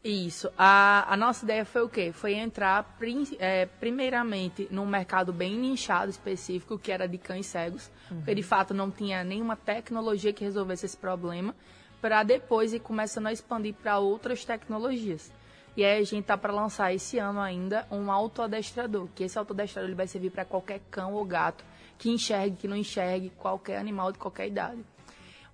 Isso. 0.02 0.48
A, 0.56 1.12
a 1.12 1.16
nossa 1.16 1.44
ideia 1.44 1.64
foi 1.64 1.82
o 1.82 1.88
quê? 1.88 2.12
Foi 2.12 2.32
entrar 2.34 2.82
prin- 2.98 3.36
é, 3.38 3.66
primeiramente 3.66 4.68
num 4.70 4.86
mercado 4.86 5.32
bem 5.32 5.56
nichado, 5.56 6.08
específico, 6.10 6.78
que 6.78 6.92
era 6.92 7.08
de 7.08 7.18
cães 7.18 7.46
cegos, 7.46 7.90
porque 8.08 8.34
de 8.34 8.42
fato 8.42 8.72
não 8.72 8.90
tinha 8.90 9.24
nenhuma 9.24 9.56
tecnologia 9.56 10.32
que 10.32 10.44
resolvesse 10.44 10.86
esse 10.86 10.96
problema, 10.96 11.54
para 12.00 12.22
depois 12.22 12.72
ir 12.72 12.78
começando 12.80 13.26
a 13.26 13.32
expandir 13.32 13.74
para 13.74 13.98
outras 13.98 14.44
tecnologias. 14.44 15.32
E 15.76 15.84
aí 15.84 16.00
a 16.00 16.04
gente 16.04 16.24
tá 16.24 16.38
para 16.38 16.52
lançar 16.52 16.94
esse 16.94 17.18
ano 17.18 17.40
ainda 17.40 17.86
um 17.90 18.10
autoadestrador, 18.10 19.08
que 19.14 19.24
esse 19.24 19.36
autoadestrador 19.38 19.88
ele 19.88 19.96
vai 19.96 20.06
servir 20.06 20.30
para 20.30 20.44
qualquer 20.44 20.80
cão 20.90 21.14
ou 21.14 21.24
gato 21.24 21.64
que 21.98 22.08
enxergue, 22.08 22.56
que 22.56 22.68
não 22.68 22.76
enxergue, 22.76 23.30
qualquer 23.30 23.78
animal 23.78 24.12
de 24.12 24.18
qualquer 24.18 24.46
idade 24.46 24.78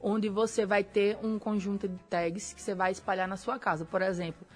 onde 0.04 0.28
você 0.28 0.66
vai 0.66 0.84
ter 0.84 1.16
um 1.22 1.38
conjunto 1.38 1.88
de 1.88 1.96
tags 2.10 2.52
que 2.52 2.60
você 2.60 2.74
vai 2.74 2.92
espalhar 2.92 3.26
na 3.26 3.38
sua 3.38 3.58
casa. 3.58 3.86
Por 3.86 4.02
exemplo, 4.02 4.46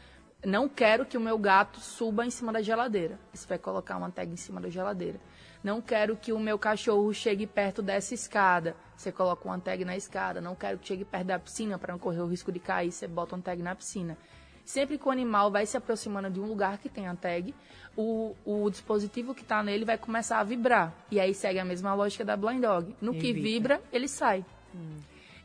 não 0.44 0.68
quero 0.68 1.06
que 1.06 1.16
o 1.16 1.20
meu 1.20 1.38
gato 1.38 1.80
suba 1.80 2.26
em 2.26 2.30
cima 2.30 2.52
da 2.52 2.60
geladeira. 2.60 3.18
Você 3.32 3.48
vai 3.48 3.58
colocar 3.58 3.96
uma 3.96 4.10
tag 4.10 4.30
em 4.30 4.36
cima 4.36 4.60
da 4.60 4.68
geladeira. 4.68 5.18
Não 5.64 5.80
quero 5.80 6.16
que 6.16 6.34
o 6.34 6.38
meu 6.38 6.58
cachorro 6.58 7.12
chegue 7.14 7.46
perto 7.46 7.80
dessa 7.80 8.12
escada. 8.12 8.76
Você 8.94 9.10
coloca 9.10 9.48
uma 9.48 9.58
tag 9.58 9.86
na 9.86 9.96
escada. 9.96 10.38
Não 10.38 10.54
quero 10.54 10.78
que 10.78 10.86
chegue 10.86 11.04
perto 11.04 11.26
da 11.28 11.38
piscina 11.38 11.78
para 11.78 11.94
não 11.94 11.98
correr 11.98 12.20
o 12.20 12.26
risco 12.26 12.52
de 12.52 12.60
cair. 12.60 12.92
Você 12.92 13.08
bota 13.08 13.34
uma 13.34 13.42
tag 13.42 13.62
na 13.62 13.74
piscina. 13.74 14.18
Sempre 14.66 14.98
que 14.98 15.08
o 15.08 15.10
animal 15.10 15.50
vai 15.50 15.64
se 15.64 15.78
aproximando 15.78 16.28
de 16.28 16.38
um 16.38 16.44
lugar 16.44 16.76
que 16.76 16.90
tem 16.90 17.08
a 17.08 17.16
tag, 17.16 17.54
o, 17.96 18.36
o 18.44 18.68
dispositivo 18.68 19.34
que 19.34 19.40
está 19.40 19.62
nele 19.62 19.86
vai 19.86 19.96
começar 19.96 20.40
a 20.40 20.44
vibrar. 20.44 20.92
E 21.10 21.18
aí 21.18 21.32
segue 21.32 21.58
a 21.58 21.64
mesma 21.64 21.94
lógica 21.94 22.22
da 22.22 22.36
Blind 22.36 22.60
Dog. 22.60 22.94
No 23.00 23.14
que 23.14 23.32
vibra, 23.32 23.80
ele 23.90 24.06
sai. 24.06 24.44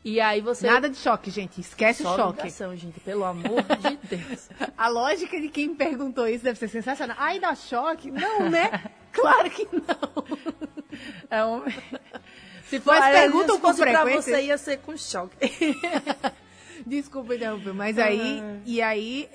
E 0.04 0.20
aí 0.20 0.40
você. 0.42 0.66
Nada 0.66 0.90
de 0.90 0.96
choque, 0.96 1.30
gente. 1.30 1.60
Esquece 1.62 2.02
Só 2.02 2.12
o 2.12 2.16
choque. 2.16 2.42
ligação, 2.42 2.76
gente, 2.76 3.00
pelo 3.00 3.24
amor 3.24 3.62
de 3.62 3.96
Deus. 4.16 4.50
A 4.76 4.88
lógica 4.88 5.40
de 5.40 5.48
quem 5.48 5.74
perguntou 5.74 6.28
isso 6.28 6.44
deve 6.44 6.58
ser 6.58 6.68
sensacional. 6.68 7.16
Ai, 7.18 7.40
dá 7.40 7.54
choque? 7.54 8.10
Não, 8.10 8.48
né? 8.50 8.70
Claro 9.14 9.48
que 9.48 9.64
não. 9.72 10.24
É 11.30 11.44
um... 11.44 11.62
Se 12.66 12.82
Mas 12.84 13.04
for- 13.04 13.12
perguntam 13.12 13.54
se 13.54 13.60
com 13.62 13.74
frequência? 13.74 14.22
você, 14.36 14.42
ia 14.42 14.58
ser 14.58 14.78
com 14.78 14.96
choque. 14.96 15.36
Desculpa 16.84 17.36
interromper, 17.36 17.72
mas 17.72 17.96
aí 17.96 18.42
e 18.66 18.82
aí 18.82 19.28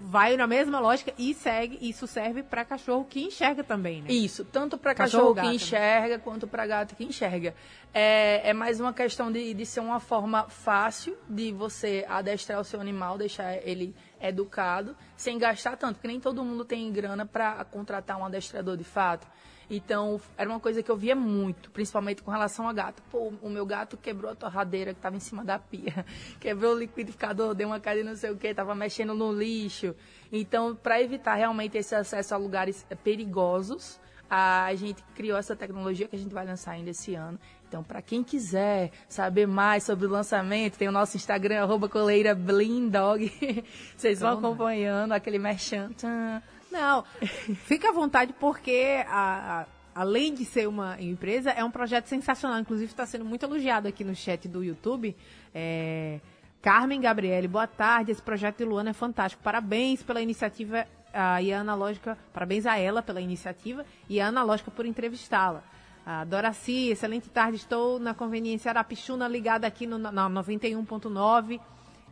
vai 0.00 0.36
na 0.36 0.46
mesma 0.46 0.80
lógica 0.80 1.12
e 1.18 1.32
segue, 1.34 1.78
isso 1.80 2.06
serve 2.06 2.42
pra 2.42 2.64
cachorro 2.64 3.04
que 3.04 3.22
enxerga 3.22 3.62
também, 3.62 4.02
né? 4.02 4.08
Isso, 4.10 4.44
tanto 4.44 4.76
para 4.76 4.94
Cachorro 4.94 5.34
cachorro, 5.34 5.34
gato, 5.34 5.44
né? 5.44 5.50
que 5.50 5.56
enxerga 5.56 6.18
quanto 6.18 6.46
para 6.46 6.66
gato 6.66 6.96
que 6.96 7.04
enxerga. 7.04 7.54
É, 7.92 8.50
é 8.50 8.52
mais 8.52 8.80
uma 8.80 8.92
questão 8.92 9.30
de, 9.30 9.54
de 9.54 9.66
ser 9.66 9.80
uma 9.80 10.00
forma 10.00 10.44
fácil 10.48 11.16
de 11.28 11.52
você 11.52 12.04
adestrar 12.08 12.60
o 12.60 12.64
seu 12.64 12.80
animal, 12.80 13.16
deixar 13.16 13.54
ele 13.66 13.94
educado, 14.20 14.96
sem 15.16 15.38
gastar 15.38 15.76
tanto, 15.76 15.94
porque 15.96 16.08
nem 16.08 16.20
todo 16.20 16.44
mundo 16.44 16.64
tem 16.64 16.90
grana 16.92 17.24
para 17.24 17.64
contratar 17.64 18.18
um 18.18 18.24
adestrador 18.24 18.76
de 18.76 18.84
fato. 18.84 19.26
Então, 19.70 20.20
era 20.36 20.48
uma 20.48 20.60
coisa 20.60 20.82
que 20.82 20.90
eu 20.90 20.96
via 20.96 21.14
muito, 21.14 21.70
principalmente 21.70 22.22
com 22.22 22.30
relação 22.30 22.68
a 22.68 22.72
gato. 22.72 23.02
Pô, 23.10 23.32
o 23.42 23.48
meu 23.48 23.64
gato 23.64 23.96
quebrou 23.96 24.30
a 24.30 24.34
torradeira 24.34 24.92
que 24.92 24.98
estava 24.98 25.16
em 25.16 25.20
cima 25.20 25.44
da 25.44 25.58
pia, 25.58 26.04
quebrou 26.40 26.74
o 26.74 26.78
liquidificador, 26.78 27.54
deu 27.54 27.68
uma 27.68 27.80
caída 27.80 28.08
não 28.08 28.16
sei 28.16 28.30
o 28.30 28.36
que, 28.36 28.48
estava 28.48 28.74
mexendo 28.74 29.14
no 29.14 29.32
lixo. 29.32 29.94
Então, 30.32 30.74
para 30.74 31.00
evitar 31.00 31.34
realmente 31.34 31.78
esse 31.78 31.94
acesso 31.94 32.34
a 32.34 32.36
lugares 32.36 32.86
perigosos, 33.02 34.00
a 34.28 34.74
gente 34.74 35.02
criou 35.14 35.38
essa 35.38 35.54
tecnologia 35.54 36.08
que 36.08 36.16
a 36.16 36.18
gente 36.18 36.32
vai 36.32 36.44
lançar 36.44 36.72
ainda 36.72 36.90
esse 36.90 37.14
ano. 37.14 37.38
Então, 37.68 37.82
para 37.82 38.00
quem 38.00 38.22
quiser 38.22 38.90
saber 39.08 39.46
mais 39.46 39.82
sobre 39.82 40.06
o 40.06 40.10
lançamento, 40.10 40.76
tem 40.76 40.88
o 40.88 40.92
nosso 40.92 41.16
Instagram, 41.16 41.62
arroba 41.62 41.88
coleira 41.88 42.34
blindog. 42.34 43.32
Vocês 43.96 44.20
vão 44.20 44.38
acompanhando 44.38 45.12
aquele 45.12 45.38
merchan. 45.38 45.90
Tchan. 45.92 46.42
Não, 46.74 47.04
fica 47.66 47.90
à 47.90 47.92
vontade 47.92 48.34
porque 48.40 49.04
a- 49.08 49.60
a- 49.60 49.66
além 49.94 50.34
de 50.34 50.44
ser 50.44 50.66
uma 50.68 51.00
empresa, 51.00 51.50
é 51.50 51.62
um 51.64 51.70
projeto 51.70 52.06
sensacional. 52.06 52.58
Inclusive 52.58 52.90
está 52.90 53.06
sendo 53.06 53.24
muito 53.24 53.44
elogiado 53.44 53.86
aqui 53.86 54.02
no 54.02 54.14
chat 54.14 54.48
do 54.48 54.64
YouTube. 54.64 55.16
É, 55.54 56.18
Carmen 56.60 57.00
Gabriele, 57.00 57.46
boa 57.46 57.68
tarde. 57.68 58.10
Esse 58.10 58.20
projeto 58.20 58.58
de 58.58 58.64
Luana 58.64 58.90
é 58.90 58.92
fantástico. 58.92 59.40
Parabéns 59.42 60.02
pela 60.02 60.20
iniciativa 60.20 60.84
ah, 61.12 61.40
e 61.40 61.52
a 61.52 61.60
Analógica, 61.60 62.18
parabéns 62.32 62.66
a 62.66 62.76
ela 62.76 63.00
pela 63.02 63.20
iniciativa 63.20 63.86
e 64.08 64.20
a 64.20 64.26
Analógica 64.26 64.68
por 64.70 64.84
entrevistá-la. 64.84 65.62
Doraci, 66.26 66.90
excelente 66.90 67.30
tarde. 67.30 67.56
Estou 67.56 67.98
na 68.00 68.12
conveniência 68.12 68.70
Arapixuna 68.70 69.26
ligada 69.28 69.66
aqui 69.66 69.86
no, 69.86 69.96
na 69.96 70.28
91.9. 70.28 71.60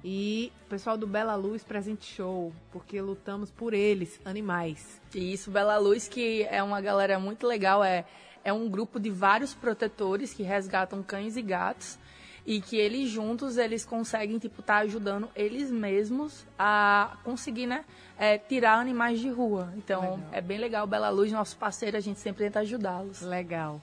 E 0.04 0.52
o 0.66 0.68
pessoal 0.68 0.96
do 0.96 1.06
Bela 1.06 1.34
Luz 1.36 1.62
Presente 1.62 2.04
Show, 2.04 2.52
porque 2.72 3.00
lutamos 3.00 3.50
por 3.50 3.72
eles, 3.72 4.20
animais. 4.24 5.00
E 5.14 5.32
Isso, 5.32 5.50
Bela 5.50 5.78
Luz, 5.78 6.08
que 6.08 6.42
é 6.44 6.62
uma 6.62 6.80
galera 6.80 7.18
muito 7.18 7.46
legal, 7.46 7.84
é, 7.84 8.04
é 8.44 8.52
um 8.52 8.68
grupo 8.68 8.98
de 8.98 9.10
vários 9.10 9.54
protetores 9.54 10.34
que 10.34 10.42
resgatam 10.42 11.02
cães 11.02 11.36
e 11.36 11.42
gatos 11.42 11.98
e 12.44 12.60
que 12.60 12.76
eles 12.76 13.08
juntos, 13.08 13.56
eles 13.56 13.84
conseguem, 13.84 14.38
tipo, 14.38 14.60
estar 14.60 14.78
ajudando 14.78 15.28
eles 15.36 15.70
mesmos 15.70 16.44
a 16.58 17.16
conseguir, 17.22 17.66
né, 17.66 17.84
é, 18.18 18.36
tirar 18.36 18.80
animais 18.80 19.20
de 19.20 19.28
rua. 19.28 19.72
Então, 19.76 20.20
é 20.32 20.40
bem 20.40 20.58
legal, 20.58 20.86
Bela 20.86 21.08
Luz, 21.08 21.30
nosso 21.30 21.56
parceiro, 21.56 21.96
a 21.96 22.00
gente 22.00 22.18
sempre 22.18 22.44
tenta 22.44 22.60
ajudá-los. 22.60 23.20
Legal. 23.20 23.80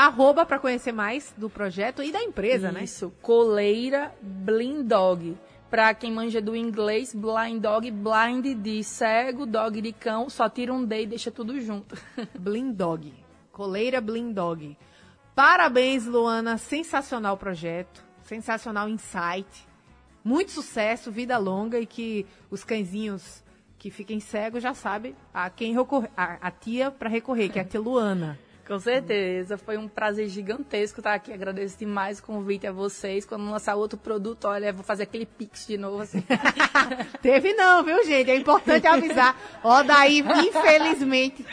Arroba 0.00 0.46
para 0.46 0.60
conhecer 0.60 0.92
mais 0.92 1.34
do 1.36 1.50
projeto 1.50 2.04
e 2.04 2.12
da 2.12 2.22
empresa, 2.22 2.70
né? 2.70 2.84
Isso, 2.84 3.12
coleira 3.20 4.14
Blind 4.22 4.86
Dog. 4.86 5.36
Pra 5.68 5.92
quem 5.92 6.12
manja 6.12 6.40
do 6.40 6.54
inglês, 6.54 7.12
blind 7.12 7.60
dog, 7.60 7.90
blind 7.90 8.62
de 8.62 8.84
cego, 8.84 9.44
dog 9.44 9.82
de 9.82 9.92
cão, 9.92 10.30
só 10.30 10.48
tira 10.48 10.72
um 10.72 10.84
D 10.84 11.02
e 11.02 11.06
deixa 11.06 11.32
tudo 11.32 11.60
junto. 11.60 11.96
Blind 12.38 12.76
Dog. 12.76 13.12
Coleira 13.50 14.00
Blind 14.00 14.32
Dog. 14.32 14.78
Parabéns, 15.34 16.06
Luana. 16.06 16.58
Sensacional 16.58 17.36
projeto. 17.36 18.00
Sensacional 18.22 18.88
insight. 18.88 19.66
Muito 20.22 20.52
sucesso, 20.52 21.10
vida 21.10 21.36
longa 21.38 21.80
e 21.80 21.86
que 21.86 22.24
os 22.52 22.62
cãezinhos 22.62 23.42
que 23.76 23.90
fiquem 23.90 24.20
cegos 24.20 24.62
já 24.62 24.74
sabem 24.74 25.16
a 25.34 25.50
quem 25.50 25.74
recorrer, 25.74 26.10
a, 26.16 26.38
a 26.40 26.50
tia 26.52 26.88
para 26.88 27.08
recorrer, 27.08 27.48
que 27.48 27.58
é 27.58 27.62
a 27.62 27.64
tia 27.64 27.80
Luana. 27.80 28.38
Com 28.68 28.78
certeza, 28.78 29.56
foi 29.56 29.78
um 29.78 29.88
prazer 29.88 30.28
gigantesco 30.28 31.00
estar 31.00 31.14
aqui. 31.14 31.32
Agradeço 31.32 31.78
demais 31.78 32.18
o 32.18 32.22
convite 32.22 32.66
a 32.66 32.72
vocês. 32.72 33.24
Quando 33.24 33.50
lançar 33.50 33.76
outro 33.76 33.98
produto, 33.98 34.44
olha, 34.44 34.74
vou 34.74 34.84
fazer 34.84 35.04
aquele 35.04 35.24
pix 35.24 35.66
de 35.66 35.78
novo. 35.78 36.02
Assim. 36.02 36.22
Teve 37.22 37.54
não, 37.54 37.82
viu, 37.82 38.04
gente? 38.04 38.30
É 38.30 38.36
importante 38.36 38.86
avisar. 38.86 39.34
Ó, 39.64 39.82
daí, 39.82 40.22
infelizmente, 40.46 41.46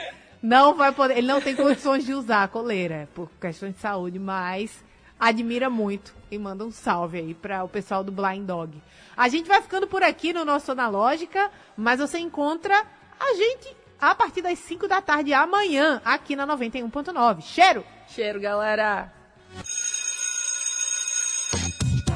não 0.43 0.76
vai 0.76 0.91
poder, 0.91 1.18
ele 1.18 1.28
não 1.28 1.39
tem 1.39 1.55
condições 1.55 2.05
de 2.05 2.13
usar 2.13 2.43
a 2.43 2.47
coleira 2.49 3.07
por 3.16 3.32
questões 3.39 3.76
de 3.76 3.80
saúde, 3.80 4.20
mas 4.20 4.84
admira 5.18 5.70
muito 5.70 6.13
e 6.30 6.38
manda 6.38 6.66
um 6.66 6.72
salve 6.72 7.18
aí 7.18 7.34
para 7.34 7.63
o 7.63 7.70
pessoal 7.70 8.03
do 8.03 8.11
Blind 8.11 8.45
Dog. 8.45 8.78
A 9.16 9.30
gente 9.30 9.47
vai 9.47 9.61
ficando 9.61 9.88
por 9.88 10.03
aqui 10.03 10.34
no 10.34 10.43
nosso 10.43 10.70
Analógica, 10.70 11.49
mas 11.78 12.01
você 12.01 12.20
encontra 12.20 12.86
a 13.18 13.34
gente 13.36 13.85
a 14.00 14.14
partir 14.16 14.41
das 14.41 14.60
5 14.60 14.88
da 14.88 15.02
tarde 15.02 15.34
amanhã 15.34 16.02
aqui 16.04 16.36
na 16.36 16.46
91.9. 16.48 17.41
Cheiro! 17.41 17.84
Cheiro, 18.08 18.39
galera! 18.39 19.12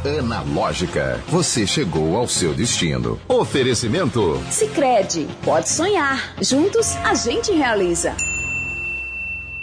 Analógica, 0.06 1.22
você 1.28 1.68
chegou 1.68 2.16
ao 2.16 2.26
seu 2.26 2.54
destino. 2.54 3.20
Oferecimento 3.28 4.42
Sicredi, 4.50 5.28
pode 5.44 5.68
sonhar. 5.68 6.34
Juntos 6.42 6.96
a 6.98 7.14
gente 7.14 7.52
realiza. 7.52 8.16